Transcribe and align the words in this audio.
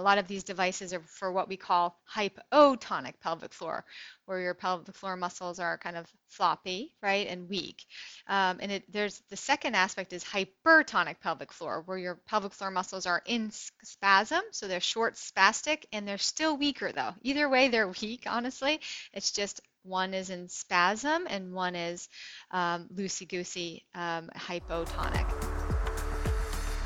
A 0.00 0.02
lot 0.02 0.16
of 0.16 0.26
these 0.26 0.44
devices 0.44 0.94
are 0.94 1.00
for 1.00 1.30
what 1.30 1.46
we 1.46 1.58
call 1.58 2.00
hypotonic 2.10 3.20
pelvic 3.20 3.52
floor, 3.52 3.84
where 4.24 4.40
your 4.40 4.54
pelvic 4.54 4.94
floor 4.94 5.14
muscles 5.14 5.58
are 5.58 5.76
kind 5.76 5.94
of 5.94 6.10
floppy, 6.28 6.94
right, 7.02 7.26
and 7.26 7.50
weak. 7.50 7.84
Um, 8.26 8.60
and 8.62 8.72
it, 8.72 8.90
there's 8.90 9.22
the 9.28 9.36
second 9.36 9.74
aspect 9.74 10.14
is 10.14 10.24
hypertonic 10.24 11.20
pelvic 11.20 11.52
floor, 11.52 11.82
where 11.84 11.98
your 11.98 12.14
pelvic 12.26 12.54
floor 12.54 12.70
muscles 12.70 13.04
are 13.04 13.22
in 13.26 13.50
spasm, 13.50 14.40
so 14.52 14.66
they're 14.68 14.80
short 14.80 15.16
spastic, 15.16 15.84
and 15.92 16.08
they're 16.08 16.16
still 16.16 16.56
weaker 16.56 16.92
though. 16.92 17.12
Either 17.20 17.50
way, 17.50 17.68
they're 17.68 17.88
weak. 18.00 18.24
Honestly, 18.26 18.80
it's 19.12 19.32
just 19.32 19.60
one 19.82 20.14
is 20.14 20.30
in 20.30 20.48
spasm 20.48 21.26
and 21.28 21.52
one 21.52 21.74
is 21.74 22.08
um, 22.52 22.88
loosey 22.94 23.28
goosey 23.28 23.84
um, 23.94 24.30
hypotonic. 24.34 25.26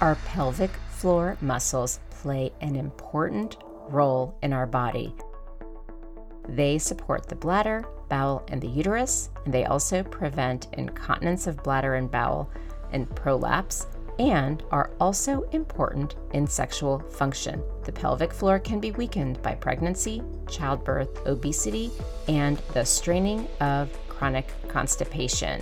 Our 0.00 0.16
pelvic 0.26 0.70
floor 1.04 1.36
muscles 1.42 2.00
play 2.08 2.50
an 2.62 2.74
important 2.74 3.58
role 3.90 4.34
in 4.40 4.54
our 4.54 4.66
body. 4.66 5.14
They 6.48 6.78
support 6.78 7.28
the 7.28 7.34
bladder, 7.34 7.84
bowel, 8.08 8.42
and 8.48 8.58
the 8.58 8.68
uterus, 8.68 9.28
and 9.44 9.52
they 9.52 9.66
also 9.66 10.02
prevent 10.02 10.68
incontinence 10.72 11.46
of 11.46 11.62
bladder 11.62 11.96
and 11.96 12.10
bowel 12.10 12.50
and 12.92 13.14
prolapse, 13.14 13.86
and 14.18 14.62
are 14.70 14.92
also 14.98 15.42
important 15.52 16.14
in 16.32 16.46
sexual 16.46 17.00
function. 17.00 17.62
The 17.84 17.92
pelvic 17.92 18.32
floor 18.32 18.58
can 18.58 18.80
be 18.80 18.92
weakened 18.92 19.42
by 19.42 19.56
pregnancy, 19.56 20.22
childbirth, 20.48 21.26
obesity, 21.26 21.90
and 22.28 22.56
the 22.72 22.86
straining 22.86 23.46
of 23.60 23.90
chronic 24.08 24.46
constipation. 24.68 25.60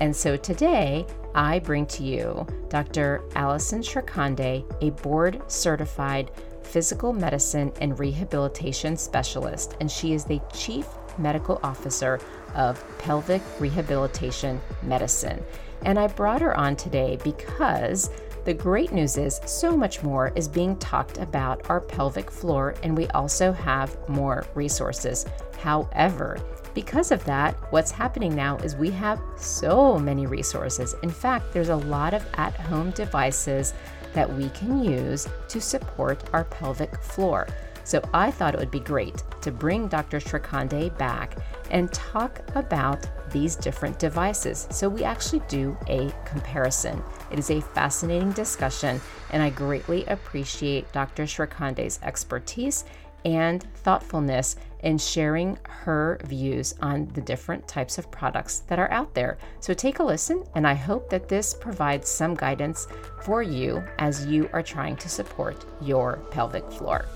And 0.00 0.14
so 0.14 0.36
today, 0.36 1.06
I 1.34 1.58
bring 1.58 1.86
to 1.86 2.02
you 2.02 2.46
Dr. 2.68 3.22
Allyson 3.34 3.80
Shrikhande, 3.80 4.64
a 4.82 4.90
board 5.02 5.40
certified 5.50 6.30
physical 6.62 7.12
medicine 7.12 7.72
and 7.80 7.98
rehabilitation 7.98 8.96
specialist, 8.96 9.76
and 9.80 9.90
she 9.90 10.12
is 10.12 10.24
the 10.24 10.40
chief 10.52 10.86
medical 11.18 11.60
officer 11.62 12.20
of 12.54 12.82
pelvic 12.98 13.42
rehabilitation 13.58 14.60
medicine. 14.82 15.42
And 15.82 15.98
I 15.98 16.08
brought 16.08 16.42
her 16.42 16.56
on 16.56 16.76
today 16.76 17.18
because 17.22 18.10
the 18.46 18.54
great 18.54 18.92
news 18.92 19.18
is 19.18 19.40
so 19.44 19.76
much 19.76 20.04
more 20.04 20.30
is 20.36 20.46
being 20.46 20.76
talked 20.76 21.18
about 21.18 21.68
our 21.68 21.80
pelvic 21.80 22.30
floor, 22.30 22.76
and 22.84 22.96
we 22.96 23.08
also 23.08 23.50
have 23.50 23.98
more 24.08 24.46
resources. 24.54 25.26
However, 25.58 26.38
because 26.72 27.10
of 27.10 27.24
that, 27.24 27.56
what's 27.72 27.90
happening 27.90 28.36
now 28.36 28.56
is 28.58 28.76
we 28.76 28.90
have 28.90 29.20
so 29.36 29.98
many 29.98 30.26
resources. 30.26 30.94
In 31.02 31.10
fact, 31.10 31.52
there's 31.52 31.70
a 31.70 31.76
lot 31.76 32.14
of 32.14 32.24
at 32.34 32.54
home 32.54 32.92
devices 32.92 33.74
that 34.12 34.32
we 34.32 34.48
can 34.50 34.84
use 34.84 35.26
to 35.48 35.60
support 35.60 36.22
our 36.32 36.44
pelvic 36.44 37.02
floor. 37.02 37.48
So 37.82 38.00
I 38.14 38.30
thought 38.30 38.54
it 38.54 38.60
would 38.60 38.70
be 38.70 38.78
great 38.78 39.24
to 39.42 39.50
bring 39.50 39.88
Dr. 39.88 40.20
Shrikhande 40.20 40.96
back 40.96 41.36
and 41.72 41.92
talk 41.92 42.40
about 42.54 43.08
these 43.32 43.56
different 43.56 43.98
devices. 43.98 44.68
So 44.70 44.88
we 44.88 45.02
actually 45.02 45.42
do 45.48 45.76
a 45.88 46.14
comparison. 46.24 47.02
It 47.30 47.38
is 47.38 47.50
a 47.50 47.60
fascinating 47.60 48.32
discussion, 48.32 49.00
and 49.30 49.42
I 49.42 49.50
greatly 49.50 50.04
appreciate 50.06 50.90
Dr. 50.92 51.24
Shrikhande's 51.24 51.98
expertise 52.02 52.84
and 53.24 53.64
thoughtfulness 53.78 54.54
in 54.80 54.98
sharing 54.98 55.58
her 55.64 56.20
views 56.24 56.74
on 56.80 57.08
the 57.14 57.20
different 57.20 57.66
types 57.66 57.98
of 57.98 58.08
products 58.12 58.60
that 58.68 58.78
are 58.78 58.90
out 58.92 59.12
there. 59.14 59.36
So 59.58 59.74
take 59.74 59.98
a 59.98 60.04
listen, 60.04 60.44
and 60.54 60.64
I 60.64 60.74
hope 60.74 61.10
that 61.10 61.28
this 61.28 61.52
provides 61.52 62.08
some 62.08 62.34
guidance 62.34 62.86
for 63.22 63.42
you 63.42 63.82
as 63.98 64.26
you 64.26 64.48
are 64.52 64.62
trying 64.62 64.96
to 64.96 65.08
support 65.08 65.64
your 65.80 66.18
pelvic 66.30 66.70
floor. 66.70 67.06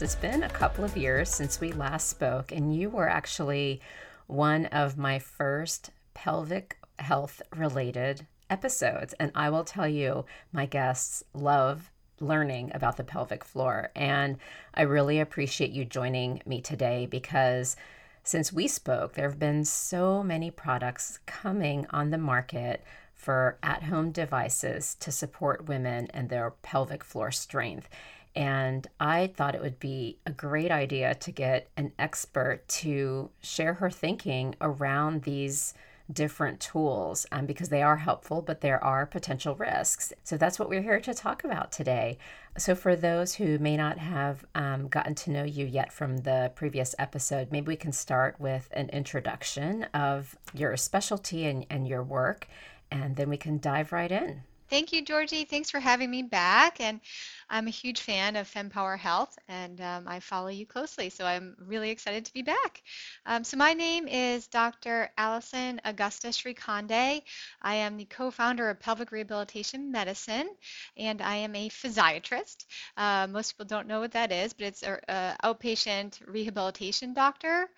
It's 0.00 0.14
been 0.14 0.44
a 0.44 0.48
couple 0.48 0.84
of 0.84 0.96
years 0.96 1.28
since 1.28 1.60
we 1.60 1.72
last 1.72 2.08
spoke, 2.08 2.52
and 2.52 2.74
you 2.74 2.88
were 2.88 3.08
actually 3.08 3.80
one 4.26 4.66
of 4.66 4.96
my 4.96 5.18
first 5.18 5.90
pelvic 6.14 6.75
health 6.98 7.42
related 7.54 8.26
episodes. 8.50 9.14
And 9.14 9.32
I 9.34 9.50
will 9.50 9.64
tell 9.64 9.88
you, 9.88 10.24
my 10.52 10.66
guests 10.66 11.22
love 11.34 11.90
learning 12.20 12.70
about 12.74 12.96
the 12.96 13.04
pelvic 13.04 13.44
floor. 13.44 13.90
And 13.94 14.38
I 14.74 14.82
really 14.82 15.20
appreciate 15.20 15.70
you 15.70 15.84
joining 15.84 16.42
me 16.46 16.60
today 16.60 17.06
because 17.06 17.76
since 18.22 18.52
we 18.52 18.66
spoke, 18.66 19.14
there 19.14 19.28
have 19.28 19.38
been 19.38 19.64
so 19.64 20.22
many 20.22 20.50
products 20.50 21.20
coming 21.26 21.86
on 21.90 22.10
the 22.10 22.18
market 22.18 22.82
for 23.14 23.58
at 23.62 23.84
home 23.84 24.10
devices 24.10 24.96
to 25.00 25.12
support 25.12 25.68
women 25.68 26.08
and 26.12 26.28
their 26.28 26.50
pelvic 26.62 27.04
floor 27.04 27.30
strength. 27.30 27.88
And 28.34 28.86
I 29.00 29.28
thought 29.28 29.54
it 29.54 29.62
would 29.62 29.80
be 29.80 30.18
a 30.26 30.30
great 30.30 30.70
idea 30.70 31.14
to 31.14 31.32
get 31.32 31.68
an 31.76 31.92
expert 31.98 32.68
to 32.68 33.30
share 33.40 33.74
her 33.74 33.90
thinking 33.90 34.54
around 34.60 35.22
these 35.22 35.72
different 36.12 36.60
tools 36.60 37.26
um, 37.32 37.46
because 37.46 37.68
they 37.68 37.82
are 37.82 37.96
helpful, 37.96 38.42
but 38.42 38.60
there 38.60 38.82
are 38.82 39.06
potential 39.06 39.54
risks. 39.54 40.12
So 40.24 40.36
that's 40.36 40.58
what 40.58 40.68
we're 40.68 40.82
here 40.82 41.00
to 41.00 41.14
talk 41.14 41.44
about 41.44 41.72
today. 41.72 42.18
So, 42.58 42.74
for 42.74 42.96
those 42.96 43.34
who 43.34 43.58
may 43.58 43.76
not 43.76 43.98
have 43.98 44.44
um, 44.54 44.88
gotten 44.88 45.14
to 45.16 45.30
know 45.30 45.44
you 45.44 45.66
yet 45.66 45.92
from 45.92 46.18
the 46.18 46.52
previous 46.54 46.94
episode, 46.98 47.52
maybe 47.52 47.66
we 47.66 47.76
can 47.76 47.92
start 47.92 48.40
with 48.40 48.68
an 48.72 48.88
introduction 48.90 49.84
of 49.92 50.36
your 50.54 50.76
specialty 50.78 51.44
and, 51.44 51.66
and 51.68 51.86
your 51.86 52.02
work, 52.02 52.48
and 52.90 53.16
then 53.16 53.28
we 53.28 53.36
can 53.36 53.58
dive 53.58 53.92
right 53.92 54.10
in. 54.10 54.42
Thank 54.68 54.92
you, 54.92 55.02
Georgie. 55.02 55.44
Thanks 55.44 55.70
for 55.70 55.78
having 55.78 56.10
me 56.10 56.22
back. 56.22 56.80
And 56.80 57.00
I'm 57.48 57.68
a 57.68 57.70
huge 57.70 58.00
fan 58.00 58.34
of 58.34 58.52
FemPower 58.52 58.98
Health, 58.98 59.38
and 59.48 59.80
um, 59.80 60.08
I 60.08 60.18
follow 60.18 60.48
you 60.48 60.66
closely, 60.66 61.10
so 61.10 61.24
I'm 61.24 61.54
really 61.60 61.90
excited 61.90 62.24
to 62.24 62.32
be 62.32 62.42
back. 62.42 62.82
Um, 63.26 63.44
so 63.44 63.56
my 63.56 63.74
name 63.74 64.08
is 64.08 64.48
Dr. 64.48 65.10
Allyson 65.16 65.80
Augusta 65.84 66.28
Shrikhande. 66.28 67.22
I 67.62 67.74
am 67.76 67.96
the 67.96 68.06
co-founder 68.06 68.68
of 68.68 68.80
Pelvic 68.80 69.12
Rehabilitation 69.12 69.92
Medicine, 69.92 70.48
and 70.96 71.22
I 71.22 71.36
am 71.36 71.54
a 71.54 71.68
physiatrist. 71.68 72.66
Uh, 72.96 73.28
most 73.30 73.52
people 73.52 73.66
don't 73.66 73.86
know 73.86 74.00
what 74.00 74.12
that 74.12 74.32
is, 74.32 74.52
but 74.52 74.66
it's 74.66 74.82
an 74.82 74.98
outpatient 75.44 76.20
rehabilitation 76.26 77.14
doctor 77.14 77.68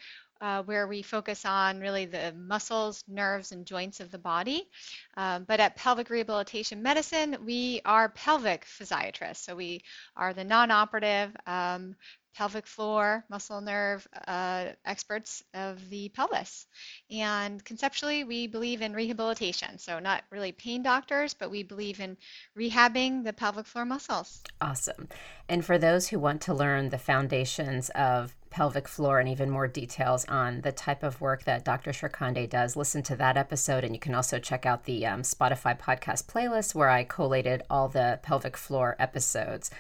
uh, 0.41 0.63
where 0.63 0.87
we 0.87 1.03
focus 1.03 1.45
on 1.45 1.81
really 1.81 2.07
the 2.07 2.33
muscles, 2.37 3.03
nerves, 3.09 3.53
and 3.53 3.67
joints 3.67 4.01
of 4.01 4.11
the 4.11 4.19
body. 4.19 4.69
Um, 5.17 5.45
but 5.45 5.61
at 5.61 5.77
Pelvic 5.77 6.11
Rehabilitation 6.11 6.83
Medicine, 6.83 7.37
we 7.45 7.81
are 7.85 8.09
pelvic 8.09 8.65
physiatrists. 8.65 9.45
So 9.45 9.57
we 9.57 9.83
are 10.17 10.33
the 10.33 10.45
non-operative 10.45 11.37
um, 11.47 11.97
pelvic 12.39 12.69
floor, 12.69 13.25
muscle 13.29 13.61
nerve 13.61 14.07
uh, 14.29 14.67
experts 14.85 15.43
of 15.55 15.91
the 15.91 16.09
pelvis. 16.11 16.67
And 17.11 17.63
conceptually, 17.65 18.23
we 18.23 18.47
believe 18.47 18.81
in 18.81 18.93
rehabilitation. 18.93 19.79
So, 19.79 19.99
not 19.99 20.23
really 20.31 20.53
pain 20.53 20.85
doctors, 20.85 21.35
but 21.35 21.51
we 21.51 21.65
believe 21.65 21.99
in 21.99 22.17
rehabbing 22.57 23.25
the 23.25 23.33
pelvic 23.33 23.67
floor 23.67 23.85
muscles. 23.85 24.41
Awesome. 24.61 25.09
And 25.49 25.65
for 25.65 25.79
those 25.79 26.09
who 26.09 26.21
want 26.21 26.41
to 26.43 26.55
learn 26.55 26.91
the 26.91 26.99
foundations 26.99 27.91
of 27.91 28.37
pelvic 28.51 28.89
floor 28.89 29.21
and 29.21 29.29
even 29.29 29.51
more 29.51 29.69
details 29.69 30.25
on 30.27 30.61
the 30.63 30.73
type 30.73 31.03
of 31.03 31.21
work 31.21 31.45
that 31.45 31.65
Dr. 31.65 31.91
Shrikhande 31.91 32.49
does, 32.49 32.77
listen 32.77 33.03
to 33.05 33.17
that 33.17 33.37
episode. 33.37 33.85
And 33.85 33.95
you 33.95 34.01
can 34.01 34.15
also 34.15 34.39
check 34.39 34.67
out 34.67 34.85
the 34.85 35.07
um, 35.07 35.23
Spotify 35.23 35.79
podcast 35.79 36.27
playlist 36.27 36.75
where 36.75 36.91
I 36.91 37.05
collated 37.05 37.63
all 37.71 37.89
the 37.89 38.21
pelvic 38.23 38.57
floor 38.57 38.97
episodes. 38.99 39.71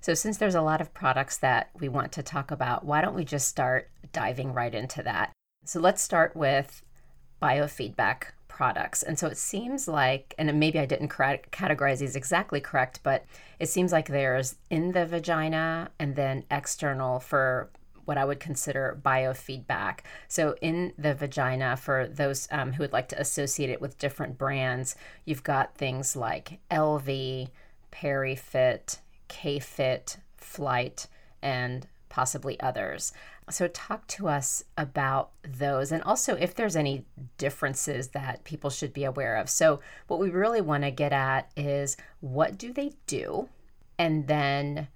So, 0.00 0.14
since 0.14 0.36
there's 0.36 0.54
a 0.54 0.62
lot 0.62 0.80
of 0.80 0.94
products 0.94 1.38
that 1.38 1.70
we 1.78 1.88
want 1.88 2.12
to 2.12 2.22
talk 2.22 2.50
about, 2.50 2.84
why 2.84 3.00
don't 3.00 3.14
we 3.14 3.24
just 3.24 3.48
start 3.48 3.90
diving 4.12 4.52
right 4.52 4.74
into 4.74 5.02
that? 5.02 5.32
So, 5.64 5.80
let's 5.80 6.02
start 6.02 6.36
with 6.36 6.82
biofeedback 7.42 8.26
products. 8.56 9.02
And 9.02 9.18
so 9.18 9.26
it 9.26 9.36
seems 9.36 9.86
like, 9.86 10.34
and 10.38 10.58
maybe 10.58 10.78
I 10.78 10.86
didn't 10.86 11.10
categorize 11.10 11.98
these 11.98 12.16
exactly 12.16 12.58
correct, 12.58 13.00
but 13.02 13.26
it 13.58 13.68
seems 13.68 13.92
like 13.92 14.08
there's 14.08 14.56
in 14.70 14.92
the 14.92 15.04
vagina 15.04 15.90
and 15.98 16.16
then 16.16 16.44
external 16.50 17.20
for 17.20 17.68
what 18.06 18.16
I 18.16 18.24
would 18.24 18.40
consider 18.40 18.98
biofeedback. 19.04 20.00
So, 20.28 20.56
in 20.60 20.92
the 20.96 21.14
vagina, 21.14 21.76
for 21.76 22.08
those 22.08 22.48
um, 22.50 22.72
who 22.72 22.82
would 22.82 22.92
like 22.92 23.08
to 23.08 23.20
associate 23.20 23.70
it 23.70 23.80
with 23.80 23.98
different 23.98 24.38
brands, 24.38 24.96
you've 25.24 25.44
got 25.44 25.74
things 25.74 26.16
like 26.16 26.60
Elvie, 26.70 27.50
PeriFit, 27.92 28.98
K-Fit, 29.28 30.18
Flyte, 30.40 31.06
and 31.42 31.86
possibly 32.08 32.58
others. 32.60 33.12
So, 33.50 33.68
talk 33.68 34.06
to 34.08 34.28
us 34.28 34.64
about 34.76 35.30
those 35.42 35.92
and 35.92 36.02
also 36.02 36.34
if 36.34 36.54
there's 36.54 36.74
any 36.74 37.04
differences 37.38 38.08
that 38.08 38.42
people 38.42 38.70
should 38.70 38.92
be 38.92 39.04
aware 39.04 39.36
of. 39.36 39.48
So, 39.48 39.80
what 40.06 40.18
we 40.18 40.30
really 40.30 40.60
want 40.60 40.82
to 40.84 40.90
get 40.90 41.12
at 41.12 41.50
is 41.56 41.96
what 42.20 42.58
do 42.58 42.72
they 42.72 42.92
do? 43.06 43.48
And 43.98 44.26
then, 44.26 44.88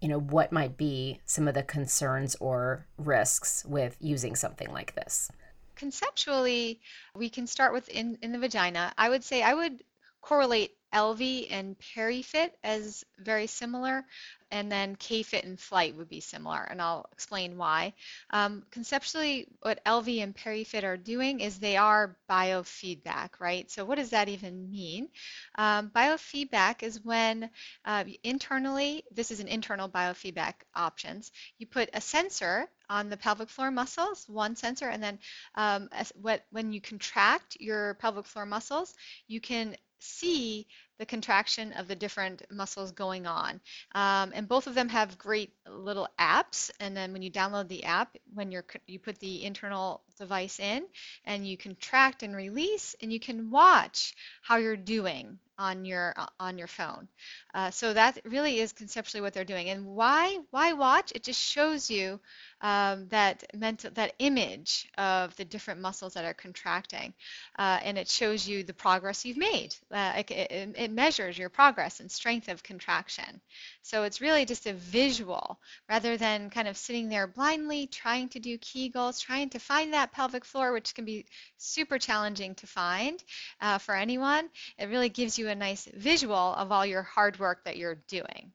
you 0.00 0.08
know, 0.08 0.18
what 0.18 0.52
might 0.52 0.76
be 0.76 1.20
some 1.26 1.46
of 1.46 1.54
the 1.54 1.62
concerns 1.62 2.34
or 2.40 2.86
risks 2.96 3.64
with 3.66 3.96
using 4.00 4.34
something 4.34 4.70
like 4.72 4.94
this? 4.94 5.30
Conceptually, 5.76 6.80
we 7.14 7.28
can 7.28 7.46
start 7.46 7.72
with 7.72 7.88
in, 7.88 8.18
in 8.22 8.32
the 8.32 8.38
vagina. 8.38 8.92
I 8.96 9.08
would 9.08 9.24
say 9.24 9.42
I 9.42 9.54
would 9.54 9.82
correlate 10.20 10.72
Elvie 10.92 11.46
and 11.50 11.76
PeriFit 11.78 12.50
as 12.64 13.04
very 13.18 13.46
similar, 13.46 14.04
and 14.50 14.70
then 14.70 14.96
KFit 14.96 15.44
and 15.44 15.58
Flyte 15.58 15.94
would 15.94 16.08
be 16.08 16.20
similar, 16.20 16.60
and 16.62 16.82
I'll 16.82 17.08
explain 17.12 17.56
why. 17.56 17.94
Um, 18.30 18.64
conceptually, 18.70 19.46
what 19.62 19.84
Elvie 19.84 20.22
and 20.22 20.34
PeriFit 20.34 20.82
are 20.82 20.96
doing 20.96 21.40
is 21.40 21.58
they 21.58 21.76
are 21.76 22.16
biofeedback, 22.28 23.38
right? 23.38 23.70
So 23.70 23.84
what 23.84 23.96
does 23.96 24.10
that 24.10 24.28
even 24.28 24.70
mean? 24.70 25.08
Um, 25.56 25.90
biofeedback 25.90 26.82
is 26.82 27.04
when 27.04 27.50
uh, 27.84 28.04
internally, 28.24 29.04
this 29.12 29.30
is 29.30 29.40
an 29.40 29.48
internal 29.48 29.88
biofeedback 29.88 30.54
options, 30.74 31.30
you 31.58 31.66
put 31.66 31.90
a 31.94 32.00
sensor 32.00 32.68
on 32.88 33.08
the 33.08 33.16
pelvic 33.16 33.48
floor 33.48 33.70
muscles, 33.70 34.28
one 34.28 34.56
sensor, 34.56 34.88
and 34.88 35.00
then 35.00 35.18
um, 35.54 35.88
what, 36.20 36.44
when 36.50 36.72
you 36.72 36.80
contract 36.80 37.56
your 37.60 37.94
pelvic 37.94 38.26
floor 38.26 38.46
muscles, 38.46 38.92
you 39.28 39.40
can 39.40 39.76
see 40.00 40.66
the 40.98 41.06
contraction 41.06 41.72
of 41.72 41.88
the 41.88 41.94
different 41.94 42.42
muscles 42.50 42.92
going 42.92 43.26
on. 43.26 43.60
Um, 43.94 44.32
and 44.34 44.46
both 44.46 44.66
of 44.66 44.74
them 44.74 44.88
have 44.90 45.16
great 45.16 45.52
little 45.66 46.08
apps. 46.18 46.70
And 46.78 46.96
then 46.96 47.12
when 47.12 47.22
you 47.22 47.30
download 47.30 47.68
the 47.68 47.84
app, 47.84 48.16
when 48.34 48.50
you're 48.50 48.64
you 48.86 48.98
put 48.98 49.18
the 49.18 49.44
internal 49.44 50.02
device 50.18 50.60
in 50.60 50.84
and 51.24 51.46
you 51.46 51.56
contract 51.56 52.22
and 52.22 52.36
release, 52.36 52.94
and 53.00 53.12
you 53.12 53.20
can 53.20 53.50
watch 53.50 54.14
how 54.42 54.56
you're 54.56 54.76
doing 54.76 55.38
on 55.60 55.84
your 55.84 56.14
uh, 56.16 56.26
on 56.40 56.58
your 56.58 56.66
phone. 56.66 57.06
Uh, 57.54 57.70
so 57.70 57.92
that 57.92 58.18
really 58.24 58.58
is 58.58 58.72
conceptually 58.72 59.20
what 59.20 59.34
they're 59.34 59.44
doing. 59.44 59.68
And 59.68 59.84
why 59.84 60.38
why 60.50 60.72
watch? 60.72 61.12
It 61.14 61.22
just 61.22 61.40
shows 61.40 61.90
you 61.90 62.18
um, 62.62 63.06
that 63.08 63.44
mental 63.54 63.90
that 63.92 64.14
image 64.18 64.88
of 64.96 65.36
the 65.36 65.44
different 65.44 65.80
muscles 65.80 66.14
that 66.14 66.24
are 66.24 66.34
contracting, 66.34 67.12
uh, 67.58 67.78
and 67.84 67.98
it 67.98 68.08
shows 68.08 68.48
you 68.48 68.64
the 68.64 68.74
progress 68.74 69.24
you've 69.24 69.36
made. 69.36 69.74
Uh, 69.92 70.14
it, 70.18 70.30
it, 70.30 70.74
it 70.76 70.90
measures 70.90 71.38
your 71.38 71.50
progress 71.50 72.00
and 72.00 72.10
strength 72.10 72.48
of 72.48 72.62
contraction. 72.62 73.40
So 73.82 74.04
it's 74.04 74.20
really 74.20 74.44
just 74.44 74.66
a 74.66 74.72
visual 74.72 75.58
rather 75.88 76.16
than 76.16 76.50
kind 76.50 76.68
of 76.68 76.76
sitting 76.76 77.08
there 77.08 77.26
blindly 77.26 77.86
trying 77.86 78.28
to 78.30 78.38
do 78.38 78.58
Kegels, 78.58 79.20
trying 79.20 79.50
to 79.50 79.58
find 79.58 79.92
that 79.92 80.12
pelvic 80.12 80.44
floor, 80.44 80.72
which 80.72 80.94
can 80.94 81.04
be 81.04 81.26
super 81.56 81.98
challenging 81.98 82.54
to 82.56 82.66
find 82.66 83.22
uh, 83.60 83.78
for 83.78 83.94
anyone. 83.94 84.48
It 84.78 84.86
really 84.86 85.08
gives 85.08 85.38
you 85.38 85.48
a 85.48 85.54
nice 85.54 85.86
visual 85.94 86.36
of 86.36 86.70
all 86.72 86.86
your 86.86 87.02
hard 87.02 87.38
work 87.38 87.64
that 87.64 87.76
you're 87.76 88.02
doing. 88.08 88.52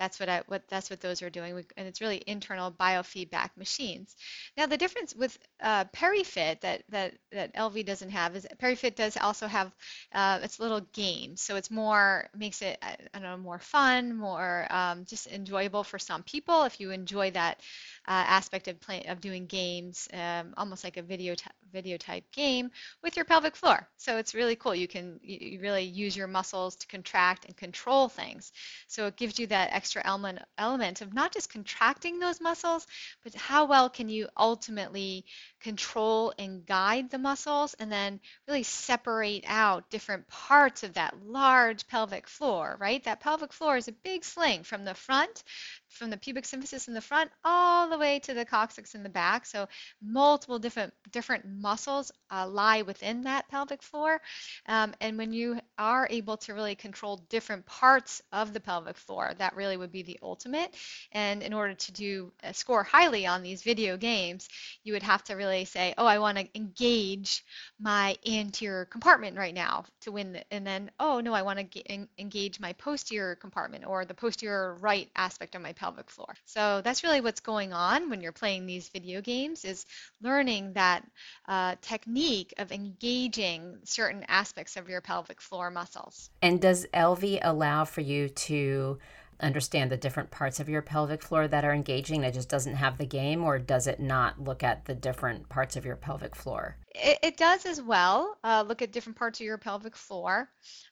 That's 0.00 0.18
what 0.18 0.30
I 0.30 0.42
what 0.48 0.66
that's 0.68 0.90
what 0.90 1.00
those 1.02 1.22
are 1.22 1.30
doing, 1.30 1.64
and 1.76 1.86
it's 1.86 2.00
really 2.00 2.22
internal 2.26 2.72
biofeedback 2.72 3.50
machines. 3.56 4.16
Now 4.56 4.66
the 4.66 4.78
difference 4.78 5.14
with 5.14 5.38
uh, 5.62 5.84
PeriFit 5.84 6.62
that 6.62 6.82
that 6.88 7.14
that 7.32 7.54
Elvie 7.54 7.84
doesn't 7.86 8.10
have 8.10 8.34
is 8.34 8.46
PeriFit 8.60 8.96
does 8.96 9.16
also 9.18 9.46
have 9.46 9.70
uh, 10.14 10.40
its 10.42 10.58
little 10.58 10.80
games, 10.94 11.42
so 11.42 11.56
it's 11.56 11.70
more 11.70 12.30
makes 12.34 12.62
it 12.62 12.78
I 12.82 12.96
don't 13.12 13.22
know 13.22 13.36
more 13.36 13.58
fun, 13.60 14.16
more 14.16 14.66
um, 14.70 15.04
just 15.04 15.28
enjoyable 15.28 15.84
for 15.84 15.98
some 15.98 16.22
people. 16.24 16.64
If 16.64 16.80
you 16.80 16.90
enjoy 16.92 17.32
that 17.32 17.60
uh, 18.10 18.24
aspect 18.26 18.66
of 18.66 18.80
play, 18.80 19.04
of 19.06 19.20
doing 19.20 19.46
games, 19.46 20.08
um, 20.12 20.52
almost 20.56 20.82
like 20.82 20.96
a 20.96 21.02
video 21.02 21.36
video 21.72 21.96
type 21.96 22.24
game 22.32 22.72
with 23.04 23.14
your 23.14 23.24
pelvic 23.24 23.54
floor. 23.54 23.88
So 23.98 24.16
it's 24.16 24.34
really 24.34 24.56
cool. 24.56 24.74
You 24.74 24.88
can 24.88 25.20
you 25.22 25.60
really 25.60 25.84
use 25.84 26.16
your 26.16 26.26
muscles 26.26 26.74
to 26.74 26.88
contract 26.88 27.44
and 27.44 27.56
control 27.56 28.08
things. 28.08 28.50
So 28.88 29.06
it 29.06 29.16
gives 29.16 29.38
you 29.38 29.46
that 29.46 29.72
extra 29.72 30.02
element 30.04 30.40
element 30.58 31.02
of 31.02 31.14
not 31.14 31.32
just 31.32 31.52
contracting 31.52 32.18
those 32.18 32.40
muscles, 32.40 32.84
but 33.22 33.32
how 33.36 33.66
well 33.66 33.88
can 33.88 34.08
you 34.08 34.26
ultimately 34.36 35.24
control 35.60 36.34
and 36.36 36.66
guide 36.66 37.10
the 37.10 37.18
muscles 37.18 37.74
and 37.74 37.92
then 37.92 38.18
really 38.48 38.64
separate 38.64 39.44
out 39.46 39.88
different 39.88 40.26
parts 40.26 40.82
of 40.82 40.94
that 40.94 41.14
large 41.24 41.86
pelvic 41.86 42.26
floor, 42.26 42.76
right? 42.80 43.04
That 43.04 43.20
pelvic 43.20 43.52
floor 43.52 43.76
is 43.76 43.86
a 43.86 43.92
big 43.92 44.24
sling 44.24 44.64
from 44.64 44.84
the 44.84 44.94
front 44.94 45.44
from 45.90 46.10
the 46.10 46.16
pubic 46.16 46.44
symphysis 46.44 46.88
in 46.88 46.94
the 46.94 47.00
front 47.00 47.30
all 47.44 47.88
the 47.88 47.99
way 48.00 48.18
to 48.20 48.34
the 48.34 48.44
coccyx 48.44 48.94
in 48.96 49.04
the 49.04 49.08
back. 49.08 49.46
So 49.46 49.68
multiple 50.02 50.58
different 50.58 50.92
different 51.12 51.44
muscles 51.46 52.10
uh, 52.30 52.48
lie 52.48 52.82
within 52.82 53.22
that 53.22 53.48
pelvic 53.48 53.82
floor. 53.82 54.20
Um, 54.66 54.94
and 55.00 55.18
when 55.18 55.32
you 55.32 55.60
are 55.78 56.08
able 56.10 56.36
to 56.38 56.54
really 56.54 56.74
control 56.74 57.18
different 57.28 57.66
parts 57.66 58.22
of 58.32 58.52
the 58.52 58.60
pelvic 58.60 58.96
floor, 58.96 59.32
that 59.38 59.56
really 59.56 59.76
would 59.76 59.92
be 59.92 60.02
the 60.02 60.18
ultimate. 60.22 60.74
And 61.12 61.42
in 61.42 61.52
order 61.52 61.74
to 61.74 61.92
do 61.92 62.32
uh, 62.42 62.52
score 62.52 62.82
highly 62.82 63.26
on 63.26 63.42
these 63.42 63.62
video 63.62 63.96
games, 63.96 64.48
you 64.84 64.94
would 64.94 65.02
have 65.02 65.22
to 65.24 65.34
really 65.34 65.64
say, 65.64 65.94
oh, 65.98 66.06
I 66.06 66.18
want 66.18 66.38
to 66.38 66.48
engage 66.54 67.44
my 67.78 68.16
anterior 68.26 68.86
compartment 68.86 69.36
right 69.36 69.54
now 69.54 69.84
to 70.02 70.12
win. 70.12 70.32
The, 70.32 70.52
and 70.52 70.66
then, 70.66 70.90
oh, 70.98 71.20
no, 71.20 71.34
I 71.34 71.42
want 71.42 71.58
to 71.72 72.06
engage 72.18 72.60
my 72.60 72.72
posterior 72.74 73.34
compartment 73.34 73.84
or 73.86 74.04
the 74.04 74.14
posterior 74.14 74.74
right 74.80 75.08
aspect 75.14 75.54
of 75.54 75.62
my 75.62 75.72
pelvic 75.72 76.10
floor. 76.10 76.34
So 76.46 76.80
that's 76.82 77.02
really 77.04 77.20
what's 77.20 77.40
going 77.40 77.72
on 77.72 77.79
when 78.08 78.20
you're 78.20 78.32
playing 78.32 78.66
these 78.66 78.88
video 78.88 79.20
games 79.20 79.64
is 79.64 79.86
learning 80.22 80.72
that 80.74 81.04
uh, 81.48 81.76
technique 81.80 82.52
of 82.58 82.72
engaging 82.72 83.78
certain 83.84 84.24
aspects 84.28 84.76
of 84.76 84.88
your 84.88 85.00
pelvic 85.00 85.40
floor 85.40 85.70
muscles. 85.70 86.30
And 86.42 86.60
does 86.60 86.86
Elvie 86.92 87.40
allow 87.42 87.84
for 87.84 88.00
you 88.00 88.28
to 88.28 88.98
understand 89.42 89.90
the 89.90 89.96
different 89.96 90.30
parts 90.30 90.60
of 90.60 90.68
your 90.68 90.82
pelvic 90.82 91.22
floor 91.22 91.48
that 91.48 91.64
are 91.64 91.72
engaging 91.72 92.22
it 92.22 92.34
just 92.34 92.48
doesn't 92.48 92.74
have 92.74 92.98
the 92.98 93.06
game 93.06 93.42
or 93.44 93.58
does 93.58 93.86
it 93.86 94.00
not 94.00 94.40
look 94.40 94.62
at 94.62 94.84
the 94.84 94.94
different 94.94 95.48
parts 95.48 95.76
of 95.76 95.84
your 95.84 95.96
pelvic 95.96 96.34
floor 96.34 96.76
it, 96.94 97.18
it 97.22 97.36
does 97.36 97.66
as 97.66 97.80
well 97.80 98.36
uh, 98.44 98.64
look 98.66 98.82
at 98.82 98.92
different 98.92 99.16
parts 99.18 99.40
of 99.40 99.46
your 99.46 99.58
pelvic 99.58 99.96
floor 99.96 100.48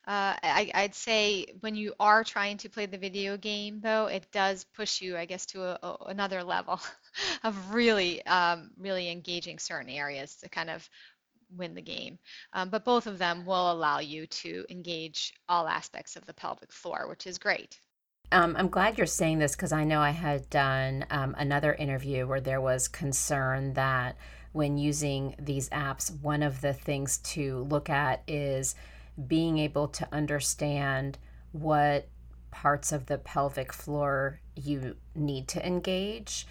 uh, 0.07 0.35
I, 0.43 0.71
would 0.83 0.95
say 0.95 1.47
when 1.61 1.75
you 1.75 1.95
are 2.01 2.25
trying 2.25 2.57
to 2.59 2.69
play 2.69 2.87
the 2.87 2.99
video 2.99 3.37
game 3.37 3.81
though 3.81 4.07
it 4.07 4.27
does 4.33 4.65
push 4.65 5.01
you 5.01 5.17
i 5.17 5.25
guess 5.25 5.47
to 5.47 5.63
a, 5.63 5.79
a, 5.83 5.97
another 6.07 6.43
level 6.43 6.81
of 7.45 7.75
really 7.75 8.25
um, 8.27 8.71
really 8.79 9.11
engaging 9.11 9.59
certain 9.59 9.91
areas 9.91 10.37
to 10.37 10.49
kind 10.49 10.71
of 10.71 10.89
win 11.57 11.75
the 11.75 11.83
game. 11.83 12.19
Um, 12.53 12.69
but 12.69 12.85
both 12.85 13.07
of 13.07 13.19
them 13.19 13.47
will 13.47 13.73
allow 13.73 14.01
you 14.01 14.27
to 14.27 14.65
engage 14.71 15.33
all 15.49 15.67
aspects 15.67 16.17
of 16.17 16.27
the 16.27 16.35
pelvic 16.35 16.73
floor, 16.73 17.07
which 17.09 17.27
is 17.27 17.39
great. 17.39 17.81
Um, 18.31 18.57
I'm 18.59 18.69
glad 18.69 18.99
you're 18.99 19.07
saying 19.07 19.39
this 19.39 19.57
because 19.57 19.73
I 19.73 19.85
know 19.85 20.01
I 20.01 20.11
had 20.11 20.51
done 20.51 21.07
um, 21.11 21.35
another 21.39 21.73
interview 21.75 22.27
where 22.27 22.41
there 22.41 22.61
was 22.61 22.87
concern 22.87 23.73
that 23.75 24.17
when 24.53 24.77
using 24.77 25.35
these 25.39 25.69
apps, 25.71 26.21
one 26.21 26.43
of 26.43 26.61
the 26.61 26.75
things 26.75 27.19
to 27.19 27.67
look 27.71 27.89
at 27.89 28.23
is 28.27 28.75
being 29.27 29.59
able 29.59 29.89
to 29.89 30.09
understand 30.13 31.19
what 31.53 32.09
parts 32.51 32.93
of 32.93 33.07
the 33.07 33.19
pelvic 33.19 33.73
floor 33.73 34.41
you 34.55 34.97
need 35.15 35.49
to 35.49 35.67
engage 35.67 36.47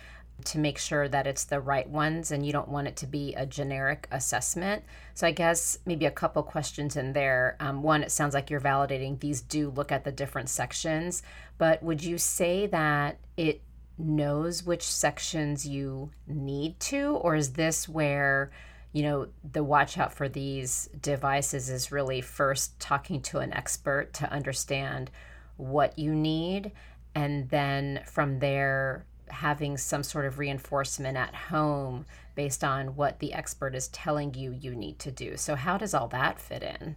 to 0.45 0.59
make 0.59 0.77
sure 0.77 1.07
that 1.07 1.27
it's 1.27 1.45
the 1.45 1.59
right 1.59 1.89
ones 1.89 2.31
and 2.31 2.45
you 2.45 2.53
don't 2.53 2.69
want 2.69 2.87
it 2.87 2.95
to 2.97 3.07
be 3.07 3.33
a 3.35 3.45
generic 3.45 4.07
assessment. 4.11 4.83
So, 5.13 5.27
I 5.27 5.31
guess 5.31 5.79
maybe 5.85 6.05
a 6.05 6.11
couple 6.11 6.43
questions 6.43 6.95
in 6.95 7.13
there. 7.13 7.57
Um, 7.59 7.81
one, 7.81 8.03
it 8.03 8.11
sounds 8.11 8.33
like 8.33 8.49
you're 8.49 8.61
validating 8.61 9.19
these 9.19 9.41
do 9.41 9.69
look 9.69 9.91
at 9.91 10.03
the 10.03 10.11
different 10.11 10.49
sections, 10.49 11.23
but 11.57 11.81
would 11.81 12.03
you 12.03 12.17
say 12.17 12.67
that 12.67 13.17
it 13.35 13.61
knows 13.97 14.63
which 14.63 14.83
sections 14.83 15.67
you 15.67 16.11
need 16.27 16.79
to, 16.79 17.15
or 17.15 17.35
is 17.35 17.53
this 17.53 17.89
where? 17.89 18.51
You 18.93 19.03
know, 19.03 19.27
the 19.51 19.63
watch 19.63 19.97
out 19.97 20.13
for 20.13 20.29
these 20.29 20.89
devices 21.01 21.69
is 21.69 21.91
really 21.91 22.21
first 22.21 22.79
talking 22.79 23.21
to 23.23 23.39
an 23.39 23.53
expert 23.53 24.13
to 24.13 24.31
understand 24.31 25.11
what 25.57 25.99
you 25.99 26.15
need. 26.15 26.71
And 27.13 27.49
then 27.49 28.01
from 28.05 28.39
there, 28.39 29.05
having 29.29 29.77
some 29.77 30.03
sort 30.03 30.25
of 30.25 30.39
reinforcement 30.39 31.17
at 31.17 31.35
home 31.35 32.05
based 32.35 32.63
on 32.63 32.95
what 32.95 33.19
the 33.19 33.33
expert 33.33 33.75
is 33.75 33.87
telling 33.89 34.33
you 34.33 34.51
you 34.51 34.75
need 34.75 34.99
to 34.99 35.11
do. 35.11 35.37
So, 35.37 35.55
how 35.55 35.77
does 35.77 35.93
all 35.93 36.07
that 36.09 36.39
fit 36.39 36.63
in? 36.63 36.95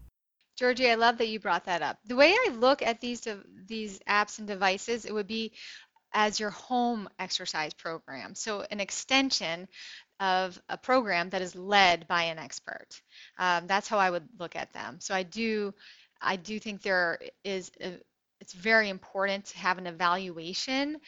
Georgie, 0.56 0.90
I 0.90 0.94
love 0.94 1.18
that 1.18 1.28
you 1.28 1.40
brought 1.40 1.64
that 1.64 1.80
up. 1.80 1.98
The 2.04 2.16
way 2.16 2.32
I 2.32 2.50
look 2.52 2.82
at 2.82 3.00
these 3.00 3.26
these 3.66 3.98
apps 4.00 4.38
and 4.38 4.46
devices, 4.46 5.04
it 5.04 5.14
would 5.14 5.26
be 5.26 5.52
as 6.12 6.40
your 6.40 6.50
home 6.50 7.08
exercise 7.18 7.72
program. 7.72 8.34
So, 8.34 8.66
an 8.70 8.80
extension 8.80 9.68
of 10.18 10.60
a 10.68 10.76
program 10.76 11.30
that 11.30 11.40
is 11.40 11.56
led 11.56 12.06
by 12.08 12.24
an 12.24 12.38
expert. 12.38 13.00
Um, 13.38 13.66
that's 13.66 13.88
how 13.88 13.98
I 13.98 14.10
would 14.10 14.28
look 14.38 14.54
at 14.54 14.72
them. 14.72 14.98
So, 15.00 15.14
I 15.14 15.22
do 15.22 15.72
I 16.20 16.36
do 16.36 16.58
think 16.60 16.82
there 16.82 17.18
is 17.44 17.70
a, 17.80 17.94
it's 18.40 18.52
very 18.52 18.88
important 18.88 19.46
to 19.46 19.58
have 19.58 19.78
an 19.78 19.86
evaluation 19.86 20.98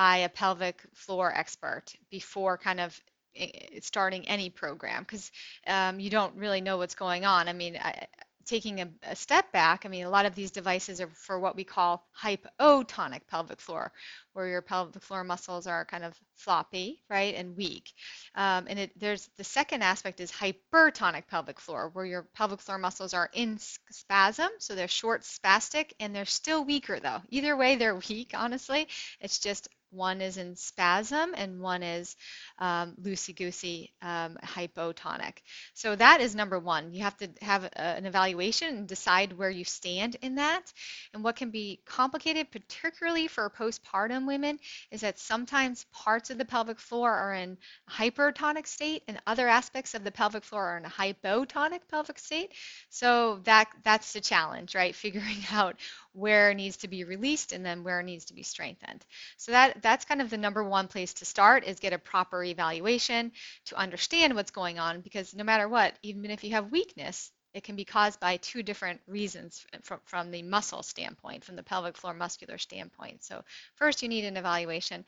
by 0.00 0.16
a 0.16 0.30
pelvic 0.30 0.80
floor 0.94 1.30
expert 1.30 1.94
before 2.10 2.56
kind 2.56 2.80
of 2.80 2.98
eh, 3.36 3.80
starting 3.82 4.26
any 4.28 4.48
program 4.48 5.02
because 5.02 5.30
um, 5.66 6.00
you 6.00 6.08
don't 6.08 6.34
really 6.36 6.62
know 6.62 6.78
what's 6.78 6.94
going 6.94 7.26
on. 7.26 7.48
I 7.48 7.52
mean, 7.52 7.76
I, 7.76 8.06
taking 8.46 8.80
a, 8.80 8.88
a, 9.02 9.14
step 9.14 9.52
back, 9.52 9.84
I 9.84 9.88
mean, 9.88 10.06
a 10.06 10.10
lot 10.10 10.24
of 10.24 10.34
these 10.34 10.52
devices 10.52 11.02
are 11.02 11.10
for 11.12 11.38
what 11.38 11.54
we 11.54 11.64
call 11.64 12.02
hypotonic 12.18 13.26
pelvic 13.28 13.60
floor, 13.60 13.92
where 14.32 14.48
your 14.48 14.62
pelvic 14.62 15.02
floor 15.02 15.22
muscles 15.22 15.66
are 15.66 15.84
kind 15.84 16.02
of 16.02 16.18
floppy, 16.34 17.02
right, 17.10 17.34
and 17.34 17.54
weak. 17.54 17.92
Um, 18.34 18.68
and 18.68 18.78
it, 18.78 18.98
there's 18.98 19.28
the 19.36 19.44
second 19.44 19.82
aspect 19.82 20.18
is 20.20 20.32
hypertonic 20.32 21.26
pelvic 21.28 21.60
floor, 21.60 21.90
where 21.92 22.06
your 22.06 22.22
pelvic 22.34 22.60
floor 22.62 22.78
muscles 22.78 23.12
are 23.12 23.28
in 23.34 23.58
spasm, 23.90 24.48
so 24.60 24.74
they're 24.74 24.88
short 24.88 25.24
spastic, 25.24 25.92
and 26.00 26.16
they're 26.16 26.24
still 26.24 26.64
weaker 26.64 26.98
though. 27.00 27.20
Either 27.28 27.54
way, 27.54 27.76
they're 27.76 28.00
weak, 28.08 28.30
honestly. 28.34 28.88
It's 29.20 29.40
just 29.40 29.68
one 29.90 30.20
is 30.20 30.36
in 30.36 30.56
spasm 30.56 31.34
and 31.36 31.60
one 31.60 31.82
is 31.82 32.16
um, 32.58 32.94
loosey-goosey 33.02 33.92
um, 34.02 34.38
hypotonic. 34.42 35.38
So 35.74 35.96
that 35.96 36.20
is 36.20 36.34
number 36.34 36.58
one. 36.58 36.92
You 36.92 37.02
have 37.02 37.16
to 37.18 37.28
have 37.42 37.64
a, 37.64 37.80
an 37.80 38.06
evaluation 38.06 38.68
and 38.76 38.88
decide 38.88 39.32
where 39.32 39.50
you 39.50 39.64
stand 39.64 40.16
in 40.22 40.36
that. 40.36 40.72
And 41.12 41.24
what 41.24 41.36
can 41.36 41.50
be 41.50 41.80
complicated, 41.84 42.50
particularly 42.50 43.28
for 43.28 43.48
postpartum 43.50 44.26
women, 44.26 44.58
is 44.90 45.00
that 45.02 45.18
sometimes 45.18 45.84
parts 45.92 46.30
of 46.30 46.38
the 46.38 46.44
pelvic 46.44 46.78
floor 46.78 47.12
are 47.12 47.34
in 47.34 47.58
hypertonic 47.88 48.66
state 48.66 49.02
and 49.08 49.20
other 49.26 49.48
aspects 49.48 49.94
of 49.94 50.04
the 50.04 50.10
pelvic 50.12 50.44
floor 50.44 50.64
are 50.70 50.78
in 50.78 50.84
a 50.84 50.88
hypotonic 50.88 51.80
pelvic 51.90 52.18
state. 52.18 52.52
So 52.88 53.40
that 53.44 53.68
that's 53.82 54.12
the 54.12 54.20
challenge, 54.20 54.74
right? 54.74 54.94
Figuring 55.00 55.44
out 55.50 55.76
where 56.12 56.54
needs 56.54 56.78
to 56.78 56.88
be 56.88 57.04
released 57.04 57.52
and 57.52 57.64
then 57.64 57.84
where 57.84 58.02
needs 58.02 58.26
to 58.26 58.34
be 58.34 58.42
strengthened. 58.42 59.04
So 59.36 59.52
that 59.52 59.82
that's 59.82 60.04
kind 60.04 60.20
of 60.20 60.30
the 60.30 60.38
number 60.38 60.64
one 60.64 60.88
place 60.88 61.14
to 61.14 61.24
start 61.24 61.64
is 61.64 61.80
get 61.80 61.92
a 61.92 61.98
proper 61.98 62.42
evaluation 62.42 63.32
to 63.66 63.76
understand 63.76 64.34
what's 64.34 64.50
going 64.50 64.78
on 64.78 65.00
because 65.00 65.34
no 65.34 65.44
matter 65.44 65.68
what, 65.68 65.94
even 66.02 66.30
if 66.30 66.44
you 66.44 66.52
have 66.52 66.72
weakness, 66.72 67.30
it 67.52 67.64
can 67.64 67.76
be 67.76 67.84
caused 67.84 68.20
by 68.20 68.36
two 68.36 68.62
different 68.62 69.00
reasons 69.06 69.64
from, 69.82 70.00
from 70.04 70.30
the 70.30 70.42
muscle 70.42 70.82
standpoint, 70.82 71.44
from 71.44 71.56
the 71.56 71.62
pelvic 71.62 71.96
floor 71.96 72.14
muscular 72.14 72.58
standpoint. 72.58 73.24
So 73.24 73.42
first 73.74 74.02
you 74.02 74.08
need 74.08 74.24
an 74.24 74.36
evaluation. 74.36 75.04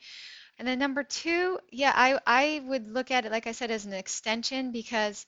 And 0.59 0.67
then 0.67 0.77
number 0.77 1.03
two, 1.03 1.59
yeah, 1.71 1.93
I, 1.95 2.19
I 2.27 2.61
would 2.65 2.87
look 2.87 3.11
at 3.11 3.25
it, 3.25 3.31
like 3.31 3.47
I 3.47 3.53
said, 3.53 3.71
as 3.71 3.85
an 3.85 3.93
extension 3.93 4.71
because 4.71 5.25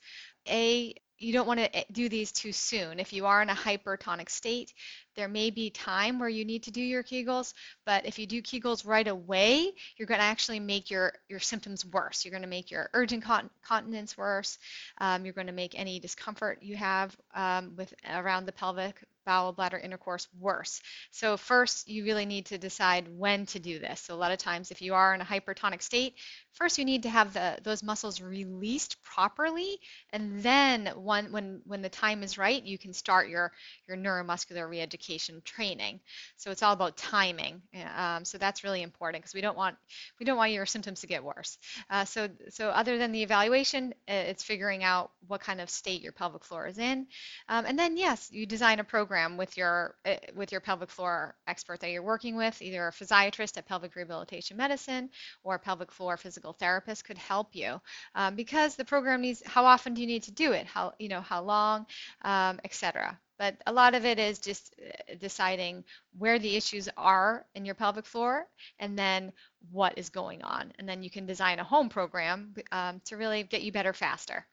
A, 0.48 0.94
you 1.18 1.32
don't 1.32 1.46
want 1.46 1.60
to 1.60 1.76
eh, 1.76 1.84
do 1.92 2.08
these 2.08 2.32
too 2.32 2.52
soon. 2.52 3.00
If 3.00 3.12
you 3.12 3.26
are 3.26 3.42
in 3.42 3.50
a 3.50 3.54
hypertonic 3.54 4.28
state, 4.28 4.72
there 5.14 5.28
may 5.28 5.50
be 5.50 5.70
time 5.70 6.18
where 6.18 6.28
you 6.28 6.44
need 6.44 6.64
to 6.64 6.70
do 6.70 6.80
your 6.80 7.02
Kegels, 7.02 7.54
but 7.84 8.06
if 8.06 8.18
you 8.18 8.26
do 8.26 8.42
Kegels 8.42 8.86
right 8.86 9.06
away, 9.06 9.72
you're 9.96 10.06
going 10.06 10.20
to 10.20 10.24
actually 10.24 10.60
make 10.60 10.90
your, 10.90 11.12
your 11.28 11.40
symptoms 11.40 11.84
worse. 11.84 12.24
You're 12.24 12.32
going 12.32 12.42
to 12.42 12.48
make 12.48 12.70
your 12.70 12.90
urgent 12.92 13.24
continence 13.62 14.16
worse. 14.18 14.58
Um, 14.98 15.24
you're 15.24 15.34
going 15.34 15.46
to 15.46 15.52
make 15.52 15.78
any 15.78 15.98
discomfort 15.98 16.58
you 16.62 16.76
have 16.76 17.16
um, 17.34 17.74
with 17.76 17.94
around 18.08 18.46
the 18.46 18.52
pelvic 18.52 19.02
bowel 19.26 19.52
bladder 19.52 19.78
intercourse 19.78 20.28
worse. 20.38 20.80
So 21.10 21.36
first, 21.36 21.88
you 21.88 22.04
really 22.04 22.24
need 22.24 22.46
to 22.46 22.58
decide 22.58 23.06
when 23.08 23.44
to 23.46 23.58
do 23.58 23.78
this. 23.78 24.00
So 24.00 24.14
a 24.14 24.16
lot 24.16 24.32
of 24.32 24.38
times, 24.38 24.70
if 24.70 24.80
you 24.80 24.94
are 24.94 25.14
in 25.14 25.20
a 25.20 25.24
hypertonic 25.24 25.82
state, 25.82 26.14
first 26.52 26.78
you 26.78 26.84
need 26.84 27.02
to 27.02 27.10
have 27.10 27.34
the, 27.34 27.58
those 27.62 27.82
muscles 27.82 28.22
released 28.22 29.02
properly, 29.02 29.78
and 30.12 30.42
then 30.42 30.86
when, 30.96 31.32
when, 31.32 31.60
when 31.64 31.82
the 31.82 31.88
time 31.88 32.22
is 32.22 32.38
right, 32.38 32.62
you 32.62 32.78
can 32.78 32.92
start 32.92 33.28
your, 33.28 33.52
your 33.88 33.96
neuromuscular 33.96 34.68
reeducation 34.68 35.42
training. 35.44 36.00
So 36.36 36.50
it's 36.50 36.62
all 36.62 36.72
about 36.72 36.96
timing. 36.96 37.62
Um, 37.96 38.24
so 38.24 38.38
that's 38.38 38.62
really 38.64 38.82
important 38.82 39.22
because 39.22 39.34
we 39.34 39.40
don't 39.40 39.56
want 39.56 39.76
we 40.20 40.24
don't 40.24 40.36
want 40.36 40.52
your 40.52 40.66
symptoms 40.66 41.00
to 41.00 41.06
get 41.06 41.24
worse. 41.24 41.58
Uh, 41.90 42.04
so 42.04 42.28
so 42.50 42.68
other 42.68 42.98
than 42.98 43.12
the 43.12 43.22
evaluation, 43.22 43.92
it's 44.06 44.44
figuring 44.44 44.84
out 44.84 45.10
what 45.26 45.40
kind 45.40 45.60
of 45.60 45.68
state 45.68 46.02
your 46.02 46.12
pelvic 46.12 46.44
floor 46.44 46.66
is 46.66 46.78
in, 46.78 47.06
um, 47.48 47.66
and 47.66 47.78
then 47.78 47.96
yes, 47.96 48.28
you 48.30 48.46
design 48.46 48.78
a 48.78 48.84
program 48.84 49.15
with 49.36 49.56
your 49.56 49.94
uh, 50.04 50.16
with 50.34 50.52
your 50.52 50.60
pelvic 50.60 50.90
floor 50.90 51.34
expert 51.46 51.80
that 51.80 51.90
you're 51.90 52.02
working 52.02 52.36
with, 52.36 52.60
either 52.60 52.86
a 52.88 52.92
physiatrist 52.92 53.56
at 53.56 53.66
Pelvic 53.66 53.94
Rehabilitation 53.96 54.56
Medicine 54.56 55.10
or 55.42 55.54
a 55.54 55.58
pelvic 55.58 55.90
floor 55.92 56.16
physical 56.16 56.52
therapist 56.52 57.04
could 57.04 57.18
help 57.18 57.54
you 57.54 57.80
um, 58.14 58.34
because 58.36 58.76
the 58.76 58.84
program 58.84 59.20
needs. 59.20 59.42
How 59.46 59.64
often 59.64 59.94
do 59.94 60.00
you 60.00 60.06
need 60.06 60.24
to 60.24 60.32
do 60.32 60.52
it? 60.52 60.66
How 60.66 60.94
you 60.98 61.08
know 61.08 61.20
how 61.20 61.42
long, 61.42 61.86
um, 62.22 62.60
etc. 62.64 63.18
But 63.38 63.56
a 63.66 63.72
lot 63.72 63.94
of 63.94 64.04
it 64.04 64.18
is 64.18 64.38
just 64.38 64.74
uh, 64.80 65.14
deciding 65.20 65.84
where 66.18 66.38
the 66.38 66.56
issues 66.56 66.88
are 66.96 67.44
in 67.54 67.64
your 67.64 67.74
pelvic 67.74 68.06
floor 68.06 68.46
and 68.78 68.98
then 68.98 69.32
what 69.70 69.98
is 69.98 70.08
going 70.08 70.42
on. 70.42 70.72
And 70.78 70.88
then 70.88 71.02
you 71.02 71.10
can 71.10 71.26
design 71.26 71.58
a 71.58 71.64
home 71.64 71.88
program 71.88 72.54
um, 72.72 73.00
to 73.06 73.16
really 73.16 73.42
get 73.42 73.62
you 73.62 73.72
better 73.72 73.92
faster. 73.92 74.46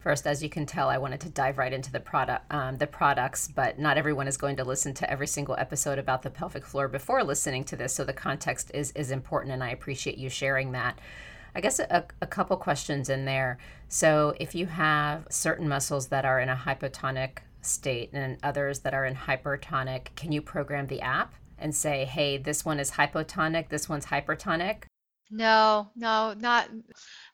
First, 0.00 0.28
as 0.28 0.44
you 0.44 0.48
can 0.48 0.64
tell, 0.64 0.88
I 0.88 0.98
wanted 0.98 1.20
to 1.22 1.28
dive 1.28 1.58
right 1.58 1.72
into 1.72 1.90
the 1.90 1.98
product, 1.98 2.44
um, 2.52 2.76
the 2.76 2.86
products, 2.86 3.48
but 3.48 3.80
not 3.80 3.98
everyone 3.98 4.28
is 4.28 4.36
going 4.36 4.54
to 4.56 4.64
listen 4.64 4.94
to 4.94 5.10
every 5.10 5.26
single 5.26 5.56
episode 5.58 5.98
about 5.98 6.22
the 6.22 6.30
pelvic 6.30 6.64
floor 6.64 6.86
before 6.86 7.24
listening 7.24 7.64
to 7.64 7.76
this. 7.76 7.94
So 7.94 8.04
the 8.04 8.12
context 8.12 8.70
is 8.72 8.92
is 8.92 9.10
important, 9.10 9.52
and 9.52 9.62
I 9.62 9.70
appreciate 9.70 10.16
you 10.16 10.30
sharing 10.30 10.70
that. 10.70 11.00
I 11.56 11.60
guess 11.60 11.80
a, 11.80 12.06
a 12.22 12.26
couple 12.28 12.56
questions 12.58 13.08
in 13.08 13.24
there. 13.24 13.58
So 13.88 14.34
if 14.38 14.54
you 14.54 14.66
have 14.66 15.26
certain 15.30 15.68
muscles 15.68 16.06
that 16.08 16.24
are 16.24 16.38
in 16.38 16.48
a 16.48 16.54
hypotonic 16.54 17.38
state 17.62 18.10
and 18.12 18.38
others 18.44 18.78
that 18.80 18.94
are 18.94 19.04
in 19.04 19.16
hypertonic, 19.16 20.14
can 20.14 20.30
you 20.30 20.40
program 20.40 20.86
the 20.86 21.00
app 21.00 21.34
and 21.58 21.74
say, 21.74 22.04
hey, 22.04 22.38
this 22.38 22.64
one 22.64 22.78
is 22.78 22.92
hypotonic, 22.92 23.68
this 23.68 23.88
one's 23.88 24.06
hypertonic? 24.06 24.84
No, 25.30 25.90
no, 25.94 26.32
not. 26.34 26.70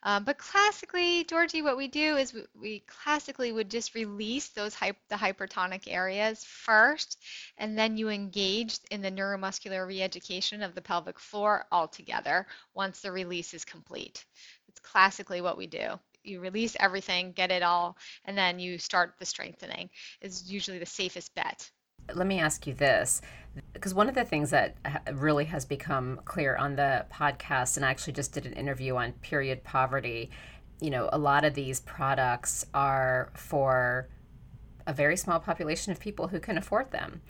Um, 0.02 0.24
but 0.24 0.38
classically, 0.38 1.24
Georgie, 1.24 1.62
what 1.62 1.76
we 1.76 1.86
do 1.88 2.16
is 2.16 2.32
we, 2.32 2.42
we 2.54 2.80
classically 2.80 3.52
would 3.52 3.70
just 3.70 3.94
release 3.94 4.48
those 4.48 4.74
hy- 4.74 4.96
the 5.08 5.14
hypertonic 5.16 5.84
areas 5.86 6.44
first, 6.44 7.20
and 7.58 7.78
then 7.78 7.96
you 7.96 8.08
engage 8.10 8.78
in 8.90 9.00
the 9.02 9.10
neuromuscular 9.12 9.86
reeducation 9.86 10.64
of 10.64 10.74
the 10.74 10.82
pelvic 10.82 11.20
floor 11.20 11.66
altogether 11.72 12.46
once 12.74 13.00
the 13.00 13.12
release 13.12 13.54
is 13.54 13.64
complete. 13.64 14.24
It's 14.68 14.80
classically 14.80 15.40
what 15.40 15.56
we 15.56 15.66
do 15.66 15.98
you 16.26 16.40
release 16.40 16.74
everything, 16.80 17.32
get 17.32 17.50
it 17.50 17.62
all, 17.62 17.98
and 18.24 18.36
then 18.38 18.58
you 18.58 18.78
start 18.78 19.14
the 19.18 19.26
strengthening 19.26 19.90
is 20.22 20.50
usually 20.50 20.78
the 20.78 20.86
safest 20.86 21.34
bet. 21.34 21.70
Let 22.12 22.26
me 22.26 22.38
ask 22.40 22.66
you 22.66 22.74
this 22.74 23.22
because 23.72 23.94
one 23.94 24.08
of 24.08 24.14
the 24.14 24.24
things 24.24 24.50
that 24.50 24.76
really 25.12 25.44
has 25.46 25.64
become 25.64 26.20
clear 26.24 26.56
on 26.56 26.76
the 26.76 27.06
podcast, 27.12 27.76
and 27.76 27.84
I 27.84 27.90
actually 27.90 28.14
just 28.14 28.32
did 28.32 28.46
an 28.46 28.52
interview 28.54 28.96
on 28.96 29.12
period 29.12 29.62
poverty, 29.64 30.30
you 30.80 30.90
know, 30.90 31.08
a 31.12 31.18
lot 31.18 31.44
of 31.44 31.54
these 31.54 31.80
products 31.80 32.66
are 32.74 33.30
for 33.34 34.08
a 34.86 34.92
very 34.92 35.16
small 35.16 35.38
population 35.40 35.92
of 35.92 36.00
people 36.00 36.28
who 36.28 36.40
can 36.40 36.58
afford 36.58 36.90
them. 36.90 37.22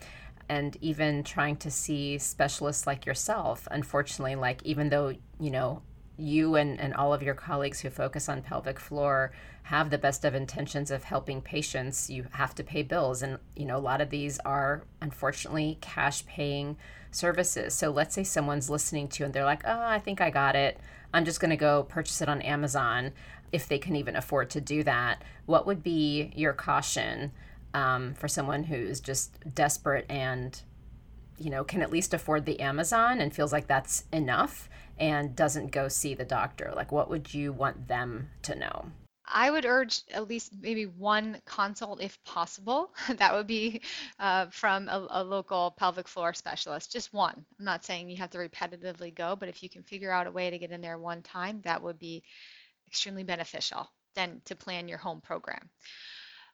And 0.49 0.77
even 0.81 1.23
trying 1.23 1.55
to 1.57 1.71
see 1.71 2.17
specialists 2.19 2.85
like 2.85 3.07
yourself 3.07 3.67
unfortunately 3.71 4.35
like 4.35 4.61
even 4.61 4.89
though 4.89 5.15
you 5.39 5.49
know 5.49 5.81
you 6.17 6.55
and, 6.55 6.79
and 6.79 6.93
all 6.93 7.13
of 7.13 7.23
your 7.23 7.33
colleagues 7.33 7.81
who 7.81 7.89
focus 7.89 8.29
on 8.29 8.41
pelvic 8.41 8.79
floor 8.79 9.31
have 9.63 9.89
the 9.89 9.97
best 9.97 10.23
of 10.23 10.35
intentions 10.35 10.91
of 10.91 11.03
helping 11.03 11.41
patients 11.41 12.09
you 12.09 12.25
have 12.31 12.53
to 12.55 12.63
pay 12.63 12.83
bills. 12.83 13.21
And 13.21 13.39
you 13.55 13.65
know 13.65 13.77
a 13.77 13.79
lot 13.79 14.01
of 14.01 14.09
these 14.09 14.39
are 14.39 14.83
unfortunately 15.01 15.77
cash 15.81 16.25
paying 16.25 16.77
services. 17.11 17.73
So 17.73 17.89
let's 17.89 18.15
say 18.15 18.23
someone's 18.23 18.69
listening 18.69 19.07
to 19.09 19.19
you 19.19 19.25
and 19.25 19.33
they're 19.33 19.45
like 19.45 19.63
oh 19.65 19.81
i 19.81 19.99
think 19.99 20.21
i 20.21 20.29
got 20.29 20.55
it. 20.55 20.79
I'm 21.13 21.25
just 21.25 21.39
going 21.39 21.51
to 21.51 21.57
go 21.57 21.83
purchase 21.83 22.21
it 22.21 22.29
on 22.29 22.41
amazon 22.41 23.11
if 23.51 23.67
they 23.67 23.77
can 23.77 23.95
even 23.95 24.15
afford 24.15 24.49
to 24.51 24.61
do 24.61 24.83
that 24.83 25.21
what 25.45 25.65
would 25.65 25.83
be 25.83 26.31
your 26.35 26.53
caution 26.53 27.31
um, 27.73 28.13
for 28.13 28.27
someone 28.27 28.63
who's 28.63 28.99
just 28.99 29.37
desperate 29.53 30.05
and 30.09 30.61
you 31.37 31.49
know 31.49 31.63
can 31.63 31.81
at 31.81 31.91
least 31.91 32.13
afford 32.13 32.45
the 32.45 32.59
amazon 32.59 33.19
and 33.19 33.35
feels 33.35 33.51
like 33.51 33.67
that's 33.67 34.05
enough 34.13 34.69
and 34.99 35.35
doesn't 35.35 35.71
go 35.71 35.87
see 35.87 36.13
the 36.13 36.25
doctor? 36.25 36.71
Like, 36.75 36.91
what 36.91 37.09
would 37.09 37.33
you 37.33 37.51
want 37.51 37.87
them 37.87 38.29
to 38.43 38.55
know? 38.55 38.91
I 39.27 39.49
would 39.49 39.65
urge 39.65 40.01
at 40.13 40.27
least 40.27 40.53
maybe 40.61 40.85
one 40.85 41.41
consult 41.45 42.01
if 42.01 42.23
possible. 42.23 42.93
that 43.17 43.33
would 43.33 43.47
be 43.47 43.81
uh, 44.19 44.47
from 44.47 44.87
a, 44.87 45.07
a, 45.09 45.23
local 45.23 45.71
pelvic 45.71 46.07
floor 46.07 46.33
specialist, 46.33 46.91
just 46.91 47.11
one. 47.11 47.43
I'm 47.57 47.65
not 47.65 47.83
saying 47.83 48.09
you 48.09 48.17
have 48.17 48.29
to 48.31 48.37
repetitively 48.37 49.13
go, 49.13 49.35
but 49.35 49.49
if 49.49 49.63
you 49.63 49.69
can 49.69 49.81
figure 49.81 50.11
out 50.11 50.27
a 50.27 50.31
way 50.31 50.51
to 50.51 50.59
get 50.59 50.71
in 50.71 50.81
there 50.81 50.99
one 50.99 51.23
time, 51.23 51.61
that 51.63 51.81
would 51.81 51.97
be 51.97 52.23
extremely 52.87 53.23
beneficial 53.23 53.89
then 54.15 54.41
to 54.45 54.55
plan 54.55 54.87
your 54.87 54.97
home 54.97 55.21
program. 55.21 55.69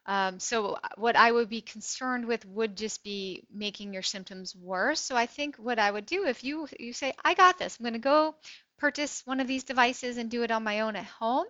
Um, 0.06 0.40
so 0.40 0.74
uh, 0.74 0.80
what 0.98 1.16
I 1.16 1.32
would 1.32 1.50
be 1.50 1.62
concerned 1.62 2.26
with 2.26 2.46
would 2.46 2.76
just 2.76 3.04
be 3.04 3.44
making 3.54 3.94
your 3.94 4.04
symptoms 4.04 4.56
worse. 4.56 5.00
So 5.00 5.16
I 5.16 5.26
think 5.26 5.58
what 5.58 5.80
I 5.80 5.92
would 5.92 6.06
do 6.06 6.26
if 6.26 6.44
you 6.44 6.68
you 6.80 6.94
say 6.94 7.14
I 7.24 7.34
got 7.34 7.60
this, 7.60 7.78
I'm 7.80 7.84
going 7.84 7.94
to 7.94 8.00
go 8.00 8.36
purchase 8.82 9.22
one 9.26 9.40
of 9.40 9.48
these 9.48 9.64
devices 9.64 10.18
and 10.18 10.32
do 10.32 10.42
it 10.42 10.50
on 10.50 10.64
my 10.64 10.80
own 10.80 10.96
at 10.96 11.06
home, 11.06 11.46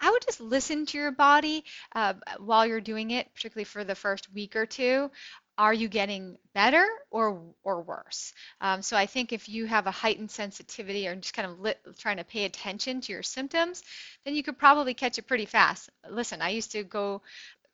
I 0.00 0.10
would 0.10 0.22
just 0.24 0.40
listen 0.40 0.86
to 0.86 0.98
your 0.98 1.12
body 1.12 1.62
uh, 1.94 2.14
while 2.38 2.66
you're 2.66 2.80
doing 2.80 3.10
it, 3.10 3.32
particularly 3.34 3.64
for 3.66 3.84
the 3.84 3.94
first 3.94 4.32
week 4.32 4.56
or 4.56 4.64
two. 4.64 5.10
Are 5.58 5.74
you 5.74 5.88
getting 5.88 6.38
better 6.54 6.86
or 7.10 7.42
or 7.62 7.82
worse? 7.82 8.32
Um, 8.62 8.80
so 8.80 8.96
I 8.96 9.04
think 9.04 9.30
if 9.30 9.46
you 9.46 9.66
have 9.66 9.86
a 9.86 9.90
heightened 9.90 10.30
sensitivity 10.30 11.06
or 11.06 11.14
just 11.16 11.34
kind 11.34 11.50
of 11.50 11.60
lit, 11.60 11.78
trying 11.98 12.16
to 12.16 12.24
pay 12.24 12.46
attention 12.46 13.02
to 13.02 13.12
your 13.12 13.22
symptoms, 13.22 13.82
then 14.24 14.34
you 14.34 14.42
could 14.42 14.56
probably 14.56 14.94
catch 14.94 15.18
it 15.18 15.26
pretty 15.26 15.44
fast. 15.44 15.90
Listen, 16.08 16.40
I 16.40 16.48
used 16.48 16.72
to 16.72 16.82
go 16.82 17.20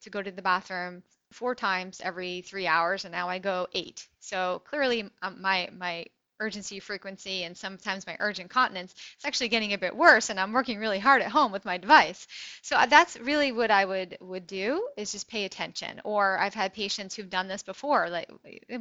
to 0.06 0.10
go 0.10 0.22
to 0.22 0.32
the 0.32 0.42
bathroom 0.42 1.04
four 1.32 1.54
times 1.54 2.00
every 2.02 2.42
three 2.42 2.66
hours, 2.66 3.04
and 3.04 3.12
now 3.12 3.28
I 3.28 3.38
go 3.40 3.68
eight. 3.74 4.08
So 4.20 4.62
clearly, 4.64 5.10
um, 5.22 5.42
my 5.42 5.68
my 5.76 6.06
urgency 6.40 6.80
frequency 6.80 7.44
and 7.44 7.56
sometimes 7.56 8.06
my 8.06 8.16
urgent 8.20 8.50
continence, 8.50 8.94
it's 9.14 9.24
actually 9.24 9.48
getting 9.48 9.72
a 9.72 9.78
bit 9.78 9.96
worse 9.96 10.30
and 10.30 10.38
I'm 10.38 10.52
working 10.52 10.78
really 10.78 10.98
hard 10.98 11.22
at 11.22 11.30
home 11.30 11.52
with 11.52 11.64
my 11.64 11.78
device. 11.78 12.26
So 12.62 12.76
uh, 12.76 12.86
that's 12.86 13.18
really 13.18 13.52
what 13.52 13.70
I 13.70 13.84
would 13.84 14.18
would 14.20 14.46
do 14.46 14.86
is 14.96 15.12
just 15.12 15.28
pay 15.28 15.44
attention. 15.44 16.00
Or 16.04 16.38
I've 16.38 16.54
had 16.54 16.74
patients 16.74 17.14
who've 17.14 17.30
done 17.30 17.48
this 17.48 17.62
before, 17.62 18.08
like 18.10 18.30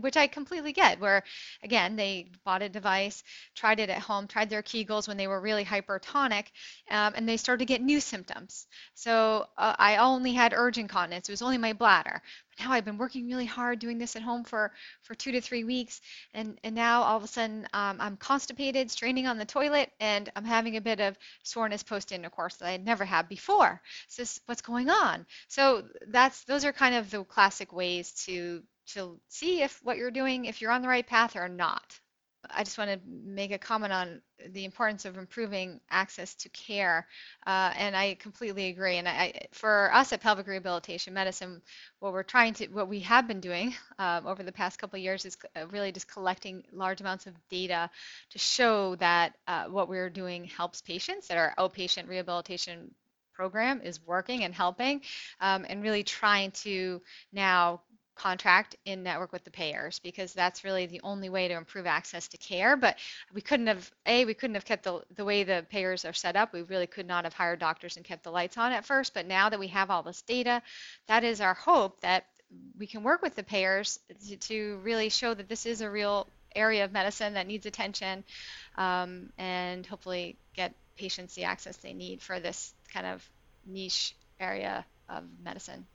which 0.01 0.17
I 0.17 0.27
completely 0.27 0.73
get, 0.73 0.99
where 0.99 1.23
again 1.63 1.95
they 1.95 2.31
bought 2.43 2.61
a 2.61 2.69
device, 2.69 3.23
tried 3.55 3.79
it 3.79 3.89
at 3.89 3.99
home, 3.99 4.27
tried 4.27 4.49
their 4.49 4.63
Kegels 4.63 5.07
when 5.07 5.17
they 5.17 5.27
were 5.27 5.39
really 5.39 5.65
hypertonic, 5.65 6.45
um, 6.89 7.13
and 7.15 7.27
they 7.27 7.37
started 7.37 7.59
to 7.59 7.65
get 7.65 7.81
new 7.81 7.99
symptoms. 7.99 8.67
So 8.93 9.47
uh, 9.57 9.75
I 9.77 9.97
only 9.97 10.33
had 10.33 10.53
urgent 10.55 10.89
continence; 10.89 11.29
it 11.29 11.33
was 11.33 11.41
only 11.41 11.57
my 11.57 11.73
bladder 11.73 12.21
now 12.59 12.71
I've 12.71 12.85
been 12.85 12.97
working 12.97 13.27
really 13.27 13.45
hard 13.45 13.79
doing 13.79 13.97
this 13.97 14.15
at 14.15 14.21
home 14.21 14.43
for 14.43 14.71
for 15.01 15.15
two 15.15 15.31
to 15.33 15.41
three 15.41 15.63
weeks, 15.63 16.01
and 16.33 16.59
and 16.63 16.75
now 16.75 17.03
all 17.03 17.17
of 17.17 17.23
a 17.23 17.27
sudden 17.27 17.67
um, 17.73 17.97
I'm 17.99 18.17
constipated, 18.17 18.91
straining 18.91 19.27
on 19.27 19.37
the 19.37 19.45
toilet, 19.45 19.91
and 19.99 20.29
I'm 20.35 20.45
having 20.45 20.77
a 20.77 20.81
bit 20.81 20.99
of 20.99 21.17
soreness 21.43 21.83
post 21.83 22.11
intercourse 22.11 22.55
that 22.57 22.67
I 22.67 22.77
never 22.77 23.05
had 23.05 23.27
before. 23.27 23.81
So 24.07 24.21
this, 24.21 24.39
what's 24.45 24.61
going 24.61 24.89
on? 24.89 25.25
So 25.47 25.83
that's 26.07 26.43
those 26.45 26.65
are 26.65 26.73
kind 26.73 26.95
of 26.95 27.11
the 27.11 27.23
classic 27.23 27.73
ways 27.73 28.11
to 28.25 28.63
to 28.93 29.19
see 29.29 29.61
if 29.63 29.79
what 29.83 29.97
you're 29.97 30.11
doing, 30.11 30.45
if 30.45 30.61
you're 30.61 30.71
on 30.71 30.81
the 30.81 30.87
right 30.87 31.05
path 31.05 31.35
or 31.35 31.49
not. 31.49 31.99
I 32.49 32.63
just 32.63 32.77
want 32.77 32.91
to 32.91 32.99
make 33.07 33.51
a 33.51 33.57
comment 33.57 33.93
on 33.93 34.21
the 34.49 34.65
importance 34.65 35.05
of 35.05 35.17
improving 35.17 35.79
access 35.89 36.35
to 36.35 36.49
care, 36.49 37.07
uh, 37.47 37.73
and 37.77 37.95
I 37.95 38.15
completely 38.15 38.67
agree. 38.67 38.97
And 38.97 39.07
I, 39.07 39.47
for 39.51 39.93
us 39.93 40.13
at 40.13 40.21
Pelvic 40.21 40.47
Rehabilitation 40.47 41.13
Medicine, 41.13 41.61
what 41.99 42.13
we're 42.13 42.23
trying 42.23 42.53
to, 42.55 42.67
what 42.67 42.87
we 42.87 42.99
have 43.01 43.27
been 43.27 43.39
doing 43.39 43.73
um, 43.99 44.27
over 44.27 44.43
the 44.43 44.51
past 44.51 44.79
couple 44.79 44.97
of 44.97 45.03
years 45.03 45.25
is 45.25 45.37
uh, 45.55 45.67
really 45.67 45.91
just 45.91 46.07
collecting 46.07 46.63
large 46.71 47.01
amounts 47.01 47.27
of 47.27 47.33
data 47.49 47.89
to 48.31 48.39
show 48.39 48.95
that 48.95 49.35
uh, 49.47 49.65
what 49.65 49.89
we're 49.89 50.09
doing 50.09 50.45
helps 50.45 50.81
patients, 50.81 51.27
that 51.27 51.37
our 51.37 51.53
outpatient 51.57 52.07
rehabilitation 52.07 52.93
program 53.33 53.81
is 53.81 54.01
working 54.05 54.43
and 54.43 54.55
helping, 54.55 55.01
um, 55.41 55.65
and 55.67 55.83
really 55.83 56.03
trying 56.03 56.51
to 56.51 57.01
now 57.33 57.81
contract 58.15 58.75
in 58.85 59.03
network 59.03 59.31
with 59.31 59.43
the 59.43 59.51
payers 59.51 59.99
because 59.99 60.33
that's 60.33 60.63
really 60.63 60.85
the 60.85 61.01
only 61.03 61.29
way 61.29 61.47
to 61.47 61.53
improve 61.53 61.85
access 61.85 62.27
to 62.29 62.37
care. 62.37 62.75
But 62.77 62.97
we 63.33 63.41
couldn't 63.41 63.67
have 63.67 63.91
a 64.05 64.25
we 64.25 64.33
couldn't 64.33 64.55
have 64.55 64.65
kept 64.65 64.83
the 64.83 65.01
the 65.15 65.25
way 65.25 65.43
the 65.43 65.65
payers 65.69 66.05
are 66.05 66.13
set 66.13 66.35
up. 66.35 66.53
We 66.53 66.61
really 66.63 66.87
could 66.87 67.07
not 67.07 67.25
have 67.25 67.33
hired 67.33 67.59
doctors 67.59 67.97
and 67.97 68.05
kept 68.05 68.23
the 68.23 68.31
lights 68.31 68.57
on 68.57 68.71
at 68.71 68.85
first. 68.85 69.13
But 69.13 69.25
now 69.27 69.49
that 69.49 69.59
we 69.59 69.67
have 69.67 69.91
all 69.91 70.03
this 70.03 70.21
data 70.21 70.61
that 71.07 71.23
is 71.23 71.41
our 71.41 71.53
hope 71.53 72.01
that 72.01 72.25
we 72.77 72.87
can 72.87 73.03
work 73.03 73.21
with 73.21 73.35
the 73.35 73.43
payers 73.43 73.99
to, 74.27 74.37
to 74.37 74.79
really 74.83 75.09
show 75.09 75.33
that 75.33 75.49
this 75.49 75.65
is 75.65 75.81
a 75.81 75.89
real 75.89 76.27
area 76.55 76.85
of 76.85 76.91
medicine 76.91 77.33
that 77.33 77.47
needs 77.47 77.65
attention 77.65 78.23
um, 78.77 79.29
and 79.37 79.85
hopefully 79.85 80.37
get 80.55 80.73
patients 80.95 81.35
the 81.35 81.43
access 81.43 81.75
they 81.77 81.93
need 81.93 82.21
for 82.21 82.39
this 82.39 82.73
kind 82.93 83.05
of 83.05 83.27
niche 83.65 84.15
area 84.39 84.85
of 85.09 85.23
medicine 85.43 85.85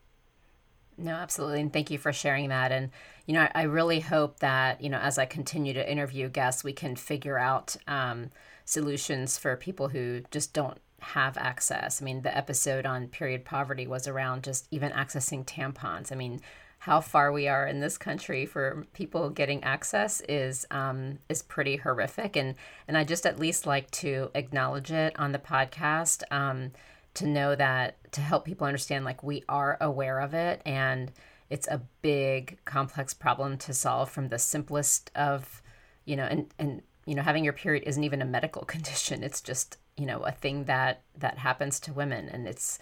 no, 1.01 1.13
absolutely. 1.13 1.61
And 1.61 1.73
thank 1.73 1.91
you 1.91 1.99
for 1.99 2.13
sharing 2.13 2.49
that. 2.51 2.73
And, 2.73 2.91
you 3.27 3.35
know, 3.35 3.43
I, 3.43 3.51
I 3.55 3.63
really 3.63 4.01
hope 4.01 4.41
that, 4.41 4.81
you 4.81 4.91
know, 4.91 4.99
as 4.99 5.19
I 5.19 5.25
continue 5.27 5.73
to 5.73 5.91
interview 5.91 6.29
guests, 6.29 6.63
we 6.63 6.73
can 6.73 6.97
figure 6.97 7.39
out 7.39 7.77
um, 7.89 8.31
solutions 8.65 9.39
for 9.39 9.57
people 9.57 9.89
who 9.89 10.23
just 10.31 10.53
don't 10.53 10.79
have 11.01 11.37
access. 11.39 12.01
I 12.01 12.05
mean, 12.05 12.23
the 12.23 12.37
episode 12.37 12.87
on 12.87 13.09
period 13.09 13.45
poverty 13.45 13.87
was 13.87 14.07
around 14.07 14.45
just 14.45 14.67
even 14.71 14.93
accessing 14.93 15.45
tampons. 15.45 16.13
I 16.13 16.15
mean, 16.15 16.41
how 16.81 17.01
far 17.01 17.31
we 17.31 17.47
are 17.47 17.67
in 17.67 17.81
this 17.81 17.99
country 17.99 18.47
for 18.47 18.87
people 18.95 19.29
getting 19.29 19.63
access 19.65 20.23
is 20.23 20.67
um, 20.71 21.19
is 21.29 21.43
pretty 21.43 21.77
horrific, 21.77 22.37
and 22.37 22.55
and 22.89 22.97
I 22.97 23.05
just 23.05 23.27
at 23.27 23.39
least 23.39 23.67
like 23.67 23.91
to 23.93 24.31
acknowledge 24.35 24.91
it 24.91 25.19
on 25.19 25.33
the 25.33 25.39
podcast. 25.39 26.23
Um, 26.31 26.73
to 27.15 27.27
know 27.27 27.55
that 27.55 27.97
to 28.13 28.21
help 28.21 28.45
people 28.45 28.67
understand 28.67 29.05
like 29.05 29.23
we 29.23 29.45
are 29.49 29.77
aware 29.81 30.21
of 30.21 30.35
it 30.35 30.63
and 30.65 31.13
it's 31.49 31.67
a 31.69 31.83
big 32.03 32.59
complex 32.65 33.13
problem 33.13 33.59
to 33.59 33.75
solve 33.75 34.11
from 34.11 34.29
the 34.29 34.39
simplest 34.39 35.11
of 35.15 35.63
you 36.05 36.17
know 36.17 36.25
and 36.25 36.47
and 36.59 36.83
you 37.07 37.15
know 37.15 37.23
having 37.23 37.45
your 37.45 37.53
period 37.53 37.83
isn't 37.87 38.05
even 38.05 38.23
a 38.23 38.27
medical 38.27 38.65
condition. 38.75 39.23
It's 39.23 39.41
just 39.41 39.79
you 39.97 40.07
know 40.07 40.21
a 40.21 40.33
thing 40.33 40.65
that 40.65 41.03
that 41.19 41.39
happens 41.39 41.81
to 41.81 41.93
women 41.93 42.29
and 42.29 42.47
it's 42.47 42.79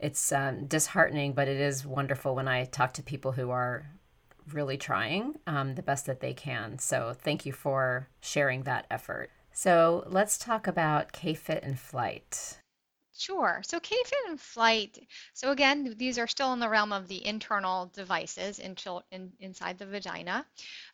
it's 0.00 0.30
um, 0.32 0.66
disheartening 0.66 1.32
but 1.32 1.48
it 1.48 1.60
is 1.60 1.84
wonderful 1.84 2.36
when 2.36 2.46
i 2.46 2.64
talk 2.64 2.92
to 2.92 3.02
people 3.02 3.32
who 3.32 3.50
are 3.50 3.84
really 4.52 4.76
trying 4.76 5.34
um, 5.46 5.74
the 5.74 5.82
best 5.82 6.06
that 6.06 6.20
they 6.20 6.32
can. 6.32 6.78
So 6.78 7.14
thank 7.14 7.44
you 7.44 7.52
for 7.52 8.08
sharing 8.20 8.62
that 8.62 8.86
effort. 8.90 9.30
So 9.52 10.04
let's 10.08 10.38
talk 10.38 10.66
about 10.66 11.12
k-fit 11.12 11.62
and 11.62 11.76
Flyte 11.76 12.58
Sure. 13.18 13.60
So 13.66 13.80
K-fit 13.80 14.18
and 14.28 14.38
Flyte. 14.40 15.06
So 15.34 15.50
again, 15.50 15.94
these 15.98 16.18
are 16.18 16.26
still 16.26 16.54
in 16.54 16.58
the 16.60 16.70
realm 16.70 16.92
of 16.92 17.06
the 17.06 17.24
internal 17.26 17.86
devices 17.86 18.58
in, 18.58 18.76
in, 19.10 19.32
inside 19.40 19.76
the 19.78 19.84
vagina. 19.86 20.46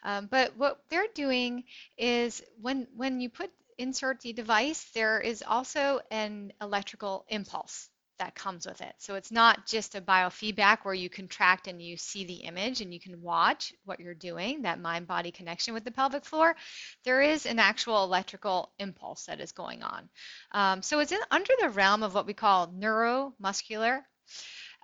Um, 0.03 0.27
but 0.27 0.57
what 0.57 0.83
they're 0.89 1.07
doing 1.15 1.65
is 1.97 2.43
when 2.61 2.89
when 2.97 3.21
you 3.21 3.29
put 3.31 3.53
insert 3.79 4.21
the 4.21 4.33
device, 4.33 4.85
there 4.95 5.21
is 5.21 5.45
also 5.47 6.01
an 6.11 6.53
electrical 6.61 7.25
impulse 7.29 7.91
that 8.19 8.35
comes 8.35 8.67
with 8.67 8.81
it. 8.81 8.95
So 8.99 9.15
it's 9.15 9.31
not 9.31 9.67
just 9.67 9.95
a 9.95 10.01
biofeedback 10.01 10.79
where 10.83 10.95
you 10.95 11.09
contract 11.09 11.67
and 11.67 11.81
you 11.81 11.97
see 11.97 12.25
the 12.25 12.35
image 12.35 12.81
and 12.81 12.93
you 12.93 13.01
can 13.01 13.21
watch 13.23 13.73
what 13.85 14.01
you're 14.01 14.15
doing, 14.15 14.63
that 14.63 14.81
mind 14.81 15.07
body 15.07 15.31
connection 15.31 15.75
with 15.75 15.85
the 15.85 15.91
pelvic 15.91 16.25
floor. 16.25 16.57
There 17.05 17.23
is 17.23 17.47
an 17.47 17.59
actual 17.59 18.05
electrical 18.05 18.73
impulse 18.79 19.27
that 19.27 19.41
is 19.41 19.53
going 19.53 19.83
on. 19.83 20.09
Um, 20.53 20.83
so 20.83 21.01
it's 21.01 21.13
in, 21.13 21.21
under 21.31 21.53
the 21.61 21.71
realm 21.71 22.03
of 22.03 22.15
what 22.15 22.27
we 22.27 22.35
call 22.35 22.69
neuromuscular 22.69 24.03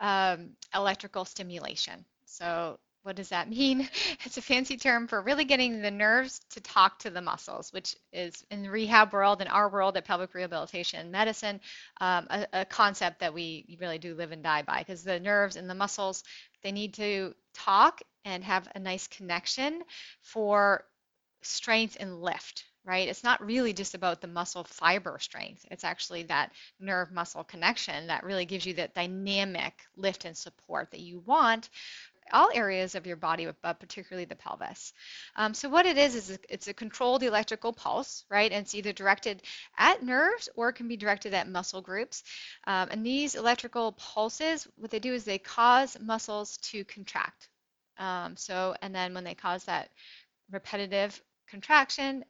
um, 0.01 0.51
electrical 0.75 1.25
stimulation. 1.25 2.05
So 2.25 2.79
what 3.11 3.16
does 3.16 3.31
that 3.31 3.51
mean? 3.51 3.88
It's 4.25 4.37
a 4.37 4.42
fancy 4.42 4.77
term 4.77 5.09
for 5.09 5.20
really 5.20 5.44
getting 5.44 5.83
the 5.83 5.90
nerves 5.90 6.40
to 6.51 6.61
talk 6.61 7.01
to 7.01 7.11
the 7.11 7.20
muscles, 7.20 7.73
which 7.73 7.96
is 8.12 8.44
in 8.53 8.62
the 8.62 8.70
rehab 8.70 9.12
world, 9.12 9.42
in 9.42 9.49
our 9.49 9.68
world 9.68 9.96
at 9.96 10.05
pelvic 10.05 10.33
rehabilitation 10.33 11.11
medicine, 11.11 11.61
um, 12.01 12.29
a, 12.31 12.46
a, 12.53 12.64
concept 12.64 13.18
that 13.18 13.35
we 13.35 13.77
really 13.81 13.99
do 13.99 14.14
live 14.14 14.31
and 14.31 14.44
die 14.44 14.62
by 14.62 14.79
because 14.79 15.03
the 15.03 15.18
nerves 15.18 15.57
and 15.57 15.68
the 15.68 15.75
muscles, 15.75 16.23
they 16.62 16.70
need 16.70 16.94
to 16.94 17.35
talk 17.53 18.01
and 18.25 18.44
have 18.44 18.68
a 18.77 18.79
nice 18.79 19.09
connection 19.09 19.83
for 20.20 20.85
strength 21.42 21.96
and 21.99 22.23
lift, 22.23 22.66
right? 22.85 23.09
It's 23.09 23.25
not 23.25 23.44
really 23.44 23.73
just 23.73 23.94
about 23.94 24.20
the 24.20 24.29
muscle 24.29 24.62
fiber 24.62 25.18
strength. 25.18 25.66
It's 25.70 25.85
actually 25.85 26.25
that 26.25 26.53
nerve 26.79 27.11
muscle 27.11 27.42
connection 27.42 28.07
that 28.07 28.23
really 28.23 28.44
gives 28.44 28.66
you 28.66 28.75
that 28.75 28.94
dynamic 28.94 29.75
lift 29.96 30.27
and 30.27 30.37
support 30.37 30.92
that 30.92 31.01
you 31.01 31.18
want 31.20 31.70
all 32.33 32.51
areas 32.53 32.95
of 32.95 33.07
your 33.07 33.16
body, 33.16 33.49
but 33.62 33.81
particularly 33.81 34.25
the 34.25 34.37
pelvis. 34.37 34.93
Um, 35.37 35.55
so 35.55 35.69
what 35.69 35.87
it 35.87 35.99
is 35.99 36.14
is 36.14 36.38
it's 36.49 36.69
a 36.69 36.75
controlled 36.75 37.23
electrical 37.23 37.73
pulse, 37.73 38.25
right? 38.31 38.51
And 38.51 38.64
it's 38.64 38.75
either 38.75 38.93
directed 38.93 39.43
at 39.77 40.03
nerves 40.03 40.49
or 40.57 40.71
it 40.71 40.75
can 40.75 40.88
be 40.88 40.97
directed 40.97 41.35
at 41.35 41.49
muscle 41.49 41.83
groups. 41.83 42.23
Um, 42.66 42.88
and 42.90 43.05
these 43.05 43.35
electrical 43.35 43.93
pulses, 43.93 44.66
what 44.77 44.90
they 44.90 44.99
do 44.99 45.12
is 45.12 45.25
they 45.25 45.38
cause 45.38 45.97
muscles 46.01 46.57
to 46.59 46.85
contract. 46.85 47.49
Um, 47.99 48.37
so 48.37 48.75
and 48.83 48.95
then 48.95 49.14
when 49.14 49.25
they 49.25 49.35
cause 49.35 49.64
that 49.64 49.90
repetitive 50.51 51.21
contraction, 51.49 52.25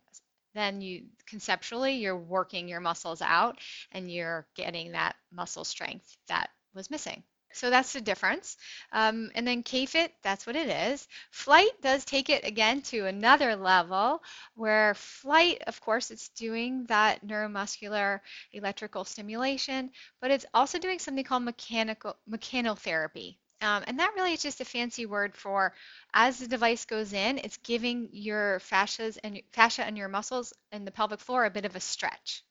then 0.54 0.80
you 0.80 1.04
conceptually 1.26 1.96
you're 1.96 2.16
working 2.16 2.68
your 2.68 2.80
muscles 2.80 3.22
out 3.22 3.58
and 3.92 4.10
you're 4.10 4.46
getting 4.56 4.92
that 4.92 5.14
muscle 5.32 5.64
strength 5.64 6.16
that 6.28 6.50
was 6.74 6.90
missing. 6.90 7.22
So 7.52 7.70
that's 7.70 7.92
the 7.92 8.00
difference. 8.00 8.56
Um, 8.92 9.30
and 9.34 9.46
then 9.46 9.62
K-fit, 9.62 10.12
that's 10.22 10.46
what 10.46 10.56
it 10.56 10.68
is. 10.68 11.06
Flyte 11.32 11.80
does 11.82 12.04
take 12.04 12.28
it 12.30 12.44
again 12.46 12.82
to 12.82 13.06
another 13.06 13.56
level 13.56 14.22
where 14.54 14.94
Flyte, 14.94 15.62
of 15.66 15.80
course, 15.80 16.10
it's 16.10 16.28
doing 16.28 16.84
that 16.84 17.26
neuromuscular 17.26 18.20
electrical 18.52 19.04
stimulation, 19.04 19.90
but 20.20 20.30
it's 20.30 20.46
also 20.54 20.78
doing 20.78 20.98
something 20.98 21.24
called 21.24 21.42
mechanical 21.42 22.16
mechanotherapy. 22.30 23.36
Um, 23.62 23.84
and 23.86 23.98
that 23.98 24.14
really 24.16 24.32
is 24.32 24.42
just 24.42 24.60
a 24.60 24.64
fancy 24.64 25.04
word 25.04 25.34
for 25.36 25.74
as 26.14 26.38
the 26.38 26.48
device 26.48 26.86
goes 26.86 27.12
in, 27.12 27.38
it's 27.38 27.58
giving 27.58 28.08
your 28.12 28.58
fascias 28.60 29.18
and 29.22 29.42
fascia 29.52 29.84
and 29.84 29.98
your 29.98 30.08
muscles 30.08 30.52
and 30.72 30.86
the 30.86 30.90
pelvic 30.90 31.20
floor 31.20 31.44
a 31.44 31.50
bit 31.50 31.66
of 31.66 31.76
a 31.76 31.80
stretch. 31.80 32.42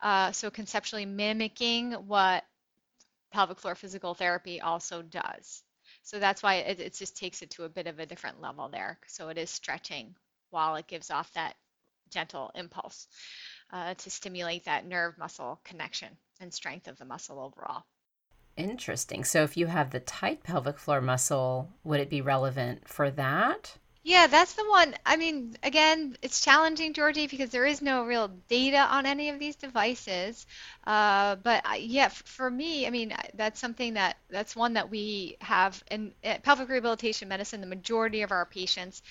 Uh, 0.00 0.32
so 0.32 0.50
conceptually 0.50 1.06
mimicking 1.06 1.92
what 1.92 2.44
pelvic 3.30 3.58
floor 3.58 3.74
physical 3.74 4.14
therapy 4.14 4.60
also 4.60 5.02
does. 5.02 5.62
So 6.02 6.18
that's 6.18 6.42
why 6.42 6.56
it, 6.56 6.80
it 6.80 6.94
just 6.94 7.16
takes 7.16 7.42
it 7.42 7.50
to 7.50 7.64
a 7.64 7.68
bit 7.68 7.86
of 7.86 7.98
a 7.98 8.06
different 8.06 8.40
level 8.40 8.68
there. 8.68 8.98
So 9.06 9.28
it 9.28 9.38
is 9.38 9.50
stretching 9.50 10.14
while 10.50 10.76
it 10.76 10.86
gives 10.86 11.10
off 11.10 11.32
that 11.32 11.54
gentle 12.10 12.50
impulse 12.54 13.06
uh, 13.72 13.94
to 13.94 14.10
stimulate 14.10 14.64
that 14.64 14.86
nerve 14.86 15.18
muscle 15.18 15.60
connection 15.64 16.08
and 16.40 16.52
strength 16.52 16.88
of 16.88 16.98
the 16.98 17.04
muscle 17.04 17.38
overall. 17.40 17.84
Interesting. 18.56 19.24
So 19.24 19.44
if 19.44 19.56
you 19.56 19.66
have 19.66 19.90
the 19.90 20.00
tight 20.00 20.42
pelvic 20.42 20.78
floor 20.78 21.00
muscle, 21.00 21.70
would 21.84 22.00
it 22.00 22.10
be 22.10 22.20
relevant 22.20 22.88
for 22.88 23.10
that? 23.10 23.78
Yeah, 24.04 24.26
that's 24.26 24.54
the 24.54 24.64
one. 24.66 24.94
I 25.04 25.16
mean, 25.16 25.54
again, 25.62 26.16
it's 26.22 26.40
challenging, 26.40 26.94
Georgie, 26.94 27.26
because 27.26 27.50
there 27.50 27.66
is 27.66 27.82
no 27.82 28.04
real 28.04 28.28
data 28.48 28.78
on 28.78 29.04
any 29.04 29.28
of 29.28 29.38
these 29.38 29.56
devices. 29.56 30.46
Uh, 30.86 31.34
but 31.36 31.62
yeah, 31.82 32.04
f- 32.06 32.22
for 32.24 32.50
me, 32.50 32.86
I 32.86 32.90
mean, 32.90 33.12
that's 33.34 33.60
something 33.60 33.94
that 33.94 34.16
that's 34.30 34.56
one 34.56 34.74
that 34.74 34.88
we 34.88 35.36
have 35.42 35.82
in 35.90 36.14
pelvic 36.42 36.70
rehabilitation 36.70 37.28
medicine. 37.28 37.60
The 37.60 37.66
majority 37.66 38.22
of 38.22 38.32
our 38.32 38.46
patients 38.46 39.02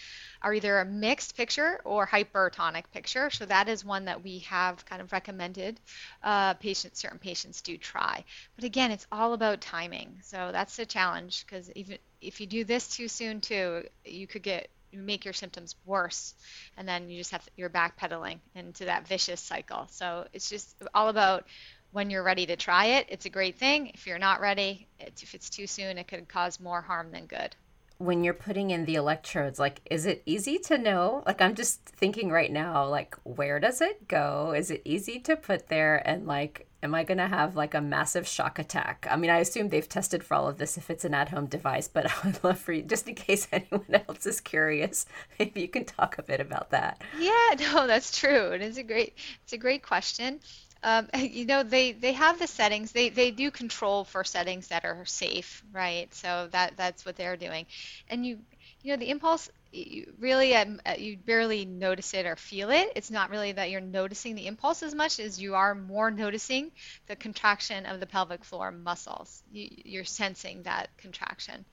are 0.42 0.54
either 0.54 0.80
a 0.80 0.86
mixed 0.86 1.36
picture 1.38 1.80
or 1.86 2.08
hypertonic 2.08 2.86
picture. 2.92 3.30
So 3.30 3.46
that 3.46 3.70
is 3.70 3.86
one 3.86 4.06
that 4.06 4.24
we 4.24 4.40
have 4.40 4.84
kind 4.86 5.02
of 5.02 5.12
recommended 5.12 5.80
uh, 6.24 6.56
patients, 6.56 7.02
certain 7.02 7.20
patients 7.20 7.62
do 7.62 7.78
try. 7.78 8.24
But 8.56 8.64
again, 8.64 8.92
it's 8.92 9.06
all 9.12 9.34
about 9.34 9.62
timing. 9.62 10.20
So 10.24 10.50
that's 10.52 10.76
the 10.76 10.86
challenge 10.88 11.46
because 11.46 11.70
even 11.76 12.00
if 12.22 12.42
you 12.42 12.48
do 12.48 12.64
this 12.64 12.96
too 12.96 13.08
soon 13.08 13.42
too, 13.42 13.84
you 14.06 14.26
could 14.28 14.42
get 14.44 14.70
make 14.94 15.26
your 15.26 15.34
symptoms 15.34 15.76
worse 15.86 16.34
and 16.78 16.88
then 16.88 17.10
you 17.10 17.18
just 17.18 17.32
have 17.32 17.48
you're 17.56 17.70
backpedaling 17.70 18.40
into 18.56 18.86
that 18.86 19.08
vicious 19.08 19.42
cycle. 19.42 19.88
So 19.92 20.26
it's 20.34 20.50
just 20.50 20.76
all 20.94 21.10
about 21.10 21.46
when 21.92 22.10
you're 22.10 22.24
ready 22.24 22.46
to 22.46 22.56
try 22.56 22.86
it. 22.86 23.08
It's 23.10 23.26
a 23.26 23.30
great 23.30 23.58
thing. 23.58 23.92
If 23.94 24.08
you're 24.08 24.20
not 24.20 24.42
ready 24.42 24.88
it's, 25.00 25.24
if 25.24 25.36
it's 25.36 25.50
too 25.50 25.68
soon 25.68 25.98
it 25.98 26.08
could 26.08 26.28
cause 26.28 26.60
more 26.60 26.82
harm 26.82 27.12
than 27.12 27.26
good. 27.26 27.56
When 28.00 28.24
you're 28.24 28.36
putting 28.36 28.70
in 28.70 28.86
the 28.86 28.96
electrodes 28.96 29.60
like 29.60 29.82
is 29.90 30.06
it 30.06 30.22
easy 30.26 30.58
to 30.60 30.78
know? 30.78 31.24
Like 31.26 31.42
i'm 31.42 31.56
just 31.56 31.82
thinking 31.82 32.30
right 32.30 32.52
now 32.52 32.88
like 32.88 33.16
where 33.24 33.60
does 33.60 33.82
it 33.82 34.08
go? 34.08 34.54
Is 34.56 34.72
it 34.72 34.82
easy 34.86 35.20
to 35.22 35.36
put 35.36 35.68
there? 35.68 36.08
And 36.08 36.28
like 36.28 36.67
am 36.88 36.96
i 36.96 37.04
going 37.04 37.18
to 37.18 37.28
have 37.28 37.56
like 37.56 37.74
a 37.74 37.82
massive 37.82 38.28
shock 38.28 38.58
attack? 38.58 39.06
I 39.10 39.16
mean 39.18 39.30
i 39.30 39.38
assume 39.38 39.70
they've 39.70 39.88
tested 39.88 40.24
for 40.24 40.36
all 40.36 40.48
of 40.48 40.58
this 40.58 40.78
if 40.78 40.90
it's 40.90 41.06
an 41.06 41.14
at-home 41.14 41.48
device 41.48 41.88
but 41.88 42.06
i 42.12 42.14
would 42.26 42.44
love 42.44 42.58
for 42.58 42.72
you 42.72 42.82
just 42.82 43.08
in 43.08 43.16
case 43.16 43.48
anyone 43.52 44.04
else 44.08 44.26
is 44.26 44.40
curious 44.40 45.06
maybe 45.40 45.62
you 45.62 45.68
can 45.68 45.86
talk 45.86 46.18
a 46.18 46.24
bit 46.24 46.40
about 46.40 46.72
that. 46.72 47.02
Yeah 47.20 47.56
no 47.60 47.88
that's 47.88 48.18
true 48.18 48.52
it 48.52 48.62
is 48.62 48.78
a 48.78 48.84
great 48.84 49.14
it's 49.44 49.54
a 49.54 49.58
great 49.58 49.84
question. 49.84 50.40
Um, 50.84 51.10
you 51.18 51.46
know 51.46 51.64
they 51.64 51.92
they 51.92 52.14
have 52.14 52.40
the 52.40 52.48
settings 52.48 52.92
they 52.92 53.10
they 53.10 53.32
do 53.32 53.52
control 53.52 54.04
for 54.04 54.24
settings 54.24 54.68
that 54.70 54.86
are 54.86 55.06
safe 55.06 55.64
right? 55.74 56.14
So 56.14 56.48
that 56.52 56.78
that's 56.78 57.06
what 57.06 57.18
they're 57.18 57.38
doing. 57.38 57.66
And 58.10 58.26
you 58.26 58.40
you 58.84 58.94
know 58.94 58.98
the 58.98 59.10
impulse 59.10 59.50
you 59.72 60.14
really 60.20 60.56
um, 60.56 60.82
uh, 60.86 60.94
you 60.98 61.18
barely 61.18 61.66
notice 61.66 62.14
it 62.14 62.26
or 62.26 62.36
feel 62.36 62.70
it. 62.70 62.92
It's 62.96 63.12
not 63.12 63.30
really 63.30 63.52
that 63.52 63.70
you're 63.70 63.82
noticing 63.82 64.36
the 64.36 64.48
impulse 64.48 64.84
as 64.84 64.96
much 64.96 65.20
as 65.20 65.40
you 65.42 65.56
are 65.56 65.76
more 65.76 66.12
noticing 66.12 66.72
the 67.08 67.16
contraction 67.16 67.86
of 67.86 68.00
the 68.00 68.06
pelvic 68.06 68.44
floor 68.44 68.72
muscles. 68.72 69.44
You, 69.52 69.68
you're 69.86 70.06
sensing 70.06 70.64
that 70.64 70.90
contraction. 70.98 71.66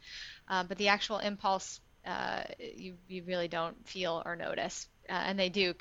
Uh, 0.49 0.65
but 0.65 0.79
the 0.79 0.89
actual 0.89 1.19
impulse 1.19 1.81
uh, 2.07 2.43
you, 2.59 2.95
you 3.09 3.23
really 3.25 3.49
don't 3.49 3.89
feel 3.89 4.23
or 4.25 4.37
notice. 4.37 4.89
Uh, 5.09 5.13
and 5.13 5.39
they 5.39 5.49
do 5.49 5.75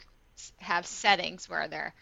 have 0.58 0.86
settings 0.86 1.50
where 1.50 1.68
they're 1.68 1.94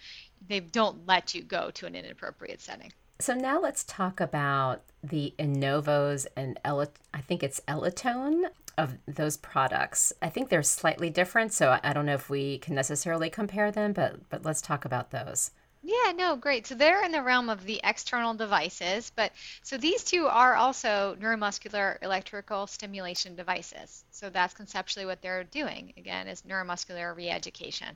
they 0.47 0.59
don't 0.59 1.05
let 1.07 1.35
you 1.35 1.43
go 1.43 1.69
to 1.71 1.85
an 1.85 1.95
inappropriate 1.95 2.61
setting. 2.61 2.91
So 3.19 3.35
now 3.35 3.61
let's 3.61 3.83
talk 3.83 4.19
about 4.19 4.81
the 5.03 5.35
Innovos 5.37 6.25
and 6.35 6.59
El- 6.65 6.91
I 7.13 7.21
think 7.21 7.43
it's 7.43 7.59
Elitone 7.67 8.45
of 8.77 8.97
those 9.07 9.37
products. 9.37 10.13
I 10.21 10.29
think 10.29 10.49
they're 10.49 10.63
slightly 10.63 11.09
different, 11.09 11.53
so 11.53 11.79
I 11.83 11.93
don't 11.93 12.05
know 12.05 12.13
if 12.13 12.29
we 12.29 12.59
can 12.59 12.75
necessarily 12.75 13.29
compare 13.29 13.71
them, 13.71 13.93
but 13.93 14.29
but 14.29 14.43
let's 14.45 14.61
talk 14.61 14.85
about 14.85 15.11
those. 15.11 15.51
Yeah, 15.83 16.11
no, 16.15 16.35
great. 16.35 16.67
So 16.67 16.75
they're 16.75 17.03
in 17.03 17.11
the 17.11 17.23
realm 17.23 17.49
of 17.49 17.65
the 17.65 17.81
external 17.83 18.35
devices, 18.35 19.11
but 19.15 19.31
so 19.63 19.77
these 19.77 20.03
two 20.03 20.27
are 20.27 20.55
also 20.55 21.17
neuromuscular 21.19 21.97
electrical 22.03 22.67
stimulation 22.67 23.35
devices. 23.35 24.03
So 24.11 24.29
that's 24.29 24.53
conceptually 24.53 25.07
what 25.07 25.23
they're 25.23 25.43
doing. 25.43 25.93
Again, 25.97 26.27
is 26.27 26.43
neuromuscular 26.43 27.15
reeducation, 27.15 27.95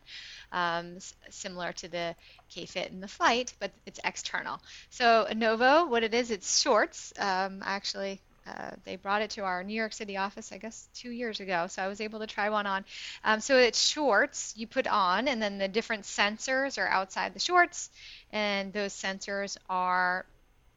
um, 0.52 0.98
similar 1.30 1.74
to 1.74 1.88
the 1.88 2.16
K-Fit 2.50 2.92
and 2.92 3.04
the 3.04 3.08
Flyte, 3.08 3.54
but 3.60 3.72
it's 3.86 4.00
external. 4.04 4.60
So 4.90 5.28
Innovo, 5.30 5.88
what 5.88 6.02
it 6.02 6.16
is, 6.16 6.32
it's 6.32 6.60
shorts. 6.60 7.14
Um, 7.20 7.62
actually, 7.64 8.20
uh, 8.48 8.72
they 8.84 8.96
brought 8.96 9.22
it 9.22 9.32
to 9.32 9.42
our 9.44 9.64
New 9.64 9.74
York 9.74 9.94
City 9.94 10.18
office, 10.18 10.52
I 10.52 10.58
guess, 10.58 10.88
two 10.94 11.10
years 11.10 11.40
ago. 11.40 11.68
So 11.68 11.82
I 11.82 11.88
was 11.88 12.02
able 12.02 12.20
to 12.20 12.28
try 12.28 12.50
one 12.50 12.68
on. 12.68 12.86
Um, 13.24 13.40
so 13.40 13.58
it's 13.58 13.80
shorts 13.80 14.54
you 14.56 14.68
put 14.68 14.88
on, 14.88 15.28
and 15.28 15.42
then 15.42 15.58
the 15.58 15.68
different 15.68 16.04
sensors 16.04 16.78
are 16.78 16.88
outside 16.88 17.34
the 17.34 17.40
shorts, 17.40 17.90
and 18.32 18.72
those 18.72 18.94
sensors 18.94 19.58
are 19.70 20.26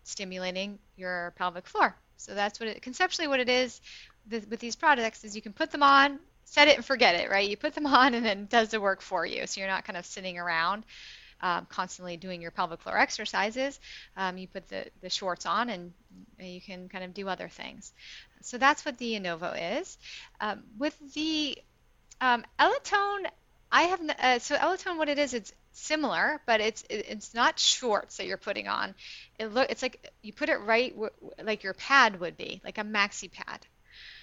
stimulating 0.04 0.78
your 0.96 1.35
pelvic 1.37 1.66
floor. 1.66 1.94
So 2.16 2.35
that's 2.35 2.59
what 2.59 2.68
it 2.68 2.83
conceptually 2.83 3.28
what 3.28 3.40
it 3.40 3.48
is 3.48 3.81
with 4.31 4.61
these 4.61 4.76
products 4.76 5.24
is 5.24 5.35
you 5.35 5.42
can 5.42 5.52
put 5.52 5.70
them 5.70 5.83
on, 5.83 6.18
set 6.44 6.68
it 6.68 6.76
and 6.76 6.85
forget 6.85 7.14
it, 7.14 7.31
right? 7.31 7.48
You 7.48 7.57
put 7.57 7.74
them 7.74 7.87
on 8.00 8.14
and 8.14 8.24
then 8.24 8.38
it 8.40 8.50
does 8.50 8.70
the 8.70 8.81
work 8.81 9.00
for 9.00 9.24
you. 9.24 9.46
So 9.46 9.61
you're 9.61 9.70
not 9.70 9.85
kind 9.85 9.96
of 9.96 10.04
sitting 10.04 10.38
around 10.38 10.85
um, 11.40 11.66
constantly 11.68 12.16
doing 12.16 12.42
your 12.42 12.51
pelvic 12.51 12.81
floor 12.81 12.98
exercises, 12.98 13.79
um, 14.16 14.38
you 14.38 14.48
put 14.48 14.68
the, 14.68 14.87
the 15.01 15.11
shorts 15.11 15.46
on 15.46 15.70
and 15.70 15.92
you 16.40 16.61
can 16.61 16.88
kind 16.88 17.05
of 17.05 17.14
do 17.14 17.29
other 17.29 17.48
things. 17.48 17.92
So 18.42 18.59
that's 18.59 18.85
what 18.85 18.98
the 18.98 19.14
Innovo 19.14 19.81
is. 19.81 19.98
Um, 20.40 20.62
with 20.79 20.96
the 21.14 21.59
um, 22.20 22.44
Elitone, 22.59 23.27
I 23.70 23.83
have 23.83 24.01
uh, 24.18 24.38
so 24.38 24.57
Elitone. 24.57 24.96
What 24.96 25.09
it 25.09 25.18
is, 25.18 25.35
it's 25.35 25.53
similar, 25.72 26.40
but 26.46 26.61
it's 26.61 26.85
it's 26.88 27.35
not 27.35 27.59
shorts 27.59 28.16
that 28.16 28.27
you're 28.27 28.37
putting 28.38 28.68
on. 28.68 28.94
It 29.38 29.53
look 29.53 29.70
it's 29.70 29.83
like 29.83 30.11
you 30.22 30.33
put 30.33 30.48
it 30.48 30.57
right 30.57 30.92
w- 30.92 31.11
like 31.42 31.62
your 31.62 31.74
pad 31.74 32.20
would 32.20 32.37
be, 32.37 32.61
like 32.64 32.79
a 32.79 32.85
maxi 32.85 33.31
pad. 33.31 33.66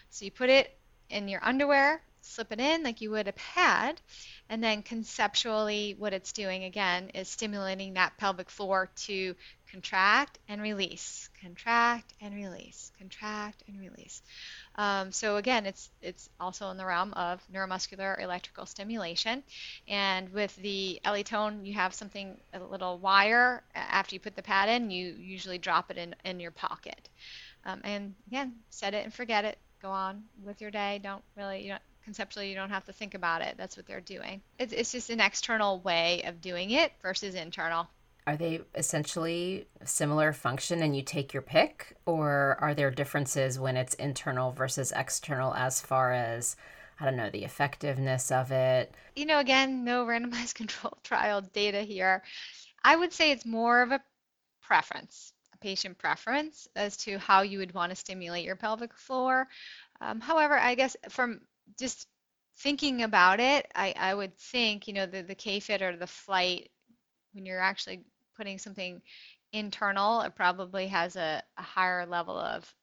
So 0.09 0.25
you 0.25 0.31
put 0.31 0.49
it 0.49 0.75
in 1.09 1.27
your 1.27 1.43
underwear, 1.43 2.01
slip 2.25 2.51
it 2.51 2.59
in 2.59 2.83
like 2.83 3.01
you 3.01 3.11
would 3.11 3.27
a 3.27 3.33
pad, 3.33 4.01
and 4.49 4.63
then 4.63 4.83
conceptually, 4.83 5.95
what 5.97 6.13
it's 6.13 6.31
doing 6.31 6.63
again 6.63 7.09
is 7.09 7.27
stimulating 7.27 7.93
that 7.93 8.17
pelvic 8.17 8.49
floor 8.49 8.89
to 8.95 9.35
contract 9.71 10.39
and 10.47 10.61
release, 10.61 11.29
contract 11.41 12.13
and 12.21 12.33
release, 12.33 12.91
contract 12.97 13.63
and 13.67 13.79
release. 13.79 14.21
Um, 14.75 15.11
so 15.11 15.37
again, 15.37 15.65
it's 15.65 15.89
it's 16.01 16.29
also 16.39 16.69
in 16.69 16.77
the 16.77 16.85
realm 16.85 17.13
of 17.13 17.41
neuromuscular 17.53 18.21
electrical 18.21 18.65
stimulation. 18.65 19.43
And 19.87 20.29
with 20.29 20.55
the 20.55 21.01
Elitone, 21.03 21.65
you 21.65 21.73
have 21.73 21.93
something 21.93 22.37
a 22.53 22.59
little 22.59 22.97
wire 22.99 23.63
after 23.73 24.15
you 24.15 24.19
put 24.19 24.35
the 24.35 24.41
pad 24.41 24.69
in. 24.69 24.91
You 24.91 25.13
usually 25.19 25.57
drop 25.57 25.91
it 25.91 25.97
in 25.97 26.15
in 26.23 26.39
your 26.39 26.51
pocket. 26.51 27.09
Um, 27.65 27.81
and 27.83 28.15
again, 28.27 28.55
set 28.69 28.93
it 28.93 29.03
and 29.03 29.13
forget 29.13 29.43
it. 29.43 29.57
Go 29.81 29.89
on 29.89 30.23
with 30.43 30.61
your 30.61 30.71
day. 30.71 30.99
Don't 31.03 31.23
really 31.35 31.63
you 31.63 31.69
don't 31.69 31.81
conceptually 32.05 32.47
you 32.49 32.55
don't 32.55 32.69
have 32.69 32.85
to 32.85 32.93
think 32.93 33.15
about 33.15 33.41
it. 33.41 33.55
That's 33.57 33.75
what 33.75 33.87
they're 33.87 33.99
doing. 33.99 34.41
It's, 34.59 34.71
it's 34.71 34.91
just 34.91 35.09
an 35.09 35.19
external 35.19 35.79
way 35.79 36.21
of 36.25 36.39
doing 36.39 36.71
it 36.71 36.93
versus 37.01 37.35
internal. 37.35 37.89
Are 38.27 38.37
they 38.37 38.61
essentially 38.75 39.67
similar 39.83 40.31
function 40.31 40.81
and 40.81 40.95
you 40.95 41.01
take 41.01 41.33
your 41.33 41.41
pick 41.41 41.95
or 42.05 42.57
are 42.59 42.73
there 42.73 42.91
differences 42.91 43.59
when 43.59 43.75
it's 43.75 43.93
internal 43.95 44.51
versus 44.51 44.93
external 44.95 45.53
as 45.53 45.81
far 45.81 46.11
as 46.13 46.55
i 46.99 47.05
don't 47.05 47.17
know 47.17 47.29
the 47.29 47.43
effectiveness 47.43 48.31
of 48.31 48.51
it? 48.51 48.93
You 49.15 49.25
know 49.25 49.39
again 49.39 49.83
no 49.83 50.05
randomized 50.07 50.55
controlled 50.55 51.03
trial 51.03 51.41
data 51.41 51.81
here. 51.81 52.23
I 52.83 52.95
would 52.95 53.13
say 53.13 53.31
it's 53.31 53.45
more 53.45 53.81
of 53.81 53.91
a 53.91 54.01
preference 54.61 55.33
a 55.53 55.57
patient 55.57 55.97
preference 55.97 56.67
as 56.75 56.97
to 56.97 57.19
how 57.19 57.43
you 57.43 57.59
would 57.59 57.73
want 57.73 57.91
to 57.91 57.95
stimulate 57.95 58.45
your 58.45 58.55
pelvic 58.55 58.93
floor. 58.95 59.47
Um, 60.01 60.19
however 60.19 60.57
i 60.57 60.73
guess 60.73 60.97
from 61.09 61.41
just 61.79 62.07
thinking 62.59 63.03
about 63.03 63.39
it, 63.39 63.67
I, 63.75 63.93
I 63.97 64.13
would 64.13 64.37
think, 64.37 64.87
you 64.87 64.93
know, 64.93 65.05
the, 65.05 65.21
the 65.21 65.35
K-fit 65.35 65.81
or 65.81 65.97
the 65.97 66.05
Flyte, 66.05 66.69
when 67.33 67.45
you're 67.45 67.59
actually 67.59 68.01
putting 68.37 68.57
something 68.57 69.01
internal, 69.51 70.21
it 70.21 70.35
probably 70.35 70.87
has 70.87 71.15
a, 71.15 71.41
a 71.57 71.61
higher 71.61 72.05
level 72.05 72.37
of 72.37 72.73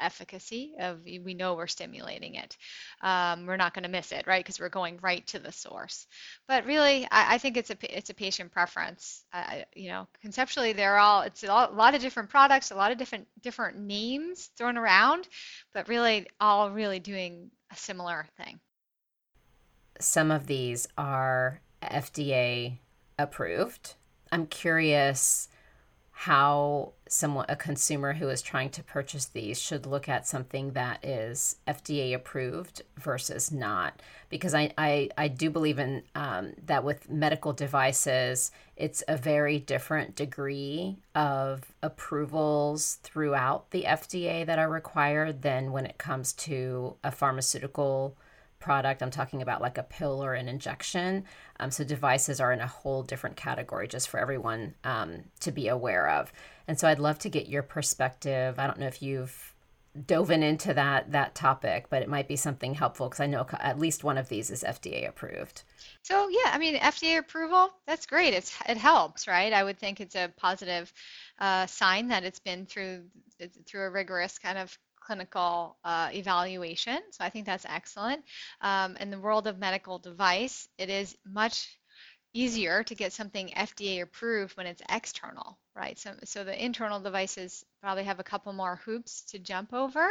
efficacy 0.00 0.74
of 0.78 1.00
we 1.04 1.34
know 1.34 1.54
we're 1.54 1.66
stimulating 1.66 2.34
it. 2.36 2.56
Um, 3.02 3.46
we're 3.46 3.56
not 3.56 3.74
going 3.74 3.82
to 3.82 3.88
miss 3.88 4.12
it 4.12 4.26
right 4.26 4.42
because 4.42 4.60
we're 4.60 4.68
going 4.68 4.98
right 5.02 5.26
to 5.28 5.38
the 5.38 5.52
source. 5.52 6.06
But 6.48 6.66
really 6.66 7.04
I, 7.10 7.34
I, 7.34 7.38
think 7.38 7.56
it's 7.56 7.70
a 7.70 7.76
it's 7.98 8.10
a 8.10 8.14
patient 8.14 8.52
preference. 8.52 9.24
Uh, 9.32 9.62
you 9.74 9.88
know 9.88 10.08
conceptually 10.20 10.72
they're 10.72 10.98
all 10.98 11.22
it's 11.22 11.42
a 11.42 11.46
lot 11.46 11.94
of 11.94 12.00
different 12.00 12.30
products 12.30 12.70
a 12.70 12.74
lot 12.74 12.92
of 12.92 12.98
different 12.98 13.26
different 13.42 13.78
names 13.78 14.50
thrown 14.56 14.76
around 14.76 15.28
but 15.74 15.88
really 15.88 16.26
all 16.40 16.70
really 16.70 17.00
doing 17.00 17.50
a 17.72 17.76
similar 17.76 18.26
thing. 18.36 18.60
Some 19.98 20.30
of 20.30 20.46
these 20.46 20.86
are 20.98 21.60
FDA 21.82 22.78
approved. 23.18 23.94
I'm 24.30 24.46
curious 24.46 25.48
how 26.22 26.92
someone 27.08 27.44
a 27.48 27.56
consumer 27.56 28.12
who 28.12 28.28
is 28.28 28.40
trying 28.40 28.70
to 28.70 28.80
purchase 28.80 29.24
these 29.24 29.60
should 29.60 29.84
look 29.84 30.08
at 30.08 30.24
something 30.24 30.70
that 30.70 31.04
is 31.04 31.56
FDA 31.66 32.14
approved 32.14 32.80
versus 32.96 33.50
not. 33.50 34.00
Because 34.28 34.54
I 34.54 34.72
I, 34.78 35.08
I 35.18 35.26
do 35.26 35.50
believe 35.50 35.80
in 35.80 36.04
um, 36.14 36.52
that 36.66 36.84
with 36.84 37.10
medical 37.10 37.52
devices 37.52 38.52
it's 38.76 39.02
a 39.08 39.16
very 39.16 39.58
different 39.58 40.14
degree 40.14 40.96
of 41.16 41.74
approvals 41.82 42.98
throughout 43.02 43.72
the 43.72 43.82
FDA 43.82 44.46
that 44.46 44.60
are 44.60 44.70
required 44.70 45.42
than 45.42 45.72
when 45.72 45.86
it 45.86 45.98
comes 45.98 46.32
to 46.34 46.94
a 47.02 47.10
pharmaceutical 47.10 48.16
product. 48.62 49.02
I'm 49.02 49.10
talking 49.10 49.42
about 49.42 49.60
like 49.60 49.76
a 49.76 49.82
pill 49.82 50.24
or 50.24 50.34
an 50.34 50.48
injection. 50.48 51.24
Um, 51.60 51.70
so 51.70 51.84
devices 51.84 52.40
are 52.40 52.52
in 52.52 52.60
a 52.60 52.66
whole 52.66 53.02
different 53.02 53.36
category 53.36 53.88
just 53.88 54.08
for 54.08 54.18
everyone 54.18 54.74
um, 54.84 55.24
to 55.40 55.52
be 55.52 55.68
aware 55.68 56.08
of. 56.08 56.32
And 56.66 56.78
so 56.78 56.88
I'd 56.88 56.98
love 56.98 57.18
to 57.20 57.28
get 57.28 57.48
your 57.48 57.62
perspective. 57.62 58.58
I 58.58 58.66
don't 58.66 58.78
know 58.78 58.86
if 58.86 59.02
you've 59.02 59.52
dove 60.06 60.30
into 60.30 60.72
that 60.72 61.12
that 61.12 61.34
topic, 61.34 61.86
but 61.90 62.00
it 62.00 62.08
might 62.08 62.26
be 62.26 62.36
something 62.36 62.72
helpful 62.74 63.08
because 63.08 63.20
I 63.20 63.26
know 63.26 63.46
at 63.60 63.78
least 63.78 64.04
one 64.04 64.16
of 64.16 64.28
these 64.28 64.50
is 64.50 64.62
FDA 64.62 65.06
approved. 65.06 65.64
So 66.02 66.28
yeah, 66.30 66.50
I 66.52 66.58
mean 66.58 66.76
FDA 66.76 67.18
approval, 67.18 67.70
that's 67.86 68.06
great. 68.06 68.32
It's 68.32 68.56
it 68.68 68.78
helps, 68.78 69.28
right? 69.28 69.52
I 69.52 69.62
would 69.62 69.78
think 69.78 70.00
it's 70.00 70.14
a 70.14 70.32
positive 70.36 70.90
uh, 71.38 71.66
sign 71.66 72.08
that 72.08 72.24
it's 72.24 72.38
been 72.38 72.64
through 72.64 73.02
through 73.66 73.82
a 73.82 73.90
rigorous 73.90 74.38
kind 74.38 74.56
of 74.56 74.78
clinical 75.04 75.76
uh, 75.84 76.10
evaluation. 76.12 76.98
So 77.10 77.24
I 77.24 77.30
think 77.30 77.46
that's 77.46 77.66
excellent. 77.68 78.24
Um, 78.60 78.96
in 78.96 79.10
the 79.10 79.18
world 79.18 79.46
of 79.46 79.58
medical 79.58 79.98
device, 79.98 80.68
it 80.78 80.90
is 80.90 81.16
much 81.24 81.68
easier 82.34 82.82
to 82.84 82.94
get 82.94 83.12
something 83.12 83.54
FDA 83.54 84.00
approved 84.02 84.56
when 84.56 84.66
it's 84.66 84.82
external, 84.88 85.58
right? 85.76 85.98
So, 85.98 86.14
so 86.24 86.44
the 86.44 86.64
internal 86.64 87.00
devices 87.00 87.64
probably 87.80 88.04
have 88.04 88.20
a 88.20 88.24
couple 88.24 88.52
more 88.52 88.76
hoops 88.84 89.22
to 89.32 89.38
jump 89.38 89.72
over 89.74 90.08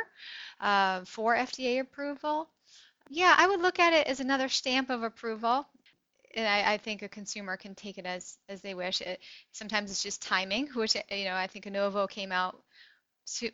uh, 0.59 1.03
for 1.05 1.35
FDA 1.35 1.79
approval. 1.79 2.47
Yeah, 3.09 3.33
I 3.37 3.47
would 3.47 3.61
look 3.61 3.79
at 3.79 3.93
it 3.93 4.07
as 4.07 4.19
another 4.19 4.49
stamp 4.49 4.89
of 4.89 5.03
approval. 5.03 5.65
And 6.33 6.47
I, 6.47 6.73
I 6.73 6.77
think 6.77 7.01
a 7.01 7.09
consumer 7.09 7.57
can 7.57 7.75
take 7.75 7.97
it 7.97 8.05
as 8.05 8.37
as 8.47 8.61
they 8.61 8.73
wish. 8.73 9.01
It, 9.01 9.19
sometimes 9.51 9.91
it's 9.91 10.03
just 10.03 10.21
timing, 10.21 10.67
which 10.67 10.95
you 10.95 11.25
know 11.25 11.35
I 11.35 11.47
think 11.47 11.65
Innovo 11.65 12.09
came 12.09 12.31
out 12.31 12.57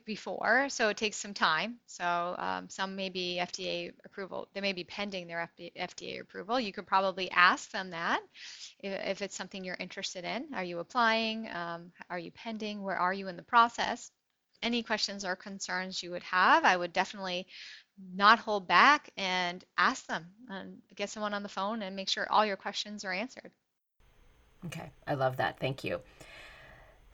before, 0.05 0.69
so 0.69 0.89
it 0.89 0.97
takes 0.97 1.17
some 1.17 1.33
time. 1.33 1.77
So 1.85 2.35
um, 2.37 2.69
some 2.69 2.95
may 2.95 3.09
be 3.09 3.39
FDA 3.39 3.91
approval. 4.05 4.47
They 4.53 4.61
may 4.61 4.73
be 4.73 4.83
pending 4.83 5.27
their 5.27 5.49
FDA 5.59 6.21
approval. 6.21 6.59
You 6.59 6.73
could 6.73 6.87
probably 6.87 7.29
ask 7.31 7.71
them 7.71 7.91
that 7.91 8.21
if, 8.79 9.21
it's 9.21 9.35
something 9.35 9.63
you're 9.63 9.77
interested 9.79 10.23
in. 10.23 10.47
Are 10.53 10.63
you 10.63 10.79
applying? 10.79 11.49
Um, 11.49 11.91
are 12.09 12.19
you 12.19 12.31
pending? 12.31 12.81
Where 12.81 12.97
are 12.97 13.13
you 13.13 13.27
in 13.27 13.35
the 13.35 13.43
process? 13.43 14.11
Any 14.63 14.81
questions 14.81 15.23
or 15.23 15.35
concerns 15.35 16.01
you 16.01 16.11
would 16.11 16.23
have, 16.23 16.65
I 16.65 16.75
would 16.75 16.91
definitely 16.91 17.47
not 18.15 18.39
hold 18.39 18.67
back 18.67 19.09
and 19.17 19.63
ask 19.77 20.05
them 20.07 20.25
and 20.49 20.77
get 20.95 21.09
someone 21.09 21.33
on 21.33 21.43
the 21.43 21.49
phone 21.49 21.81
and 21.83 21.95
make 21.95 22.09
sure 22.09 22.27
all 22.29 22.45
your 22.45 22.57
questions 22.57 23.05
are 23.05 23.13
answered. 23.13 23.51
Okay, 24.65 24.89
I 25.05 25.13
love 25.13 25.37
that. 25.37 25.59
Thank 25.59 25.83
you. 25.83 26.01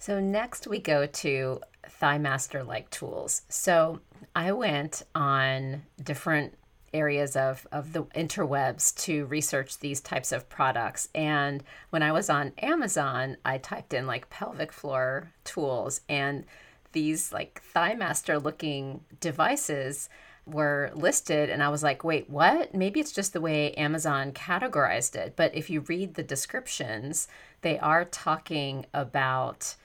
So 0.06 0.20
next 0.20 0.68
we 0.68 0.80
go 0.80 1.06
to 1.06 1.62
ThighMaster 2.02 2.68
like 2.68 2.90
tools. 2.90 3.44
So 3.48 4.02
I 4.36 4.52
went 4.52 5.04
on 5.16 5.84
different 6.04 6.58
areas 6.94 7.38
of, 7.38 7.66
of 7.72 7.94
the 7.94 8.04
interwebs 8.08 8.94
to 9.06 9.26
research 9.28 9.80
these 9.80 10.02
types 10.02 10.34
of 10.34 10.50
products. 10.50 11.08
And 11.16 11.64
when 11.90 12.04
I 12.04 12.12
was 12.12 12.30
on 12.30 12.52
Amazon, 12.58 13.38
I 13.46 13.60
typed 13.60 13.94
in 13.94 14.06
like 14.06 14.30
pelvic 14.30 14.74
floor 14.74 15.32
tools 15.46 16.02
and 16.10 16.44
these 16.92 17.32
like 17.32 17.62
ThighMaster 17.74 18.44
looking 18.44 19.06
devices 19.22 20.10
were 20.46 20.92
listed 20.94 21.50
and 21.50 21.64
I 21.64 21.70
was 21.70 21.82
like, 21.82 22.04
wait, 22.04 22.30
what? 22.30 22.76
Maybe 22.76 23.00
it's 23.00 23.14
just 23.14 23.32
the 23.32 23.40
way 23.40 23.72
Amazon 23.76 24.34
categorized 24.34 25.16
it. 25.16 25.38
But 25.38 25.56
if 25.56 25.70
you 25.70 25.80
read 25.80 26.16
the 26.16 26.24
descriptions, 26.24 27.30
they 27.62 27.80
are 27.80 28.04
talking 28.04 28.86
about 28.94 29.76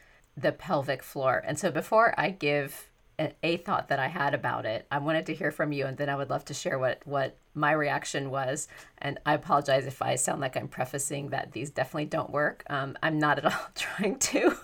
the 0.40 0.52
pelvic 0.52 1.02
floor. 1.02 1.42
And 1.46 1.58
so 1.58 1.70
before 1.70 2.14
I 2.18 2.30
give 2.30 2.88
a, 3.18 3.32
a 3.42 3.56
thought 3.56 3.88
that 3.88 3.98
I 3.98 4.08
had 4.08 4.34
about 4.34 4.64
it, 4.64 4.86
I 4.90 4.98
wanted 4.98 5.26
to 5.26 5.34
hear 5.34 5.50
from 5.50 5.72
you, 5.72 5.86
and 5.86 5.96
then 5.96 6.08
I 6.08 6.16
would 6.16 6.30
love 6.30 6.44
to 6.46 6.54
share 6.54 6.78
what 6.78 7.02
what 7.04 7.36
my 7.54 7.72
reaction 7.72 8.30
was. 8.30 8.68
And 8.98 9.18
I 9.26 9.34
apologize 9.34 9.86
if 9.86 10.00
I 10.00 10.14
sound 10.14 10.40
like 10.40 10.56
I'm 10.56 10.68
prefacing 10.68 11.30
that 11.30 11.52
these 11.52 11.70
definitely 11.70 12.06
don't 12.06 12.30
work. 12.30 12.62
Um, 12.70 12.96
I'm 13.02 13.18
not 13.18 13.38
at 13.38 13.46
all 13.52 13.68
trying 13.74 14.18
to. 14.18 14.56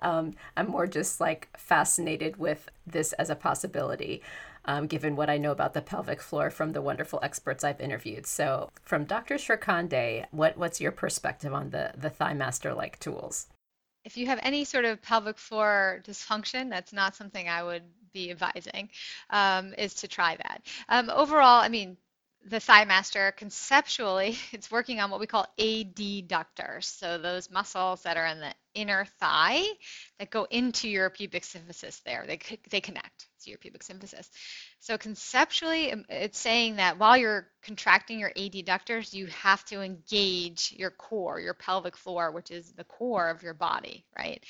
Um, 0.00 0.34
I'm 0.56 0.68
more 0.68 0.86
just 0.86 1.20
like 1.20 1.48
fascinated 1.56 2.38
with 2.38 2.70
this 2.86 3.12
as 3.14 3.30
a 3.30 3.36
possibility. 3.36 4.22
Um, 4.64 4.86
given 4.86 5.16
what 5.16 5.30
I 5.30 5.38
know 5.38 5.50
about 5.52 5.72
the 5.72 5.80
pelvic 5.80 6.20
floor 6.20 6.50
from 6.50 6.72
the 6.72 6.82
wonderful 6.82 7.20
experts 7.22 7.64
I've 7.64 7.80
interviewed. 7.80 8.26
So, 8.26 8.70
from 8.82 9.04
Dr. 9.04 9.36
Shrikhande, 9.36 10.26
what, 10.30 10.58
what's 10.58 10.78
your 10.78 10.92
perspective 10.92 11.54
on 11.54 11.70
the, 11.70 11.92
the 11.96 12.10
Thigh 12.10 12.34
Master 12.34 12.74
like 12.74 12.98
tools? 12.98 13.46
If 14.04 14.16
you 14.16 14.26
have 14.26 14.40
any 14.42 14.64
sort 14.64 14.84
of 14.84 15.02
pelvic 15.02 15.38
floor 15.38 16.02
dysfunction, 16.06 16.70
that's 16.70 16.92
not 16.92 17.14
something 17.14 17.48
I 17.48 17.62
would 17.62 17.82
be 18.12 18.30
advising, 18.30 18.90
um, 19.30 19.74
is 19.76 19.94
to 19.94 20.08
try 20.08 20.36
that. 20.36 20.62
Um, 20.88 21.10
overall, 21.10 21.60
I 21.60 21.68
mean, 21.68 21.96
the 22.44 22.58
ThighMaster 22.58 23.36
conceptually, 23.36 24.38
it's 24.52 24.70
working 24.70 25.00
on 25.00 25.10
what 25.10 25.20
we 25.20 25.26
call 25.26 25.46
adductors. 25.58 26.84
So 26.84 27.18
those 27.18 27.50
muscles 27.50 28.02
that 28.02 28.16
are 28.16 28.26
in 28.26 28.40
the 28.40 28.54
inner 28.74 29.06
thigh 29.20 29.62
that 30.18 30.30
go 30.30 30.44
into 30.50 30.88
your 30.88 31.10
pubic 31.10 31.42
symphysis 31.42 32.02
there, 32.04 32.24
they, 32.26 32.38
they 32.70 32.80
connect 32.80 33.27
your 33.46 33.58
pubic 33.58 33.82
symphysis. 33.82 34.28
So 34.80 34.98
conceptually, 34.98 35.92
um, 35.92 36.04
it's 36.08 36.38
saying 36.38 36.76
that 36.76 36.98
while 36.98 37.16
you're 37.16 37.46
contracting 37.62 38.18
your 38.18 38.30
adductors, 38.30 39.12
you 39.12 39.26
have 39.26 39.64
to 39.66 39.82
engage 39.82 40.74
your 40.76 40.90
core, 40.90 41.40
your 41.40 41.54
pelvic 41.54 41.96
floor, 41.96 42.32
which 42.32 42.50
is 42.50 42.72
the 42.72 42.84
core 42.84 43.28
of 43.28 43.42
your 43.42 43.54
body, 43.54 44.04
right? 44.16 44.42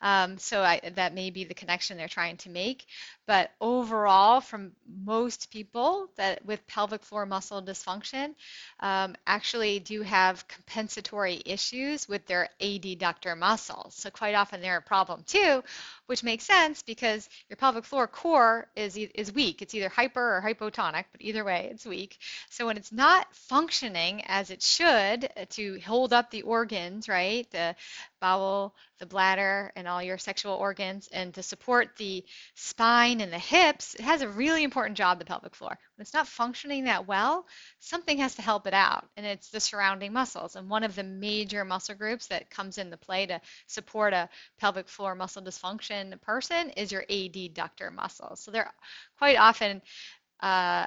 Um, 0.00 0.38
so 0.38 0.62
I, 0.62 0.80
that 0.94 1.14
may 1.14 1.30
be 1.30 1.44
the 1.44 1.54
connection 1.54 1.96
they're 1.96 2.08
trying 2.08 2.36
to 2.38 2.50
make. 2.50 2.86
But 3.26 3.50
overall, 3.60 4.40
from 4.40 4.72
most 5.04 5.50
people 5.50 6.08
that 6.16 6.44
with 6.46 6.66
pelvic 6.66 7.02
floor 7.02 7.26
muscle 7.26 7.62
dysfunction, 7.62 8.34
um, 8.80 9.16
actually 9.26 9.80
do 9.80 10.02
have 10.02 10.46
compensatory 10.48 11.42
issues 11.44 12.08
with 12.08 12.26
their 12.26 12.48
adductor 12.60 13.36
muscles. 13.36 13.94
So 13.94 14.10
quite 14.10 14.34
often 14.34 14.60
they're 14.60 14.78
a 14.78 14.82
problem 14.82 15.24
too, 15.26 15.62
which 16.06 16.22
makes 16.22 16.44
sense 16.44 16.82
because 16.82 17.28
your 17.48 17.56
pelvic 17.56 17.84
floor 17.84 18.06
core 18.06 18.66
is 18.76 18.96
is 18.96 19.32
weak. 19.32 19.62
It's 19.62 19.74
either 19.74 19.88
hyper 19.88 20.36
or 20.36 20.42
hypotonic, 20.42 21.04
but 21.12 21.20
either 21.20 21.44
way, 21.44 21.68
it's 21.70 21.84
weak. 21.84 22.18
So 22.50 22.66
when 22.66 22.76
it's 22.76 22.92
not 22.92 23.26
functioning 23.34 24.22
as 24.26 24.50
it 24.50 24.62
should 24.62 25.28
to 25.50 25.80
hold 25.80 26.12
up 26.12 26.30
the 26.30 26.42
organs, 26.42 27.08
right, 27.08 27.50
the 27.50 27.74
bowel, 28.20 28.74
the 28.98 29.06
bladder, 29.06 29.72
and 29.76 29.86
all 29.86 30.02
your 30.02 30.18
sexual 30.18 30.54
organs, 30.54 31.08
and 31.12 31.34
to 31.34 31.42
support 31.42 31.96
the 31.96 32.24
spine 32.54 33.20
and 33.20 33.32
the 33.32 33.38
hips, 33.38 33.94
it 33.94 34.02
has 34.02 34.22
a 34.22 34.28
really 34.28 34.64
important 34.64 34.96
job, 34.96 35.18
the 35.18 35.24
pelvic 35.24 35.54
floor. 35.54 35.78
When 35.96 36.02
it's 36.02 36.14
not 36.14 36.26
functioning 36.26 36.84
that 36.84 37.06
well, 37.06 37.46
something 37.80 38.18
has 38.18 38.34
to 38.36 38.42
help 38.42 38.66
it 38.66 38.74
out, 38.74 39.08
and 39.16 39.24
it's 39.24 39.50
the 39.50 39.60
surrounding 39.60 40.12
muscles. 40.12 40.56
And 40.56 40.68
one 40.68 40.84
of 40.84 40.94
the 40.94 41.04
major 41.04 41.64
muscle 41.64 41.94
groups 41.94 42.28
that 42.28 42.50
comes 42.50 42.78
into 42.78 42.96
play 42.96 43.26
to 43.26 43.40
support 43.66 44.12
a 44.12 44.28
pelvic 44.58 44.88
floor 44.88 45.14
muscle 45.14 45.42
dysfunction 45.42 46.20
person 46.20 46.70
is 46.70 46.92
your 46.92 47.04
adductor 47.10 47.92
muscles. 47.92 48.40
So 48.40 48.50
they're 48.50 48.72
quite 49.18 49.36
often 49.36 49.82
uh, 50.40 50.86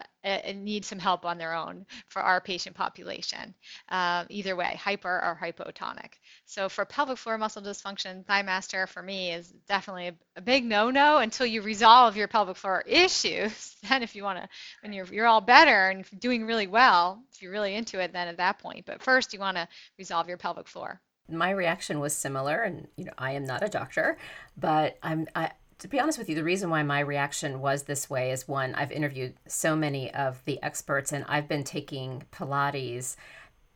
need 0.56 0.86
some 0.86 1.00
help 1.00 1.26
on 1.26 1.38
their 1.38 1.54
own 1.54 1.86
for 2.08 2.22
our 2.22 2.40
patient 2.40 2.76
population. 2.76 3.54
Uh, 3.90 4.26
either 4.30 4.56
way, 4.56 4.80
hyper 4.80 5.10
or 5.10 5.38
hypotonic. 5.42 6.14
So 6.46 6.70
for 6.70 6.86
pelvic 6.86 7.18
floor 7.18 7.38
muscle 7.38 7.62
dysfunction, 7.62 8.26
ThighMaster 8.26 8.88
for 8.88 9.02
me 9.02 9.34
is 9.34 9.50
definitely 9.68 10.08
a, 10.08 10.16
a 10.38 10.42
big 10.42 10.64
no-no 10.64 11.18
until 11.18 11.46
you 11.46 11.62
resolve 11.62 12.16
your 12.16 12.28
pelvic 12.28 12.58
floor 12.58 12.84
issues. 12.86 13.76
then 13.90 14.04
if 14.04 14.16
you 14.16 14.24
want 14.24 14.40
to, 14.40 14.48
when 14.82 14.94
you're, 14.94 15.06
you're 15.08 15.28
all 15.28 15.42
better 15.42 15.90
and 15.90 16.06
doing 16.20 16.46
really 16.46 16.68
well, 16.68 17.24
if 17.34 17.42
you're 17.42 17.52
really 17.52 17.76
into 17.76 18.00
it, 18.00 18.14
then 18.14 18.28
at 18.28 18.38
that 18.38 18.60
point. 18.60 18.86
But 18.86 19.02
first 19.02 19.34
you 19.34 19.40
want 19.40 19.58
to 19.58 19.68
resolve 19.98 20.28
your 20.28 20.38
pelvic 20.38 20.68
floor 20.68 21.02
my 21.30 21.52
reaction 21.52 22.00
was 22.00 22.14
similar 22.14 22.62
and 22.62 22.88
you 22.98 23.06
know 23.06 23.14
i 23.18 23.32
am 23.32 23.46
not 23.46 23.64
a 23.64 23.70
doctor 23.70 24.18
but 24.58 24.98
i'm 25.02 25.28
I, 25.36 25.52
to 25.82 25.88
be 25.88 26.00
honest 26.00 26.20
with 26.20 26.30
you, 26.30 26.36
the 26.36 26.44
reason 26.44 26.70
why 26.70 26.84
my 26.84 27.00
reaction 27.00 27.60
was 27.60 27.84
this 27.84 28.08
way 28.08 28.30
is 28.30 28.48
one, 28.48 28.76
I've 28.76 28.92
interviewed 28.92 29.34
so 29.48 29.76
many 29.76 30.14
of 30.14 30.46
the 30.46 30.62
experts 30.62 31.12
and 31.12 31.26
I've 31.28 31.48
been 31.48 31.64
taking 31.64 32.22
Pilates. 32.32 33.16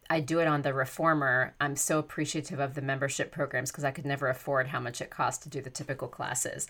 I 0.08 0.20
do 0.20 0.40
it 0.40 0.48
on 0.48 0.62
the 0.62 0.72
reformer. 0.72 1.56
I'm 1.60 1.76
so 1.76 1.98
appreciative 1.98 2.60
of 2.60 2.76
the 2.76 2.84
membership 2.84 3.32
programs 3.32 3.72
because 3.72 3.84
I 3.84 3.90
could 3.90 4.06
never 4.06 4.28
afford 4.28 4.68
how 4.68 4.80
much 4.80 5.02
it 5.02 5.10
costs 5.10 5.44
to 5.46 5.50
do 5.50 5.64
the 5.64 5.72
typical 5.72 6.08
classes. 6.08 6.68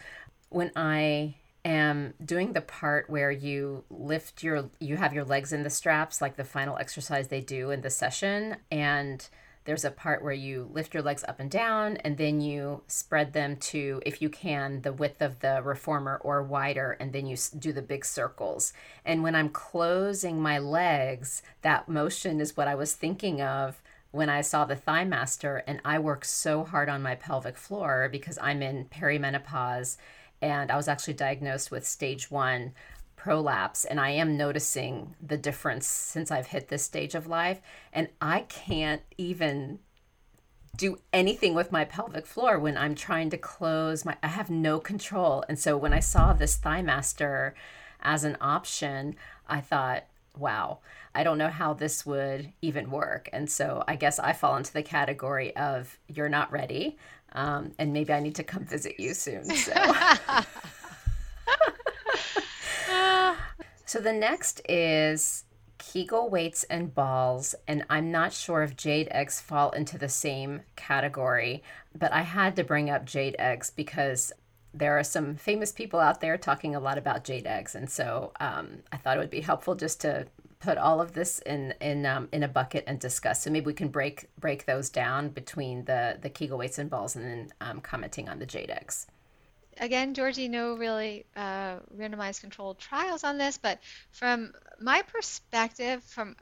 When 0.47 0.71
I 0.73 1.35
am 1.65 2.13
doing 2.23 2.53
the 2.53 2.61
part 2.61 3.09
where 3.09 3.31
you 3.31 3.83
lift 3.89 4.41
your 4.41 4.69
you 4.79 4.95
have 4.95 5.13
your 5.13 5.25
legs 5.25 5.51
in 5.51 5.63
the 5.63 5.69
straps 5.69 6.21
like 6.21 6.37
the 6.37 6.45
final 6.45 6.77
exercise 6.77 7.27
they 7.27 7.41
do 7.41 7.71
in 7.71 7.81
the 7.81 7.89
session 7.89 8.55
and 8.71 9.27
there's 9.65 9.85
a 9.85 9.91
part 9.91 10.23
where 10.23 10.33
you 10.33 10.69
lift 10.71 10.93
your 10.93 11.03
legs 11.03 11.23
up 11.27 11.39
and 11.39 11.49
down, 11.49 11.97
and 11.97 12.17
then 12.17 12.39
you 12.39 12.83
spread 12.87 13.33
them 13.33 13.57
to, 13.57 14.01
if 14.05 14.21
you 14.21 14.29
can, 14.29 14.81
the 14.81 14.93
width 14.93 15.21
of 15.21 15.39
the 15.39 15.61
reformer 15.63 16.21
or 16.23 16.41
wider, 16.43 16.91
and 16.99 17.11
then 17.11 17.25
you 17.25 17.35
do 17.57 17.73
the 17.73 17.81
big 17.81 18.05
circles. 18.05 18.73
And 19.03 19.23
when 19.23 19.35
I'm 19.35 19.49
closing 19.49 20.41
my 20.41 20.59
legs, 20.59 21.41
that 21.63 21.89
motion 21.89 22.39
is 22.39 22.55
what 22.55 22.67
I 22.67 22.75
was 22.75 22.93
thinking 22.93 23.41
of 23.41 23.81
when 24.11 24.29
I 24.29 24.41
saw 24.41 24.65
the 24.65 24.75
Thigh 24.75 25.03
Master, 25.03 25.63
and 25.67 25.81
I 25.83 25.99
work 25.99 26.23
so 26.23 26.63
hard 26.63 26.87
on 26.87 27.01
my 27.01 27.15
pelvic 27.15 27.57
floor 27.57 28.07
because 28.09 28.37
I'm 28.41 28.61
in 28.61 28.85
perimenopause 28.85 29.97
and 30.41 30.71
I 30.71 30.75
was 30.75 30.87
actually 30.87 31.13
diagnosed 31.15 31.71
with 31.71 31.87
stage 31.87 32.29
one 32.29 32.73
prolapse 33.25 33.85
and 33.85 33.99
I 33.99 34.11
am 34.11 34.37
noticing 34.37 35.15
the 35.19 35.35
difference 35.35 35.87
since 35.87 36.29
I've 36.29 36.45
hit 36.45 36.67
this 36.67 36.83
stage 36.83 37.15
of 37.15 37.25
life 37.25 37.59
and 37.91 38.07
I 38.21 38.41
can't 38.41 39.01
even 39.17 39.79
do 40.77 40.99
anything 41.11 41.55
with 41.55 41.71
my 41.71 41.85
pelvic 41.85 42.27
floor 42.27 42.59
when 42.59 42.77
I'm 42.77 42.93
trying 42.93 43.31
to 43.31 43.37
close 43.37 44.05
my 44.05 44.15
I 44.21 44.27
have 44.27 44.51
no 44.51 44.79
control 44.79 45.43
and 45.49 45.57
so 45.57 45.75
when 45.75 45.91
I 45.91 46.01
saw 46.01 46.33
this 46.33 46.55
thigh 46.55 46.83
master 46.83 47.55
as 47.99 48.23
an 48.23 48.37
option 48.39 49.15
I 49.49 49.59
thought 49.59 50.03
wow 50.37 50.81
I 51.15 51.23
don't 51.23 51.39
know 51.39 51.49
how 51.49 51.73
this 51.73 52.05
would 52.05 52.51
even 52.61 52.91
work. 52.91 53.29
And 53.31 53.49
so 53.49 53.85
I 53.87 53.95
guess 53.95 54.19
I 54.19 54.33
fall 54.33 54.57
into 54.57 54.73
the 54.73 54.83
category 54.83 55.55
of 55.55 55.97
you're 56.09 56.27
not 56.27 56.51
ready. 56.51 56.97
Um, 57.31 57.71
and 57.79 57.93
maybe 57.93 58.11
I 58.11 58.19
need 58.19 58.35
to 58.35 58.43
come 58.43 58.65
visit 58.65 58.99
you 58.99 59.13
soon. 59.13 59.45
So. 59.45 59.73
so 63.95 64.01
the 64.01 64.11
next 64.11 64.59
is 64.67 65.45
Kegel 65.77 66.29
weights 66.29 66.65
and 66.65 66.93
balls. 66.93 67.55
And 67.65 67.85
I'm 67.89 68.11
not 68.11 68.33
sure 68.33 68.61
if 68.61 68.75
jade 68.75 69.07
eggs 69.09 69.39
fall 69.39 69.69
into 69.69 69.97
the 69.97 70.09
same 70.09 70.63
category, 70.75 71.63
but 71.97 72.11
I 72.11 72.23
had 72.23 72.57
to 72.57 72.65
bring 72.65 72.89
up 72.89 73.05
jade 73.05 73.37
eggs 73.39 73.69
because 73.69 74.33
there 74.73 74.99
are 74.99 75.03
some 75.05 75.37
famous 75.37 75.71
people 75.71 76.01
out 76.01 76.19
there 76.19 76.37
talking 76.37 76.75
a 76.75 76.79
lot 76.81 76.97
about 76.97 77.23
jade 77.23 77.47
eggs. 77.47 77.73
And 77.73 77.89
so 77.89 78.33
um, 78.41 78.79
I 78.91 78.97
thought 78.97 79.15
it 79.15 79.21
would 79.21 79.29
be 79.29 79.39
helpful 79.39 79.75
just 79.75 80.01
to 80.01 80.27
put 80.59 80.77
all 80.77 80.99
of 80.99 81.13
this 81.13 81.39
in 81.39 81.73
in 81.79 82.05
um, 82.05 82.27
in 82.33 82.43
a 82.43 82.49
bucket 82.49 82.83
and 82.87 82.99
discuss. 82.99 83.43
So 83.43 83.49
maybe 83.49 83.67
we 83.67 83.73
can 83.73 83.87
break 83.87 84.27
break 84.37 84.65
those 84.65 84.89
down 84.89 85.29
between 85.29 85.85
the 85.85 86.17
the 86.21 86.29
Kegel 86.29 86.57
weights 86.57 86.79
and 86.79 86.89
balls, 86.89 87.15
and 87.15 87.23
then 87.23 87.53
um, 87.61 87.79
commenting 87.79 88.27
on 88.27 88.39
the 88.39 88.45
jade 88.45 88.71
eggs. 88.71 89.07
Again, 89.79 90.13
Georgie, 90.13 90.47
no 90.47 90.75
really 90.75 91.25
uh, 91.35 91.79
randomized 91.95 92.41
controlled 92.41 92.79
trials 92.79 93.23
on 93.23 93.37
this, 93.37 93.57
but 93.57 93.79
from 94.11 94.53
my 94.79 95.01
perspective, 95.01 96.03
from 96.03 96.35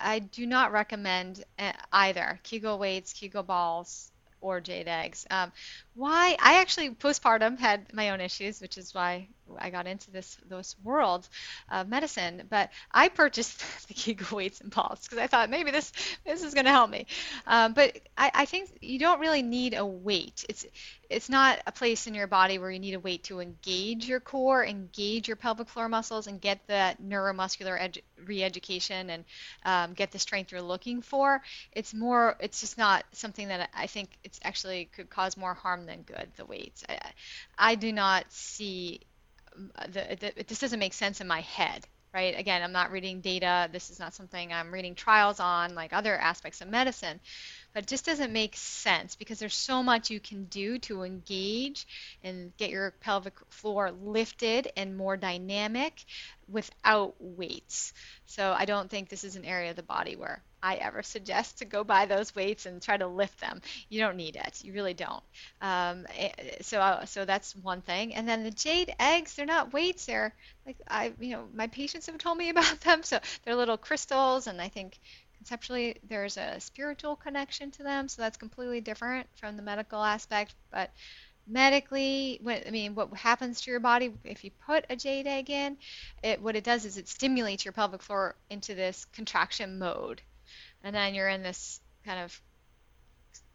I 0.00 0.20
do 0.20 0.46
not 0.46 0.72
recommend 0.72 1.44
uh, 1.58 1.72
either 1.92 2.40
Kegel 2.44 2.78
weights, 2.78 3.12
Kegel 3.12 3.42
balls, 3.42 4.10
or 4.40 4.60
jade 4.60 4.88
eggs. 4.88 5.26
Um, 5.30 5.52
why? 5.98 6.36
I 6.38 6.60
actually 6.60 6.90
postpartum 6.90 7.58
had 7.58 7.92
my 7.92 8.10
own 8.10 8.20
issues, 8.20 8.60
which 8.60 8.78
is 8.78 8.94
why 8.94 9.26
I 9.58 9.70
got 9.70 9.88
into 9.88 10.12
this 10.12 10.38
this 10.48 10.76
world 10.84 11.28
of 11.68 11.88
medicine. 11.88 12.44
But 12.48 12.70
I 12.92 13.08
purchased 13.08 13.58
the 13.88 13.94
Kegel 13.94 14.36
weights 14.36 14.60
and 14.60 14.70
balls 14.70 15.00
because 15.02 15.18
I 15.18 15.26
thought 15.26 15.50
maybe 15.50 15.72
this 15.72 15.90
this 16.24 16.44
is 16.44 16.54
going 16.54 16.66
to 16.66 16.70
help 16.70 16.88
me. 16.88 17.06
Um, 17.48 17.72
but 17.72 17.98
I, 18.16 18.30
I 18.32 18.44
think 18.44 18.70
you 18.80 19.00
don't 19.00 19.18
really 19.18 19.42
need 19.42 19.74
a 19.74 19.84
weight. 19.84 20.44
It's 20.48 20.66
it's 21.10 21.28
not 21.28 21.60
a 21.66 21.72
place 21.72 22.06
in 22.06 22.14
your 22.14 22.26
body 22.28 22.58
where 22.58 22.70
you 22.70 22.78
need 22.78 22.94
a 22.94 23.00
weight 23.00 23.24
to 23.24 23.40
engage 23.40 24.06
your 24.06 24.20
core, 24.20 24.64
engage 24.64 25.26
your 25.26 25.36
pelvic 25.36 25.68
floor 25.68 25.88
muscles, 25.88 26.28
and 26.28 26.40
get 26.40 26.60
that 26.68 27.02
neuromuscular 27.02 27.80
edu- 27.80 28.02
re-education 28.24 29.10
and 29.10 29.24
um, 29.64 29.94
get 29.94 30.12
the 30.12 30.18
strength 30.18 30.52
you're 30.52 30.62
looking 30.62 31.02
for. 31.02 31.42
It's 31.72 31.92
more. 31.92 32.36
It's 32.40 32.60
just 32.60 32.78
not 32.78 33.04
something 33.12 33.48
that 33.48 33.70
I 33.74 33.86
think 33.88 34.10
it's 34.22 34.38
actually 34.44 34.84
could 34.94 35.10
cause 35.10 35.36
more 35.36 35.54
harm 35.54 35.86
than 35.88 36.02
good. 36.02 36.30
The 36.36 36.46
weights. 36.46 36.84
I, 36.88 36.98
I 37.58 37.74
do 37.74 37.92
not 37.92 38.32
see 38.32 39.00
um, 39.56 39.72
the, 39.88 40.16
the, 40.20 40.44
this 40.44 40.60
doesn't 40.60 40.78
make 40.78 40.94
sense 40.94 41.20
in 41.20 41.26
my 41.26 41.40
head 41.40 41.86
right 42.14 42.38
again 42.38 42.62
i'm 42.62 42.72
not 42.72 42.90
reading 42.90 43.20
data 43.20 43.68
this 43.72 43.90
is 43.90 43.98
not 43.98 44.14
something 44.14 44.52
i'm 44.52 44.72
reading 44.72 44.94
trials 44.94 45.40
on 45.40 45.74
like 45.74 45.92
other 45.92 46.16
aspects 46.16 46.60
of 46.62 46.68
medicine 46.68 47.20
but 47.78 47.84
it 47.84 47.88
just 47.90 48.06
doesn't 48.06 48.32
make 48.32 48.56
sense 48.56 49.14
because 49.14 49.38
there's 49.38 49.54
so 49.54 49.84
much 49.84 50.10
you 50.10 50.18
can 50.18 50.46
do 50.46 50.78
to 50.80 51.04
engage 51.04 51.86
and 52.24 52.52
get 52.56 52.70
your 52.70 52.90
pelvic 52.90 53.34
floor 53.50 53.92
lifted 53.92 54.66
and 54.76 54.96
more 54.96 55.16
dynamic 55.16 56.04
without 56.48 57.14
weights. 57.20 57.92
So 58.26 58.52
I 58.52 58.64
don't 58.64 58.90
think 58.90 59.08
this 59.08 59.22
is 59.22 59.36
an 59.36 59.44
area 59.44 59.70
of 59.70 59.76
the 59.76 59.84
body 59.84 60.16
where 60.16 60.42
I 60.60 60.74
ever 60.74 61.04
suggest 61.04 61.58
to 61.58 61.66
go 61.66 61.84
buy 61.84 62.06
those 62.06 62.34
weights 62.34 62.66
and 62.66 62.82
try 62.82 62.96
to 62.96 63.06
lift 63.06 63.38
them. 63.40 63.60
You 63.88 64.00
don't 64.00 64.16
need 64.16 64.34
it. 64.34 64.64
You 64.64 64.72
really 64.72 64.94
don't. 64.94 65.22
Um, 65.62 66.04
eh, 66.16 66.32
so 66.62 66.80
uh, 66.80 67.04
so 67.04 67.24
that's 67.24 67.54
one 67.54 67.82
thing. 67.82 68.12
And 68.12 68.28
then 68.28 68.42
the 68.42 68.50
jade 68.50 68.92
eggs, 68.98 69.34
they're 69.34 69.46
not 69.46 69.72
weights. 69.72 70.06
They're 70.06 70.34
like 70.66 70.78
I, 70.88 71.12
you 71.20 71.30
know, 71.30 71.44
my 71.54 71.68
patients 71.68 72.06
have 72.06 72.18
told 72.18 72.38
me 72.38 72.48
about 72.48 72.80
them. 72.80 73.04
So 73.04 73.20
they're 73.44 73.54
little 73.54 73.78
crystals, 73.78 74.48
and 74.48 74.60
I 74.60 74.66
think 74.68 74.98
conceptually 75.48 75.96
there's 76.08 76.36
a 76.36 76.60
spiritual 76.60 77.16
connection 77.16 77.70
to 77.70 77.82
them 77.82 78.06
so 78.06 78.20
that's 78.20 78.36
completely 78.36 78.80
different 78.80 79.26
from 79.36 79.56
the 79.56 79.62
medical 79.62 80.02
aspect 80.02 80.54
but 80.70 80.90
medically 81.46 82.38
what 82.42 82.66
i 82.66 82.70
mean 82.70 82.94
what 82.94 83.12
happens 83.14 83.62
to 83.62 83.70
your 83.70 83.80
body 83.80 84.12
if 84.24 84.44
you 84.44 84.50
put 84.66 84.84
a 84.90 84.96
jade 84.96 85.26
egg 85.26 85.48
in 85.48 85.78
it 86.22 86.42
what 86.42 86.54
it 86.54 86.64
does 86.64 86.84
is 86.84 86.98
it 86.98 87.08
stimulates 87.08 87.64
your 87.64 87.72
pelvic 87.72 88.02
floor 88.02 88.34
into 88.50 88.74
this 88.74 89.06
contraction 89.06 89.78
mode. 89.78 90.20
And 90.84 90.94
then 90.94 91.14
you're 91.14 91.28
in 91.28 91.42
this 91.42 91.80
kind 92.04 92.20
of 92.20 92.40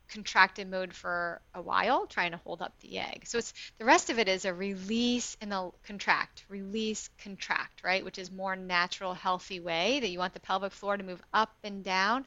contracted 0.10 0.70
mode 0.70 0.94
for 0.94 1.42
a 1.54 1.62
while, 1.62 2.06
trying 2.06 2.32
to 2.32 2.38
hold 2.38 2.62
up 2.62 2.74
the 2.82 3.00
egg. 3.00 3.24
So 3.26 3.38
it's 3.38 3.54
the 3.80 3.86
rest 3.86 4.10
of 4.10 4.20
it 4.20 4.28
is 4.28 4.46
a 4.46 4.54
release 4.54 5.38
and 5.42 5.54
a 5.54 5.70
contract, 5.86 6.46
release, 6.50 7.10
contract, 7.24 7.84
right? 7.84 8.04
Which 8.04 8.20
is 8.20 8.32
more 8.32 8.56
natural, 8.56 9.13
healthy 9.13 9.60
way 9.60 10.00
that 10.00 10.10
you 10.10 10.20
want 10.20 10.34
the 10.34 10.39
pelvic 10.39 10.72
floor 10.72 10.98
to 10.98 11.04
move 11.04 11.22
up 11.34 11.52
and 11.63 11.84
down, 11.84 12.26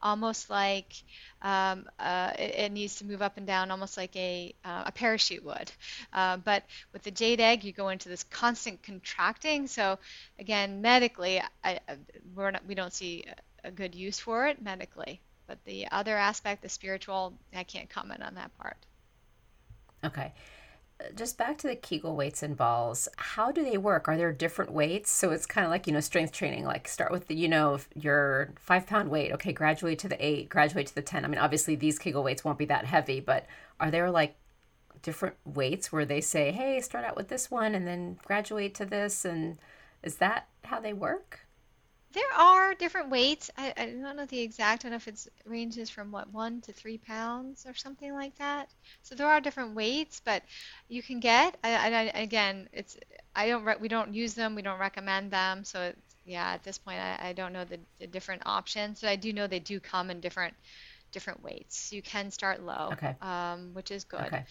almost 0.00 0.50
like 0.50 0.94
um, 1.42 1.86
uh, 1.98 2.32
it, 2.38 2.54
it, 2.56 2.72
needs 2.72 2.96
to 2.96 3.04
move 3.04 3.22
up 3.22 3.36
and 3.36 3.46
down, 3.46 3.70
almost 3.70 3.96
like 3.96 4.14
a 4.16 4.54
uh, 4.64 4.84
a 4.86 4.92
parachute 4.92 5.44
would. 5.44 5.72
Uh, 6.12 6.36
but 6.36 6.62
with 6.92 7.02
the 7.02 7.10
jade 7.10 7.40
egg, 7.40 7.64
you 7.64 7.72
go 7.72 7.88
into 7.88 8.08
this 8.08 8.22
constant 8.24 8.82
contracting. 8.82 9.66
So 9.66 9.98
again, 10.38 10.82
medically, 10.82 11.42
I, 11.64 11.80
we're 12.34 12.52
not, 12.52 12.66
we 12.66 12.74
don't 12.74 12.92
see 12.92 13.24
a 13.64 13.70
good 13.70 13.94
use 13.94 14.18
for 14.18 14.46
it 14.46 14.62
medically. 14.62 15.20
But 15.46 15.64
the 15.64 15.86
other 15.90 16.16
aspect, 16.16 16.62
the 16.62 16.68
spiritual, 16.68 17.34
I 17.54 17.64
can't 17.64 17.90
comment 17.90 18.22
on 18.22 18.34
that 18.34 18.56
part. 18.58 18.76
Okay. 20.04 20.32
Just 21.14 21.36
back 21.36 21.58
to 21.58 21.66
the 21.66 21.76
Kegel 21.76 22.14
weights 22.14 22.42
and 22.42 22.56
balls. 22.56 23.08
How 23.16 23.50
do 23.50 23.64
they 23.64 23.76
work? 23.76 24.08
Are 24.08 24.16
there 24.16 24.32
different 24.32 24.72
weights? 24.72 25.10
So 25.10 25.30
it's 25.32 25.44
kind 25.44 25.64
of 25.64 25.70
like, 25.70 25.86
you 25.86 25.92
know, 25.92 26.00
strength 26.00 26.32
training, 26.32 26.64
like 26.64 26.86
start 26.88 27.10
with 27.10 27.26
the, 27.26 27.34
you 27.34 27.48
know, 27.48 27.78
your 27.94 28.54
five 28.58 28.86
pound 28.86 29.10
weight. 29.10 29.32
Okay, 29.32 29.52
graduate 29.52 29.98
to 30.00 30.08
the 30.08 30.24
eight, 30.24 30.48
graduate 30.48 30.86
to 30.86 30.94
the 30.94 31.02
10. 31.02 31.24
I 31.24 31.28
mean, 31.28 31.40
obviously 31.40 31.74
these 31.74 31.98
Kegel 31.98 32.22
weights 32.22 32.44
won't 32.44 32.58
be 32.58 32.64
that 32.66 32.86
heavy, 32.86 33.20
but 33.20 33.46
are 33.80 33.90
there 33.90 34.10
like 34.10 34.36
different 35.02 35.36
weights 35.44 35.92
where 35.92 36.06
they 36.06 36.20
say, 36.20 36.52
hey, 36.52 36.80
start 36.80 37.04
out 37.04 37.16
with 37.16 37.28
this 37.28 37.50
one 37.50 37.74
and 37.74 37.86
then 37.86 38.18
graduate 38.24 38.74
to 38.76 38.86
this? 38.86 39.24
And 39.24 39.58
is 40.02 40.16
that 40.16 40.48
how 40.62 40.80
they 40.80 40.92
work? 40.92 41.43
There 42.14 42.32
are 42.36 42.74
different 42.74 43.10
weights. 43.10 43.50
I, 43.58 43.74
I 43.76 43.86
don't 43.86 44.16
know 44.16 44.26
the 44.26 44.40
exact. 44.40 44.84
I 44.84 44.88
don't 44.88 44.92
know 44.92 44.96
if 44.96 45.08
it 45.08 45.26
ranges 45.44 45.90
from 45.90 46.12
what 46.12 46.32
one 46.32 46.62
to 46.62 46.72
three 46.72 46.98
pounds 46.98 47.66
or 47.66 47.74
something 47.74 48.14
like 48.14 48.36
that. 48.36 48.70
So 49.02 49.14
there 49.16 49.26
are 49.28 49.40
different 49.40 49.74
weights, 49.74 50.20
but 50.24 50.42
you 50.88 51.02
can 51.02 51.20
get. 51.20 51.56
I, 51.64 51.74
I, 51.74 52.02
again, 52.20 52.68
it's 52.72 52.96
I 53.36 53.48
don't 53.48 53.64
re- 53.64 53.76
we 53.80 53.88
don't 53.88 54.14
use 54.14 54.34
them. 54.34 54.54
We 54.54 54.62
don't 54.62 54.80
recommend 54.80 55.32
them. 55.32 55.64
So 55.64 55.92
yeah, 56.24 56.52
at 56.54 56.64
this 56.64 56.78
point, 56.78 57.00
I, 57.00 57.30
I 57.30 57.32
don't 57.34 57.52
know 57.52 57.64
the, 57.64 57.80
the 58.00 58.06
different 58.06 58.42
options, 58.46 59.00
but 59.02 59.10
I 59.10 59.16
do 59.16 59.32
know 59.32 59.46
they 59.46 59.60
do 59.60 59.80
come 59.80 60.10
in 60.10 60.20
different 60.20 60.54
different 61.12 61.42
weights. 61.42 61.92
You 61.92 62.02
can 62.02 62.30
start 62.30 62.62
low, 62.62 62.90
okay. 62.92 63.16
um, 63.22 63.74
which 63.74 63.90
is 63.90 64.04
good. 64.04 64.20
Okay. 64.20 64.44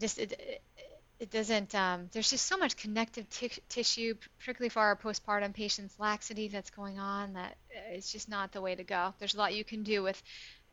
Just 0.00 0.18
it, 0.18 0.62
it 1.20 1.30
doesn't 1.30 1.74
um, 1.74 2.08
there's 2.12 2.30
just 2.30 2.46
so 2.46 2.56
much 2.56 2.76
connective 2.76 3.28
t- 3.28 3.50
tissue 3.68 4.14
particularly 4.38 4.68
for 4.68 4.80
our 4.80 4.96
postpartum 4.96 5.52
patients 5.52 5.94
laxity 5.98 6.48
that's 6.48 6.70
going 6.70 6.98
on 6.98 7.32
that 7.32 7.56
uh, 7.76 7.94
it's 7.94 8.12
just 8.12 8.28
not 8.28 8.52
the 8.52 8.60
way 8.60 8.74
to 8.74 8.84
go. 8.84 9.12
There's 9.18 9.34
a 9.34 9.38
lot 9.38 9.54
you 9.54 9.64
can 9.64 9.82
do 9.82 10.02
with 10.02 10.22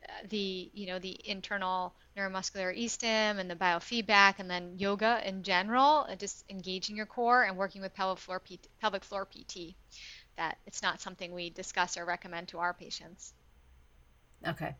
uh, 0.04 0.12
the 0.28 0.70
you 0.72 0.86
know 0.86 0.98
the 0.98 1.18
internal 1.24 1.94
neuromuscular 2.16 2.72
e-stim 2.74 3.38
and 3.38 3.50
the 3.50 3.56
biofeedback 3.56 4.34
and 4.38 4.48
then 4.48 4.74
yoga 4.76 5.20
in 5.26 5.42
general 5.42 6.06
uh, 6.08 6.14
just 6.14 6.44
engaging 6.48 6.96
your 6.96 7.06
core 7.06 7.42
and 7.42 7.56
working 7.56 7.82
with 7.82 7.92
pelvic 7.94 8.18
floor 8.18 8.40
PT, 8.40 8.68
pelvic 8.80 9.04
floor 9.04 9.26
pt 9.26 9.74
that 10.36 10.58
it's 10.66 10.82
not 10.82 11.00
something 11.00 11.32
we 11.32 11.50
discuss 11.50 11.96
or 11.96 12.04
recommend 12.04 12.46
to 12.48 12.58
our 12.58 12.74
patients. 12.74 13.32
Okay. 14.46 14.76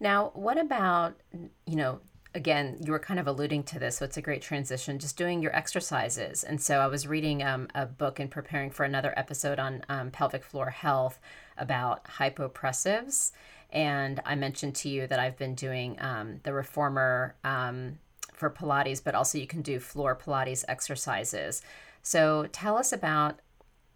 Now 0.00 0.30
what 0.34 0.56
about 0.56 1.20
you 1.66 1.76
know 1.76 2.00
again, 2.34 2.78
you 2.84 2.90
were 2.92 2.98
kind 2.98 3.20
of 3.20 3.26
alluding 3.26 3.62
to 3.64 3.78
this, 3.78 3.98
so 3.98 4.04
it's 4.04 4.16
a 4.16 4.22
great 4.22 4.42
transition, 4.42 4.98
just 4.98 5.16
doing 5.16 5.40
your 5.40 5.54
exercises. 5.54 6.42
And 6.42 6.60
so 6.60 6.80
I 6.80 6.86
was 6.88 7.06
reading 7.06 7.42
um, 7.42 7.68
a 7.74 7.86
book 7.86 8.18
and 8.18 8.30
preparing 8.30 8.70
for 8.70 8.84
another 8.84 9.14
episode 9.16 9.58
on 9.58 9.84
um, 9.88 10.10
pelvic 10.10 10.42
floor 10.42 10.70
health 10.70 11.18
about 11.56 12.04
hypopressives. 12.04 13.32
And 13.70 14.20
I 14.24 14.34
mentioned 14.34 14.74
to 14.76 14.88
you 14.88 15.06
that 15.06 15.18
I've 15.18 15.36
been 15.36 15.54
doing 15.54 15.96
um, 16.00 16.40
the 16.42 16.52
reformer 16.52 17.36
um, 17.44 17.98
for 18.32 18.50
Pilates, 18.50 19.02
but 19.02 19.14
also 19.14 19.38
you 19.38 19.46
can 19.46 19.62
do 19.62 19.78
floor 19.78 20.16
Pilates 20.16 20.64
exercises. 20.68 21.62
So 22.02 22.48
tell 22.52 22.76
us 22.76 22.92
about 22.92 23.40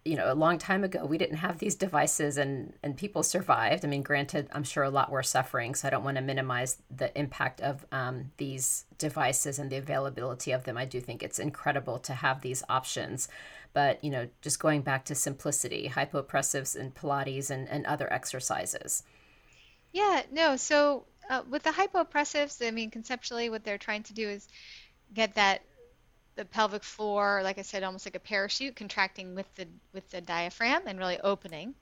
you 0.08 0.16
know, 0.16 0.32
a 0.32 0.34
long 0.34 0.56
time 0.56 0.84
ago, 0.84 1.04
we 1.04 1.18
didn't 1.18 1.36
have 1.36 1.58
these 1.58 1.74
devices 1.74 2.38
and, 2.38 2.72
and 2.82 2.96
people 2.96 3.22
survived. 3.22 3.84
I 3.84 3.88
mean, 3.88 4.00
granted, 4.00 4.48
I'm 4.52 4.64
sure 4.64 4.82
a 4.82 4.88
lot 4.90 5.10
were 5.10 5.22
suffering, 5.22 5.74
so 5.74 5.86
I 5.86 5.90
don't 5.90 6.02
want 6.02 6.16
to 6.16 6.22
minimize 6.22 6.78
the 6.90 7.16
impact 7.16 7.60
of 7.60 7.84
um, 7.92 8.32
these 8.38 8.86
devices 8.96 9.58
and 9.58 9.70
the 9.70 9.76
availability 9.76 10.50
of 10.52 10.64
them. 10.64 10.78
I 10.78 10.86
do 10.86 10.98
think 10.98 11.22
it's 11.22 11.38
incredible 11.38 11.98
to 11.98 12.14
have 12.14 12.40
these 12.40 12.62
options. 12.70 13.28
But, 13.74 14.02
you 14.02 14.10
know, 14.10 14.28
just 14.40 14.58
going 14.58 14.80
back 14.80 15.04
to 15.04 15.14
simplicity, 15.14 15.92
hypopressives 15.94 16.74
and 16.74 16.94
Pilates 16.94 17.50
and, 17.50 17.68
and 17.68 17.84
other 17.84 18.10
exercises. 18.10 19.02
Yeah, 19.92 20.22
no, 20.32 20.56
so 20.56 21.04
uh, 21.28 21.42
with 21.50 21.64
the 21.64 21.70
hypopressives, 21.70 22.66
I 22.66 22.70
mean, 22.70 22.90
conceptually, 22.90 23.50
what 23.50 23.62
they're 23.62 23.76
trying 23.76 24.04
to 24.04 24.14
do 24.14 24.26
is 24.26 24.48
get 25.12 25.34
that 25.34 25.60
the 26.38 26.44
pelvic 26.44 26.84
floor, 26.84 27.40
like 27.42 27.58
I 27.58 27.62
said, 27.62 27.82
almost 27.82 28.06
like 28.06 28.14
a 28.14 28.20
parachute, 28.20 28.76
contracting 28.76 29.34
with 29.34 29.52
the 29.56 29.66
with 29.92 30.08
the 30.10 30.20
diaphragm 30.20 30.82
and 30.86 30.98
really 30.98 31.18
opening. 31.20 31.74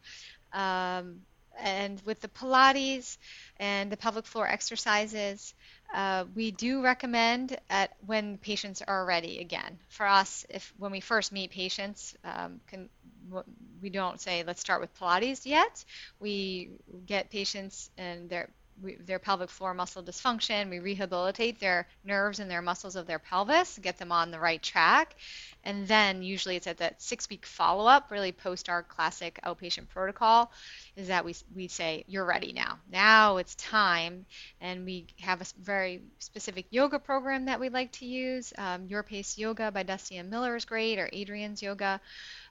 Um, 0.52 1.20
and 1.58 2.02
with 2.04 2.20
the 2.20 2.28
Pilates 2.28 3.18
and 3.58 3.92
the 3.92 3.96
pelvic 3.96 4.26
floor 4.26 4.48
exercises, 4.48 5.54
uh, 5.94 6.24
we 6.34 6.50
do 6.50 6.82
recommend 6.82 7.58
at 7.68 7.90
when 8.06 8.38
patients 8.38 8.82
are 8.86 9.04
ready. 9.04 9.40
Again, 9.40 9.78
for 9.88 10.06
us, 10.06 10.46
if 10.48 10.72
when 10.78 10.90
we 10.90 11.00
first 11.00 11.32
meet 11.32 11.50
patients, 11.50 12.16
um, 12.24 12.60
can, 12.66 12.88
we 13.82 13.90
don't 13.90 14.20
say 14.20 14.42
let's 14.42 14.60
start 14.60 14.80
with 14.80 14.98
Pilates 14.98 15.44
yet. 15.44 15.84
We 16.18 16.70
get 17.06 17.30
patients 17.30 17.90
and 17.98 18.30
their 18.30 18.48
we, 18.82 18.96
their 18.96 19.18
pelvic 19.18 19.50
floor 19.50 19.74
muscle 19.74 20.02
dysfunction. 20.02 20.70
We 20.70 20.78
rehabilitate 20.78 21.60
their 21.60 21.86
nerves 22.04 22.40
and 22.40 22.50
their 22.50 22.62
muscles 22.62 22.96
of 22.96 23.06
their 23.06 23.18
pelvis, 23.18 23.78
get 23.78 23.98
them 23.98 24.12
on 24.12 24.30
the 24.30 24.40
right 24.40 24.62
track. 24.62 25.16
And 25.64 25.88
then 25.88 26.22
usually 26.22 26.56
it's 26.56 26.66
at 26.66 26.78
that 26.78 27.02
six 27.02 27.28
week 27.28 27.46
follow 27.46 27.86
up, 27.86 28.10
really 28.10 28.32
post 28.32 28.68
our 28.68 28.82
classic 28.82 29.40
outpatient 29.44 29.88
protocol, 29.88 30.52
is 30.96 31.08
that 31.08 31.24
we, 31.24 31.34
we 31.54 31.68
say, 31.68 32.04
You're 32.08 32.24
ready 32.24 32.52
now. 32.52 32.78
Now 32.90 33.36
it's 33.36 33.54
time. 33.54 34.26
And 34.60 34.84
we 34.84 35.06
have 35.20 35.40
a 35.42 35.44
very 35.60 36.02
specific 36.18 36.66
yoga 36.70 36.98
program 36.98 37.44
that 37.46 37.60
we 37.60 37.68
like 37.68 37.92
to 37.92 38.06
use. 38.06 38.52
Um, 38.56 38.86
Your 38.86 39.02
Pace 39.02 39.36
Yoga 39.38 39.70
by 39.70 39.84
Dustienne 39.84 40.30
Miller 40.30 40.56
is 40.56 40.64
great, 40.64 40.98
or 40.98 41.08
Adriene's 41.12 41.62
Yoga 41.62 42.00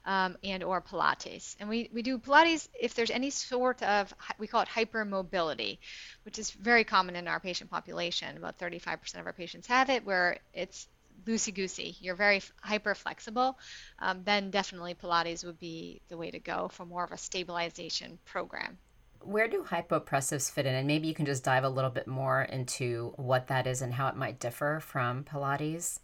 um, 0.04 0.36
and 0.44 0.62
or 0.62 0.80
Pilates. 0.80 1.56
And 1.58 1.68
we, 1.68 1.90
we 1.92 2.02
do 2.02 2.18
Pilates 2.18 2.68
if 2.80 2.94
there's 2.94 3.10
any 3.10 3.30
sort 3.30 3.82
of, 3.82 4.14
we 4.38 4.46
call 4.46 4.62
it 4.62 4.68
hypermobility, 4.68 5.78
which 6.24 6.38
is 6.38 6.50
very 6.52 6.84
common 6.84 7.16
in 7.16 7.26
our 7.28 7.40
patient 7.40 7.70
population. 7.70 8.36
About 8.36 8.58
35% 8.58 9.18
of 9.18 9.26
our 9.26 9.32
patients 9.32 9.66
have 9.66 9.90
it, 9.90 10.06
where 10.06 10.38
it's 10.54 10.86
loosey-goosey. 11.26 11.96
You're 12.00 12.14
very 12.14 12.42
hyper 12.62 12.94
flexible. 12.94 13.58
Um, 13.98 14.22
then 14.24 14.50
definitely 14.50 14.94
Pilates 14.94 15.44
would 15.44 15.58
be 15.58 16.00
the 16.08 16.16
way 16.16 16.30
to 16.30 16.38
go 16.38 16.68
for 16.68 16.86
more 16.86 17.04
of 17.04 17.12
a 17.12 17.18
stabilization 17.18 18.18
program. 18.24 18.78
Where 19.20 19.48
do 19.48 19.64
hypopressives 19.64 20.50
fit 20.50 20.66
in? 20.66 20.74
And 20.74 20.86
maybe 20.86 21.08
you 21.08 21.14
can 21.14 21.26
just 21.26 21.42
dive 21.42 21.64
a 21.64 21.68
little 21.68 21.90
bit 21.90 22.06
more 22.06 22.42
into 22.42 23.12
what 23.16 23.48
that 23.48 23.66
is 23.66 23.82
and 23.82 23.92
how 23.92 24.08
it 24.08 24.16
might 24.16 24.38
differ 24.38 24.80
from 24.80 25.24
Pilates. 25.24 25.98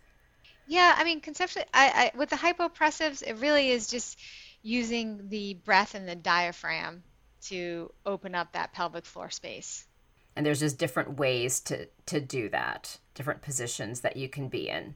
Yeah, 0.67 0.95
I 0.97 1.05
mean, 1.05 1.21
conceptually, 1.21 1.67
I, 1.73 2.13
I, 2.15 2.19
with 2.19 2.31
the 2.31 2.37
hypopressives, 2.37 3.23
it 3.23 3.35
really 3.35 3.71
is 3.71 3.89
just 3.89 4.19
using 4.63 5.29
the 5.29 5.55
breath 5.55 5.95
and 5.95 6.09
the 6.09 6.15
diaphragm 6.17 7.03
to 7.43 7.93
open 8.07 8.35
up 8.35 8.53
that 8.53 8.73
pelvic 8.73 9.05
floor 9.05 9.31
space. 9.31 9.87
And 10.35 10.47
there's 10.47 10.61
just 10.61 10.79
different 10.79 11.19
ways 11.19 11.61
to 11.61 11.89
to 12.07 12.21
do 12.21 12.49
that, 12.51 12.99
different 13.15 13.43
positions 13.43 14.01
that 14.01 14.17
you 14.17 14.29
can 14.29 14.49
be 14.49 14.69
in. 14.69 14.95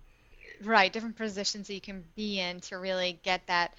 Right, 0.62 0.92
different 0.92 1.16
positions 1.16 1.66
that 1.66 1.74
you 1.74 1.80
can 1.80 2.04
be 2.14 2.40
in 2.40 2.60
to 2.62 2.78
really 2.78 3.20
get 3.22 3.46
that 3.46 3.74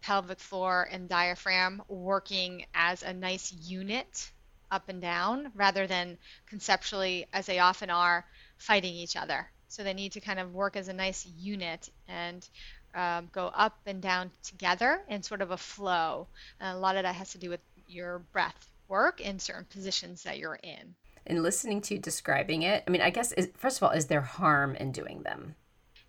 pelvic 0.00 0.38
floor 0.38 0.88
and 0.90 1.08
diaphragm 1.08 1.82
working 1.88 2.66
as 2.74 3.02
a 3.02 3.12
nice 3.12 3.52
unit 3.52 4.30
up 4.70 4.88
and 4.88 5.00
down 5.00 5.50
rather 5.54 5.86
than 5.86 6.18
conceptually, 6.46 7.26
as 7.32 7.46
they 7.46 7.58
often 7.58 7.90
are, 7.90 8.24
fighting 8.58 8.94
each 8.94 9.16
other. 9.16 9.48
So 9.68 9.82
they 9.82 9.94
need 9.94 10.12
to 10.12 10.20
kind 10.20 10.38
of 10.38 10.54
work 10.54 10.76
as 10.76 10.88
a 10.88 10.92
nice 10.92 11.26
unit 11.38 11.88
and 12.08 12.46
um, 12.94 13.28
go 13.32 13.46
up 13.46 13.78
and 13.86 14.00
down 14.00 14.30
together 14.42 15.00
in 15.08 15.22
sort 15.22 15.42
of 15.42 15.50
a 15.50 15.56
flow. 15.56 16.26
And 16.60 16.76
a 16.76 16.80
lot 16.80 16.96
of 16.96 17.02
that 17.04 17.14
has 17.14 17.32
to 17.32 17.38
do 17.38 17.50
with 17.50 17.60
your 17.86 18.20
breath 18.32 18.70
work 18.88 19.20
in 19.20 19.38
certain 19.38 19.66
positions 19.66 20.22
that 20.22 20.38
you're 20.38 20.58
in. 20.62 20.94
In 21.26 21.42
listening 21.42 21.80
to 21.82 21.98
describing 21.98 22.62
it, 22.62 22.84
I 22.86 22.90
mean, 22.90 23.02
I 23.02 23.10
guess, 23.10 23.32
is, 23.32 23.50
first 23.56 23.78
of 23.78 23.82
all, 23.82 23.90
is 23.90 24.06
there 24.06 24.22
harm 24.22 24.74
in 24.76 24.92
doing 24.92 25.22
them? 25.22 25.54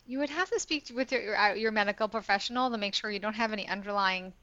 You 0.09 0.17
would 0.17 0.31
have 0.31 0.49
to 0.49 0.59
speak 0.59 0.89
with 0.91 1.11
your, 1.11 1.37
uh, 1.37 1.53
your 1.53 1.71
medical 1.71 2.07
professional 2.07 2.71
to 2.71 2.79
make 2.79 2.95
sure 2.95 3.11
you 3.11 3.19
don't 3.19 3.35
have 3.35 3.53
any 3.53 3.67
underlying 3.67 4.33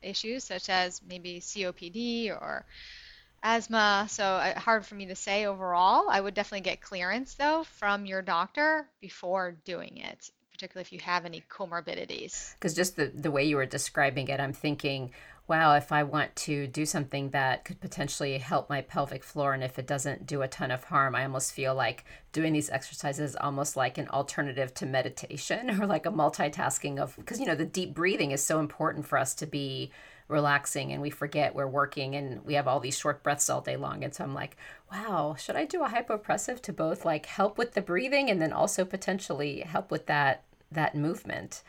issues, 0.00 0.44
such 0.44 0.68
as 0.68 1.02
maybe 1.02 1.40
COPD 1.40 2.30
or 2.30 2.64
asthma, 3.42 4.06
so 4.08 4.22
uh, 4.22 4.56
hard 4.56 4.86
for 4.86 4.94
me 4.94 5.06
to 5.06 5.16
say 5.16 5.46
overall. 5.46 6.08
I 6.08 6.20
would 6.20 6.34
definitely 6.34 6.60
get 6.60 6.80
clearance 6.80 7.34
though 7.34 7.64
from 7.64 8.06
your 8.06 8.22
doctor 8.22 8.86
before 9.00 9.56
doing 9.64 9.96
it, 9.96 10.30
particularly 10.52 10.82
if 10.82 10.92
you 10.92 11.00
have 11.00 11.24
any 11.24 11.42
comorbidities. 11.50 12.54
Because 12.54 12.74
just 12.74 12.94
the, 12.94 13.06
the 13.06 13.32
way 13.32 13.42
you 13.46 13.56
were 13.56 13.66
describing 13.66 14.28
it, 14.28 14.38
I'm 14.38 14.52
thinking, 14.52 15.10
wow, 15.48 15.74
if 15.74 15.92
I 15.92 16.02
want 16.02 16.34
to 16.36 16.66
do 16.66 16.84
something 16.84 17.30
that 17.30 17.64
could 17.64 17.80
potentially 17.80 18.38
help 18.38 18.68
my 18.68 18.80
pelvic 18.80 19.22
floor, 19.22 19.54
and 19.54 19.62
if 19.62 19.78
it 19.78 19.86
doesn't 19.86 20.26
do 20.26 20.42
a 20.42 20.48
ton 20.48 20.72
of 20.72 20.84
harm, 20.84 21.14
I 21.14 21.22
almost 21.22 21.52
feel 21.52 21.74
like 21.74 22.04
doing 22.32 22.52
these 22.52 22.70
exercises 22.70 23.36
almost 23.36 23.76
like 23.76 23.96
an 23.96 24.08
alternative 24.08 24.74
to 24.74 24.86
meditation 24.86 25.70
or 25.80 25.86
like 25.86 26.06
a 26.06 26.10
multitasking 26.10 26.98
of, 26.98 27.14
because, 27.16 27.38
you 27.38 27.46
know, 27.46 27.54
the 27.54 27.64
deep 27.64 27.94
breathing 27.94 28.32
is 28.32 28.42
so 28.42 28.58
important 28.58 29.06
for 29.06 29.18
us 29.18 29.34
to 29.34 29.46
be 29.46 29.92
relaxing 30.28 30.92
and 30.92 31.00
we 31.00 31.10
forget 31.10 31.54
we're 31.54 31.68
working 31.68 32.16
and 32.16 32.44
we 32.44 32.54
have 32.54 32.66
all 32.66 32.80
these 32.80 32.98
short 32.98 33.22
breaths 33.22 33.48
all 33.48 33.60
day 33.60 33.76
long. 33.76 34.02
And 34.02 34.14
so 34.14 34.24
I'm 34.24 34.34
like, 34.34 34.56
wow, 34.92 35.36
should 35.38 35.56
I 35.56 35.64
do 35.64 35.84
a 35.84 35.88
hypopressive 35.88 36.60
to 36.62 36.72
both 36.72 37.04
like 37.04 37.26
help 37.26 37.56
with 37.56 37.74
the 37.74 37.82
breathing 37.82 38.28
and 38.30 38.42
then 38.42 38.52
also 38.52 38.84
potentially 38.84 39.60
help 39.60 39.90
with 39.90 40.06
that 40.06 40.42
that 40.72 40.96
movement? 40.96 41.62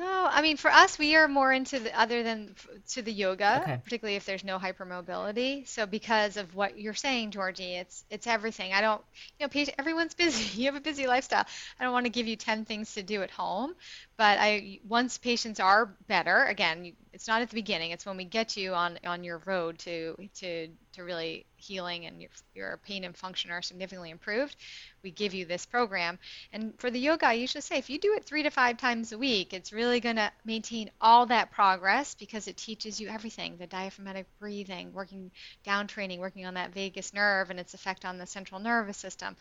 No, 0.00 0.26
I 0.30 0.40
mean 0.40 0.56
for 0.56 0.70
us, 0.70 0.98
we 0.98 1.14
are 1.16 1.28
more 1.28 1.52
into 1.52 1.78
the 1.78 1.98
other 1.98 2.22
than 2.22 2.54
to 2.92 3.02
the 3.02 3.12
yoga, 3.12 3.60
okay. 3.62 3.80
particularly 3.84 4.16
if 4.16 4.24
there's 4.24 4.42
no 4.42 4.58
hypermobility. 4.58 5.68
So 5.68 5.84
because 5.84 6.38
of 6.38 6.54
what 6.54 6.78
you're 6.78 6.94
saying, 6.94 7.32
Georgie, 7.32 7.74
it's 7.74 8.02
it's 8.08 8.26
everything. 8.26 8.72
I 8.72 8.80
don't, 8.80 9.02
you 9.38 9.46
know, 9.46 9.72
everyone's 9.78 10.14
busy. 10.24 10.58
You 10.58 10.66
have 10.66 10.74
a 10.76 10.80
busy 10.80 11.06
lifestyle. 11.06 11.44
I 11.78 11.84
don't 11.84 11.92
want 11.92 12.06
to 12.06 12.10
give 12.10 12.26
you 12.26 12.36
10 12.36 12.64
things 12.64 12.94
to 12.94 13.02
do 13.02 13.22
at 13.22 13.30
home, 13.30 13.74
but 14.20 14.36
I 14.38 14.80
once 14.86 15.16
patients 15.16 15.60
are 15.60 15.86
better, 16.06 16.44
again, 16.44 16.92
it's 17.14 17.26
not 17.26 17.40
at 17.40 17.48
the 17.48 17.54
beginning. 17.54 17.92
It's 17.92 18.04
when 18.04 18.18
we 18.18 18.26
get 18.26 18.54
you 18.54 18.74
on 18.74 18.98
on 19.06 19.24
your 19.24 19.38
road 19.46 19.78
to 19.78 20.14
to 20.40 20.68
to 20.92 21.04
really 21.04 21.46
healing 21.56 22.06
and 22.06 22.20
your, 22.20 22.30
your 22.54 22.76
pain 22.84 23.04
and 23.04 23.16
function 23.16 23.50
are 23.50 23.62
significantly 23.62 24.10
improved, 24.10 24.56
we 25.02 25.10
give 25.10 25.34
you 25.34 25.44
this 25.44 25.66
program. 25.66 26.18
And 26.52 26.74
for 26.78 26.90
the 26.90 26.98
yoga, 26.98 27.26
I 27.26 27.34
usually 27.34 27.60
say 27.62 27.78
if 27.78 27.88
you 27.88 27.98
do 27.98 28.14
it 28.14 28.24
three 28.24 28.42
to 28.42 28.50
five 28.50 28.76
times 28.78 29.12
a 29.12 29.18
week, 29.18 29.52
it's 29.52 29.72
really 29.72 30.00
going 30.00 30.16
to 30.16 30.30
maintain 30.44 30.90
all 31.00 31.26
that 31.26 31.50
progress 31.52 32.14
because 32.14 32.48
it 32.48 32.56
teaches 32.56 33.00
you 33.00 33.08
everything 33.08 33.56
the 33.56 33.66
diaphragmatic 33.66 34.26
breathing, 34.38 34.92
working 34.92 35.30
down 35.64 35.86
training, 35.86 36.20
working 36.20 36.46
on 36.46 36.54
that 36.54 36.74
vagus 36.74 37.14
nerve 37.14 37.50
and 37.50 37.60
its 37.60 37.74
effect 37.74 38.04
on 38.04 38.18
the 38.18 38.26
central 38.26 38.60
nervous 38.60 38.96
system, 38.96 39.36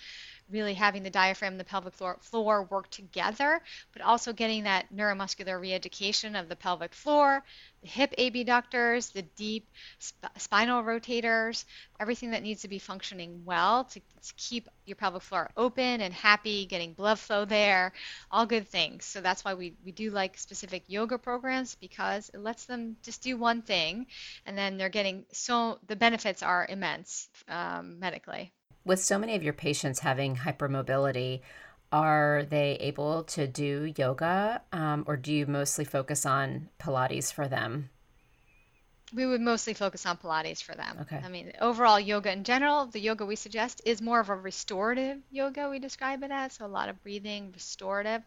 really 0.52 0.74
having 0.74 1.04
the 1.04 1.10
diaphragm 1.10 1.54
and 1.54 1.60
the 1.60 1.66
pelvic 1.66 1.94
floor, 1.94 2.18
floor 2.22 2.64
work 2.64 2.90
together, 2.90 3.62
but 3.94 4.02
also 4.02 4.34
getting 4.34 4.64
that 4.64 4.94
neuromuscular 4.94 5.60
reeducation 5.60 6.40
of 6.40 6.50
the 6.50 6.56
pelvic 6.56 6.94
floor, 6.94 7.44
the 7.82 7.88
hip 7.88 8.14
abductors, 8.18 9.10
the 9.10 9.22
deep 9.22 9.68
sp- 10.02 10.34
spinal 10.38 10.84
rotators, 10.84 11.66
everything 12.00 12.32
that 12.32 12.44
needs 12.44 12.62
to 12.62 12.68
be 12.68 12.80
functioning 12.80 13.42
well 13.46 13.86
to, 13.86 14.00
to, 14.00 14.34
keep 14.38 14.68
your 14.86 14.96
pelvic 14.96 15.22
floor 15.22 15.50
open 15.58 16.02
and 16.02 16.14
happy, 16.14 16.66
getting 16.66 16.94
blood 16.94 17.20
flow 17.20 17.46
there, 17.46 17.94
all 18.32 18.46
good 18.46 18.68
things. 18.68 19.06
So 19.06 19.22
that's 19.22 19.44
why 19.44 19.54
we, 19.54 19.76
we 19.86 19.92
do 19.92 20.10
like 20.12 20.38
specific 20.38 20.84
yoga 20.88 21.18
programs 21.18 21.76
because 21.76 22.30
it 22.30 22.40
lets 22.40 22.66
them 22.66 22.98
just 23.04 23.22
do 23.22 23.38
one 23.38 23.62
thing 23.62 24.08
and 24.46 24.58
then 24.58 24.78
they're 24.78 24.90
getting 24.90 25.26
so 25.32 25.80
the 25.88 25.96
benefits 25.96 26.44
are 26.44 26.66
immense 26.70 27.30
um, 27.48 28.00
medically. 28.00 28.52
With 28.86 29.00
so 29.00 29.20
many 29.20 29.36
of 29.36 29.44
your 29.44 29.54
patients 29.54 30.00
having 30.00 30.38
hypermobility, 30.38 31.42
are 31.92 32.46
they 32.50 32.78
able 32.80 33.24
to 33.24 33.48
do 33.48 33.92
yoga 33.98 34.62
um, 34.72 35.04
or 35.08 35.18
do 35.18 35.34
you 35.34 35.48
mostly 35.48 35.86
focus 35.86 36.26
on 36.26 36.70
Pilates 36.80 37.34
for 37.34 37.48
them? 37.48 37.90
We 39.12 39.26
would 39.26 39.42
mostly 39.42 39.74
focus 39.74 40.06
on 40.06 40.18
Pilates 40.18 40.62
for 40.62 40.76
them. 40.76 41.00
Okay. 41.02 41.20
I 41.24 41.30
mean, 41.30 41.54
overall 41.60 42.00
yoga 42.00 42.32
in 42.32 42.44
general, 42.44 42.86
the 42.86 43.00
yoga 43.00 43.26
we 43.26 43.36
suggest 43.36 43.82
is 43.84 44.04
more 44.04 44.20
of 44.20 44.30
a 44.30 44.36
restorative 44.36 45.18
yoga, 45.32 45.68
we 45.68 45.80
describe 45.80 46.22
it 46.22 46.30
as. 46.30 46.54
So 46.54 46.66
a 46.66 46.68
lot 46.68 46.90
of 46.90 47.02
breathing, 47.02 47.52
restorative. 47.52 48.22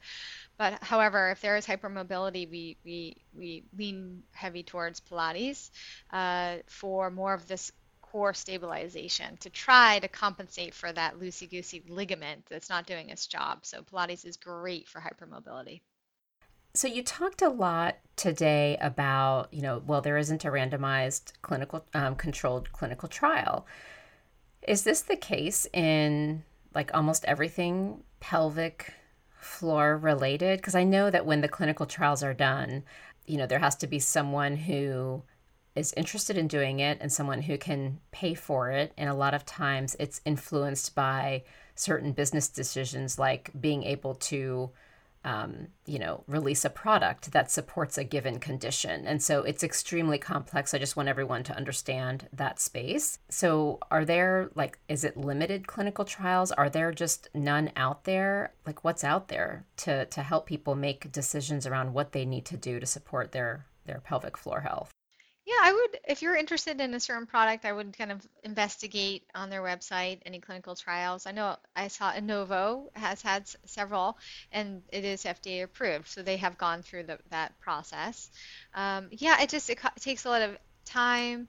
But 0.59 0.83
however, 0.83 1.31
if 1.31 1.41
there 1.41 1.57
is 1.57 1.67
hypermobility, 1.67 2.51
we, 2.51 2.77
we, 2.85 3.17
we 3.33 3.63
lean 3.79 4.25
heavy 4.33 4.65
towards 4.65 5.01
Pilates 5.01 5.71
uh, 6.13 6.57
for 6.67 7.11
more 7.11 7.33
of 7.33 7.47
this 7.47 7.71
core 8.13 8.35
stabilization 8.35 9.39
to 9.39 9.49
try 9.49 9.99
to 9.99 10.07
compensate 10.07 10.75
for 10.75 10.93
that 10.93 11.19
loosey 11.19 11.51
goosey 11.51 11.83
ligament 11.89 12.45
that's 12.51 12.69
not 12.69 12.87
doing 12.87 13.09
its 13.09 13.27
job. 13.27 13.65
So 13.65 13.83
Pilates 13.83 14.27
is 14.27 14.37
great 14.37 14.87
for 14.87 15.01
hypermobility. 15.01 15.81
So 16.75 16.89
you 16.89 17.03
talked 17.03 17.41
a 17.41 17.49
lot 17.49 17.97
today 18.17 18.77
about, 18.81 19.53
you 19.53 19.63
know, 19.63 19.83
well, 19.87 20.03
there 20.03 20.19
isn't 20.19 20.45
a 20.45 20.51
randomized 20.51 21.33
clinical 21.41 21.87
um, 21.95 22.15
controlled 22.17 22.71
clinical 22.73 23.09
trial. 23.09 23.67
Is 24.69 24.85
this 24.85 25.01
the 25.01 25.17
case 25.17 25.67
in 25.73 26.45
like 26.75 26.91
almost 26.95 27.25
everything 27.25 28.05
pelvic 28.21 28.93
floor 29.35 29.97
related? 29.97 30.59
Because 30.59 30.75
I 30.75 30.85
know 30.85 31.11
that 31.11 31.27
when 31.27 31.41
the 31.41 31.49
clinical 31.49 31.87
trials 31.87 32.23
are 32.23 32.35
done, 32.35 32.85
you 33.27 33.39
know, 33.39 33.47
there 33.47 33.59
has 33.59 33.77
to 33.77 33.87
be 33.87 33.99
someone 33.99 34.57
who 34.57 35.23
is 35.75 35.95
interested 35.97 36.37
in 36.37 36.49
doing 36.49 36.81
it 36.81 36.99
and 37.01 37.13
someone 37.13 37.43
who 37.43 37.57
can 37.57 37.99
pay 38.11 38.35
for 38.35 38.71
it. 38.71 38.93
And 38.97 39.09
a 39.09 39.15
lot 39.15 39.35
of 39.35 39.47
times 39.47 39.97
it's 39.99 40.21
influenced 40.25 40.95
by 40.95 41.45
certain 41.75 42.13
business 42.13 42.49
decisions 42.49 43.19
like 43.19 43.51
being 43.59 43.83
able 43.83 44.15
to 44.15 44.71
um, 45.25 45.69
you 45.87 45.99
know, 45.99 46.25
release 46.27 46.65
a 46.65 46.71
product 46.71 47.31
that 47.33 47.51
supports 47.51 47.97
a 47.97 48.05
given 48.05 48.41
condition. 48.41 49.07
And 49.07 49.23
so 49.23 49.43
it's 49.43 49.63
extremely 49.63 50.19
complex. 50.19 50.75
I 50.75 50.79
just 50.79 50.97
want 50.97 51.09
everyone 51.09 51.45
to 51.45 51.57
understand 51.57 52.29
that 52.33 52.59
space. 52.59 53.19
So, 53.29 53.79
are 53.91 54.05
there 54.05 54.51
like, 54.55 54.79
is 54.89 55.05
it 55.05 55.17
limited 55.17 55.69
clinical 55.69 56.05
trials? 56.05 56.51
Are 56.51 56.69
there 56.69 56.91
just 56.91 57.29
none 57.35 57.71
out 57.77 58.05
there? 58.05 58.53
Like, 58.67 58.83
what's 58.83 59.05
out 59.05 59.29
there 59.29 59.65
to, 59.79 60.07
to 60.07 60.23
help 60.23 60.47
people 60.47 60.75
make 60.75 61.13
decisions 61.13 61.67
around 61.67 61.95
what 61.95 62.13
they 62.13 62.25
need 62.25 62.45
to 62.47 62.57
do 62.57 62.81
to 62.81 62.87
support 62.87 63.31
their, 63.31 63.67
their 63.87 64.01
pelvic 64.01 64.37
floor 64.37 64.63
health? 64.63 64.91
Yeah, 65.53 65.69
I 65.69 65.73
would, 65.73 66.01
if 66.09 66.23
you're 66.23 66.37
interested 66.37 66.81
in 66.81 66.95
a 66.95 67.01
certain 67.01 67.27
product, 67.27 67.65
I 67.67 67.73
would 67.73 67.97
kind 67.99 68.11
of 68.11 68.27
investigate 68.43 69.25
on 69.35 69.51
their 69.51 69.61
website 69.61 70.21
any 70.25 70.41
clinical 70.41 70.75
trials. 70.75 71.27
I 71.27 71.33
know 71.33 71.57
I 71.77 71.89
saw 71.89 72.13
Innovo 72.13 72.89
has 72.97 73.21
had 73.23 73.47
several, 73.67 74.17
and 74.51 74.83
it 74.91 75.05
is 75.05 75.27
FDA 75.27 75.63
approved, 75.63 76.09
so 76.09 76.23
they 76.23 76.39
have 76.39 76.57
gone 76.57 76.83
through 76.83 77.05
the, 77.05 77.19
that 77.31 77.59
process. 77.61 78.31
Um, 78.75 79.09
yeah, 79.11 79.43
it 79.43 79.51
just 79.51 79.69
it, 79.69 79.77
co- 79.79 79.89
takes 80.01 80.25
a 80.25 80.31
lot 80.31 80.43
of 80.43 80.57
time, 80.87 81.49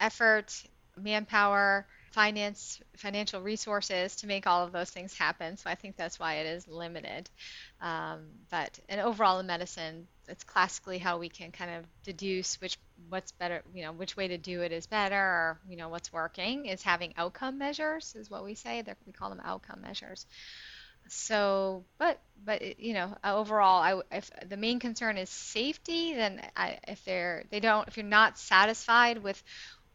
effort, 0.00 0.52
manpower, 0.96 1.86
finance, 2.16 2.80
financial 2.96 3.42
resources 3.42 4.16
to 4.16 4.26
make 4.26 4.46
all 4.46 4.64
of 4.64 4.72
those 4.72 4.88
things 4.88 5.12
happen. 5.12 5.58
So 5.58 5.68
I 5.68 5.74
think 5.74 5.96
that's 5.96 6.18
why 6.18 6.36
it 6.36 6.46
is 6.46 6.66
limited. 6.66 7.28
Um, 7.82 8.28
but 8.50 8.80
and 8.88 9.02
overall 9.02 9.38
in 9.38 9.46
medicine, 9.46 10.08
it's 10.26 10.42
classically 10.42 10.96
how 10.96 11.18
we 11.18 11.28
can 11.28 11.52
kind 11.52 11.72
of 11.72 11.84
deduce 12.04 12.58
which 12.58 12.78
what's 13.10 13.32
better, 13.32 13.62
you 13.74 13.82
know, 13.82 13.92
which 13.92 14.16
way 14.16 14.28
to 14.28 14.38
do 14.38 14.62
it 14.62 14.72
is 14.72 14.86
better, 14.86 15.14
or 15.14 15.60
you 15.68 15.76
know 15.76 15.90
what's 15.90 16.10
working 16.10 16.64
is 16.64 16.82
having 16.82 17.12
outcome 17.18 17.58
measures 17.58 18.14
is 18.18 18.30
what 18.30 18.44
we 18.44 18.54
say. 18.54 18.80
They're, 18.80 18.96
we 19.06 19.12
call 19.12 19.28
them 19.28 19.42
outcome 19.44 19.82
measures. 19.82 20.24
So, 21.08 21.84
but 21.98 22.18
but 22.44 22.80
you 22.80 22.94
know, 22.94 23.14
overall, 23.22 23.82
I, 23.82 24.16
if 24.16 24.30
the 24.48 24.56
main 24.56 24.80
concern 24.80 25.18
is 25.18 25.30
safety, 25.30 26.14
then 26.14 26.42
I, 26.56 26.78
if 26.88 27.04
they're 27.04 27.44
they 27.50 27.60
don't 27.60 27.86
if 27.88 27.96
you're 27.96 28.06
not 28.06 28.38
satisfied 28.38 29.22
with 29.22 29.40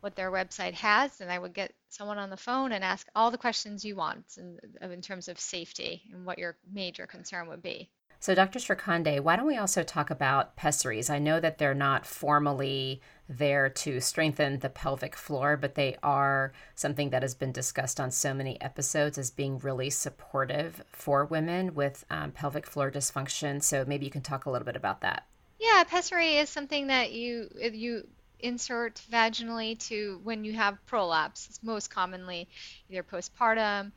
what 0.02 0.16
their 0.16 0.32
website 0.32 0.74
has, 0.74 1.22
and 1.22 1.32
I 1.32 1.40
would 1.40 1.54
get 1.54 1.74
someone 1.90 2.18
on 2.18 2.30
the 2.30 2.38
phone 2.38 2.72
and 2.72 2.84
ask 2.84 3.08
all 3.16 3.32
the 3.32 3.38
questions 3.38 3.86
you 3.86 3.96
want 3.96 4.26
in, 4.38 4.60
in 4.82 5.02
terms 5.02 5.28
of 5.28 5.40
safety 5.40 6.04
and 6.12 6.26
what 6.26 6.40
your 6.40 6.58
major 6.72 7.08
concern 7.08 7.48
would 7.48 7.62
be. 7.62 7.90
So, 8.20 8.36
Dr. 8.36 8.60
Shrikhande, 8.60 9.20
why 9.22 9.36
don't 9.36 9.48
we 9.48 9.58
also 9.58 9.82
talk 9.82 10.12
about 10.12 10.56
pessaries? 10.56 11.10
I 11.10 11.18
know 11.18 11.40
that 11.40 11.58
they're 11.58 11.74
not 11.74 12.06
formally 12.06 13.02
there 13.28 13.68
to 13.68 14.00
strengthen 14.00 14.60
the 14.60 14.70
pelvic 14.70 15.16
floor, 15.16 15.58
but 15.58 15.74
they 15.74 15.98
are 16.04 16.54
something 16.76 17.10
that 17.10 17.24
has 17.24 17.34
been 17.34 17.52
discussed 17.52 18.00
on 18.00 18.12
so 18.12 18.36
many 18.36 18.62
episodes 18.62 19.18
as 19.18 19.32
being 19.32 19.58
really 19.58 19.90
supportive 19.90 20.84
for 20.92 21.26
women 21.26 21.74
with 21.74 22.06
um, 22.12 22.32
pelvic 22.32 22.68
floor 22.68 22.92
dysfunction. 22.92 23.64
So, 23.64 23.86
maybe 23.88 24.06
you 24.06 24.12
can 24.12 24.22
talk 24.22 24.46
a 24.46 24.52
little 24.52 24.68
bit 24.68 24.76
about 24.76 25.02
that. 25.02 25.26
Yeah, 25.60 25.84
pessary 25.84 26.38
is 26.38 26.50
something 26.50 26.88
that 26.88 27.12
you 27.14 27.50
you 27.56 28.08
insert 28.44 29.02
vaginally 29.12 29.80
to 29.88 30.20
when 30.24 30.44
you 30.44 30.54
have 30.54 30.78
prolapse. 30.86 31.48
It's 31.50 31.64
most 31.64 31.90
commonly 31.90 32.50
either 32.90 33.04
postpartum 33.04 33.92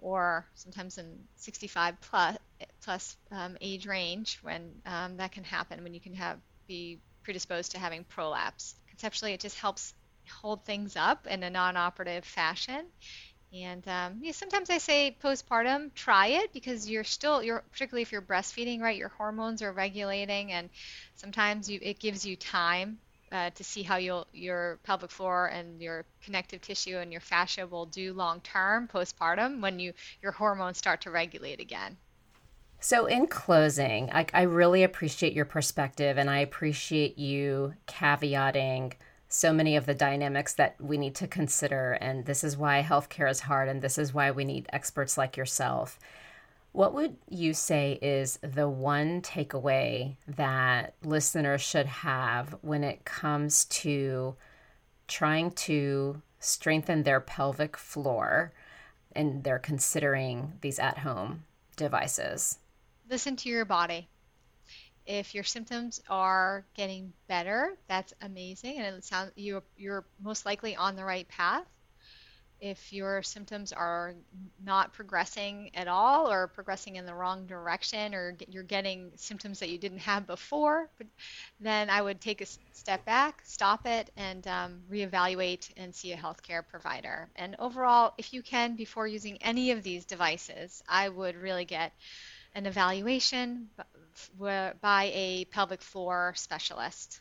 or 0.00 0.46
sometimes 0.54 0.98
in 0.98 1.18
65 1.36 2.00
plus, 2.00 2.36
plus 2.82 3.16
um, 3.30 3.56
age 3.60 3.86
range 3.86 4.38
when 4.42 4.72
um, 4.86 5.16
that 5.18 5.32
can 5.32 5.44
happen 5.44 5.82
when 5.82 5.94
you 5.94 6.00
can 6.00 6.14
have 6.14 6.38
be 6.66 7.00
predisposed 7.22 7.72
to 7.72 7.78
having 7.78 8.04
prolapse. 8.04 8.74
Conceptually, 8.88 9.32
it 9.32 9.40
just 9.40 9.58
helps 9.58 9.92
hold 10.40 10.64
things 10.64 10.96
up 10.96 11.26
in 11.26 11.42
a 11.42 11.50
non-operative 11.50 12.24
fashion. 12.24 12.84
And 13.52 13.86
um, 13.88 14.18
yeah, 14.22 14.32
sometimes 14.32 14.70
I 14.70 14.78
say 14.78 15.16
postpartum, 15.22 15.92
try 15.94 16.28
it 16.28 16.52
because 16.52 16.88
you're 16.88 17.04
still, 17.04 17.42
you're 17.42 17.64
particularly 17.72 18.02
if 18.02 18.12
you're 18.12 18.22
breastfeeding, 18.22 18.80
right? 18.80 18.96
Your 18.96 19.08
hormones 19.08 19.60
are 19.62 19.72
regulating, 19.72 20.52
and 20.52 20.70
sometimes 21.16 21.68
you, 21.68 21.80
it 21.82 21.98
gives 21.98 22.24
you 22.24 22.36
time 22.36 22.98
uh, 23.32 23.50
to 23.50 23.64
see 23.64 23.82
how 23.82 23.96
your 23.96 24.78
pelvic 24.82 25.10
floor 25.10 25.46
and 25.46 25.80
your 25.80 26.04
connective 26.22 26.60
tissue 26.60 26.98
and 26.98 27.12
your 27.12 27.20
fascia 27.20 27.66
will 27.66 27.86
do 27.86 28.12
long 28.12 28.40
term 28.40 28.88
postpartum 28.88 29.60
when 29.60 29.78
you 29.78 29.92
your 30.22 30.32
hormones 30.32 30.78
start 30.78 31.00
to 31.02 31.10
regulate 31.10 31.60
again. 31.60 31.96
So, 32.82 33.04
in 33.04 33.26
closing, 33.26 34.10
I, 34.10 34.26
I 34.32 34.42
really 34.42 34.82
appreciate 34.82 35.34
your 35.34 35.44
perspective 35.44 36.16
and 36.16 36.30
I 36.30 36.38
appreciate 36.38 37.18
you 37.18 37.74
caveating 37.86 38.94
so 39.28 39.52
many 39.52 39.76
of 39.76 39.86
the 39.86 39.94
dynamics 39.94 40.54
that 40.54 40.74
we 40.80 40.98
need 40.98 41.14
to 41.16 41.28
consider. 41.28 41.92
And 42.00 42.24
this 42.24 42.42
is 42.42 42.56
why 42.56 42.82
healthcare 42.82 43.30
is 43.30 43.40
hard, 43.40 43.68
and 43.68 43.80
this 43.80 43.96
is 43.96 44.12
why 44.12 44.30
we 44.30 44.44
need 44.44 44.66
experts 44.72 45.16
like 45.16 45.36
yourself. 45.36 45.98
What 46.72 46.94
would 46.94 47.16
you 47.28 47.52
say 47.52 47.98
is 48.00 48.38
the 48.42 48.68
one 48.68 49.22
takeaway 49.22 50.16
that 50.28 50.94
listeners 51.02 51.60
should 51.60 51.86
have 51.86 52.56
when 52.62 52.84
it 52.84 53.04
comes 53.04 53.64
to 53.66 54.36
trying 55.08 55.50
to 55.50 56.22
strengthen 56.38 57.02
their 57.02 57.20
pelvic 57.20 57.76
floor 57.76 58.52
and 59.12 59.42
they're 59.42 59.58
considering 59.58 60.52
these 60.60 60.78
at 60.78 60.98
home 60.98 61.44
devices? 61.76 62.58
Listen 63.08 63.34
to 63.36 63.48
your 63.48 63.64
body. 63.64 64.08
If 65.06 65.34
your 65.34 65.42
symptoms 65.42 66.00
are 66.08 66.64
getting 66.74 67.12
better, 67.26 67.76
that's 67.88 68.14
amazing, 68.22 68.78
and 68.78 68.94
it 68.94 69.04
sounds 69.04 69.32
you 69.34 69.60
you're 69.76 70.04
most 70.22 70.46
likely 70.46 70.76
on 70.76 70.94
the 70.94 71.04
right 71.04 71.26
path 71.26 71.66
if 72.60 72.92
your 72.92 73.22
symptoms 73.22 73.72
are 73.72 74.14
not 74.64 74.92
progressing 74.92 75.70
at 75.74 75.88
all 75.88 76.30
or 76.30 76.46
progressing 76.48 76.96
in 76.96 77.06
the 77.06 77.14
wrong 77.14 77.46
direction 77.46 78.14
or 78.14 78.36
you're 78.48 78.62
getting 78.62 79.10
symptoms 79.16 79.60
that 79.60 79.70
you 79.70 79.78
didn't 79.78 79.98
have 79.98 80.26
before, 80.26 80.88
then 81.60 81.90
I 81.90 82.02
would 82.02 82.20
take 82.20 82.40
a 82.40 82.46
step 82.72 83.04
back, 83.04 83.42
stop 83.44 83.86
it, 83.86 84.10
and 84.16 84.46
um, 84.46 84.80
reevaluate 84.90 85.70
and 85.76 85.94
see 85.94 86.12
a 86.12 86.16
healthcare 86.16 86.66
provider. 86.66 87.28
And 87.36 87.56
overall, 87.58 88.14
if 88.18 88.32
you 88.32 88.42
can, 88.42 88.76
before 88.76 89.06
using 89.06 89.38
any 89.42 89.70
of 89.70 89.82
these 89.82 90.04
devices, 90.04 90.82
I 90.88 91.08
would 91.08 91.36
really 91.36 91.64
get 91.64 91.92
an 92.54 92.66
evaluation 92.66 93.68
by 94.38 95.12
a 95.14 95.44
pelvic 95.50 95.82
floor 95.82 96.32
specialist. 96.36 97.20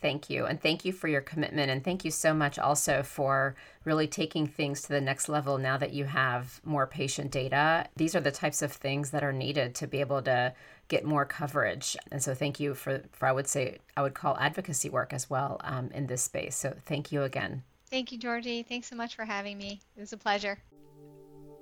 Thank 0.00 0.28
you. 0.28 0.44
And 0.44 0.60
thank 0.60 0.84
you 0.84 0.92
for 0.92 1.08
your 1.08 1.20
commitment. 1.20 1.70
And 1.70 1.82
thank 1.82 2.04
you 2.04 2.10
so 2.10 2.34
much 2.34 2.58
also 2.58 3.02
for 3.02 3.56
really 3.84 4.06
taking 4.06 4.46
things 4.46 4.82
to 4.82 4.88
the 4.88 5.00
next 5.00 5.28
level 5.28 5.56
now 5.56 5.78
that 5.78 5.92
you 5.92 6.04
have 6.04 6.60
more 6.64 6.86
patient 6.86 7.30
data. 7.30 7.86
These 7.96 8.14
are 8.14 8.20
the 8.20 8.30
types 8.30 8.60
of 8.60 8.72
things 8.72 9.10
that 9.10 9.24
are 9.24 9.32
needed 9.32 9.74
to 9.76 9.86
be 9.86 10.00
able 10.00 10.20
to 10.22 10.52
get 10.88 11.04
more 11.04 11.24
coverage. 11.24 11.96
And 12.12 12.22
so 12.22 12.34
thank 12.34 12.60
you 12.60 12.74
for, 12.74 13.02
for 13.12 13.26
I 13.26 13.32
would 13.32 13.48
say, 13.48 13.78
I 13.96 14.02
would 14.02 14.14
call 14.14 14.36
advocacy 14.38 14.90
work 14.90 15.12
as 15.12 15.30
well 15.30 15.60
um, 15.64 15.90
in 15.94 16.06
this 16.06 16.22
space. 16.22 16.56
So 16.56 16.74
thank 16.84 17.10
you 17.10 17.22
again. 17.22 17.62
Thank 17.90 18.12
you, 18.12 18.18
Georgie. 18.18 18.62
Thanks 18.62 18.88
so 18.88 18.96
much 18.96 19.14
for 19.14 19.24
having 19.24 19.56
me. 19.56 19.80
It 19.96 20.00
was 20.00 20.12
a 20.12 20.18
pleasure. 20.18 20.58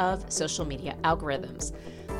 of 0.00 0.24
social 0.32 0.64
media 0.64 0.96
algorithms. 1.04 1.72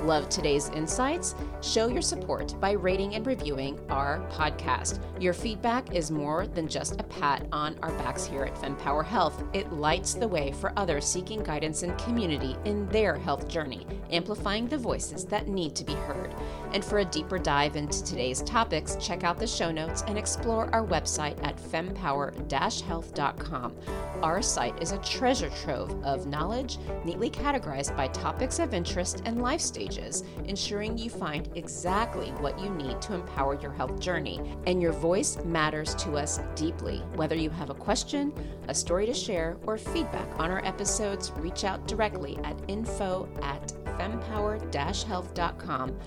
Love 0.05 0.29
today's 0.31 0.71
insights? 0.71 1.35
Show 1.61 1.89
your 1.89 2.01
support 2.01 2.59
by 2.59 2.73
rating 2.73 3.17
and 3.17 3.27
reviewing 3.27 3.79
our 3.91 4.21
podcast. 4.31 4.99
Your 5.21 5.35
feedback 5.35 5.95
is 5.95 6.11
more 6.11 6.47
than 6.47 6.69
just 6.69 6.99
a 6.99 7.05
pat 7.05 7.47
on 7.53 7.79
our 7.83 7.93
backs 7.93 8.25
here 8.25 8.45
at 8.45 8.55
FemPower 8.55 9.05
Health. 9.05 9.45
It 9.53 9.71
lights 9.73 10.15
the 10.15 10.29
way 10.29 10.53
for 10.53 10.73
others 10.77 11.05
seeking 11.05 11.43
guidance 11.43 11.83
and 11.83 11.99
community 11.99 12.57
in 12.65 12.89
their 12.89 13.17
health 13.17 13.47
journey, 13.47 13.87
amplifying 14.11 14.69
the 14.69 14.79
voices 14.79 15.27
that 15.27 15.49
need 15.49 15.75
to 15.75 15.85
be 15.85 15.95
heard. 15.95 16.35
And 16.73 16.85
for 16.85 16.99
a 16.99 17.05
deeper 17.05 17.39
dive 17.39 17.77
into 17.77 18.05
today's 18.05 18.43
topics, 18.43 18.97
check 18.97 19.23
out 19.25 19.39
the 19.39 19.47
show 19.47 19.71
notes 19.71 20.05
and 20.07 20.19
explore 20.19 20.69
our 20.73 20.87
website 20.87 21.43
at 21.45 21.57
fempower-health.com. 21.57 23.77
Our 24.23 24.43
site 24.43 24.83
is 24.83 24.93
a 24.93 24.99
treasure 24.99 25.51
trove 25.63 26.05
of 26.05 26.27
knowledge, 26.27 26.77
neatly 27.05 27.31
categorized 27.31 27.97
by 27.97 28.09
topics 28.09 28.59
of 28.59 28.75
interest 28.75 29.23
and 29.25 29.41
life 29.43 29.61
stages 29.61 30.25
ensuring 30.45 30.99
you 30.99 31.09
find 31.11 31.49
exactly 31.55 32.31
what 32.33 32.59
you 32.61 32.69
need 32.71 33.01
to 33.03 33.15
empower 33.15 33.61
your 33.61 33.71
health 33.73 34.01
journey. 34.01 34.41
And 34.67 34.83
your 34.83 34.93
voice 34.93 35.39
matters 35.45 35.95
to 35.97 36.17
us 36.17 36.41
deeply. 36.55 37.03
Whether 37.15 37.37
you 37.37 37.51
have 37.51 37.69
a 37.71 37.75
question, 37.75 38.33
a 38.69 38.75
story 38.75 39.07
to 39.07 39.15
share, 39.15 39.57
or 39.65 39.79
feedback 39.79 40.29
on 40.39 40.51
our 40.51 40.65
episodes, 40.65 41.33
reach 41.37 41.65
out 41.65 41.89
directly 41.89 42.39
at 42.45 42.57
info 42.69 43.29
at 43.43 43.73
fempower-health.com, 43.99 45.99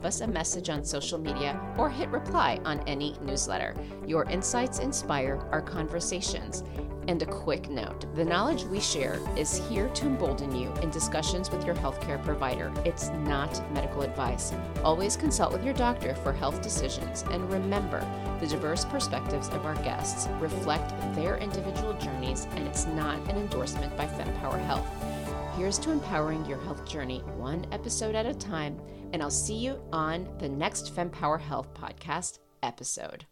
drop 0.00 0.08
us 0.08 0.22
a 0.22 0.26
message 0.26 0.70
on 0.70 0.82
social 0.82 1.18
media, 1.18 1.60
or 1.76 1.90
hit 1.90 2.08
reply 2.08 2.58
on 2.64 2.80
any 2.86 3.14
newsletter. 3.20 3.74
Your 4.06 4.24
insights 4.30 4.78
inspire 4.78 5.46
our 5.52 5.60
conversations. 5.60 6.64
And 7.08 7.20
a 7.22 7.26
quick 7.26 7.68
note 7.68 8.06
the 8.14 8.24
knowledge 8.24 8.64
we 8.64 8.80
share 8.80 9.18
is 9.36 9.60
here 9.68 9.88
to 9.88 10.06
embolden 10.06 10.54
you 10.54 10.72
in 10.82 10.90
discussions 10.90 11.50
with 11.50 11.66
your 11.66 11.74
healthcare 11.74 12.22
provider. 12.22 12.72
It's 12.86 13.10
not 13.26 13.60
medical 13.74 14.00
advice. 14.00 14.54
Always 14.84 15.16
consult 15.16 15.52
with 15.52 15.64
your 15.64 15.74
doctor 15.74 16.14
for 16.14 16.32
health 16.32 16.62
decisions, 16.62 17.24
and 17.30 17.52
remember 17.52 18.00
the 18.40 18.46
diverse 18.46 18.86
perspectives 18.86 19.48
of 19.48 19.66
our 19.66 19.74
guests 19.82 20.28
reflect 20.40 20.90
their 21.14 21.36
individual 21.36 21.92
journeys, 21.94 22.46
and 22.52 22.66
it's 22.66 22.86
not 22.86 23.18
an 23.28 23.36
endorsement 23.36 23.94
by 23.98 24.06
FemPower 24.06 24.64
Health. 24.64 25.09
Here's 25.56 25.78
to 25.80 25.90
empowering 25.90 26.46
your 26.46 26.58
health 26.58 26.86
journey 26.88 27.18
one 27.36 27.66
episode 27.72 28.14
at 28.14 28.24
a 28.24 28.34
time, 28.34 28.80
and 29.12 29.22
I'll 29.22 29.30
see 29.30 29.56
you 29.56 29.80
on 29.92 30.28
the 30.38 30.48
next 30.48 30.94
FemPower 30.94 31.40
Health 31.40 31.74
podcast 31.74 32.38
episode. 32.62 33.26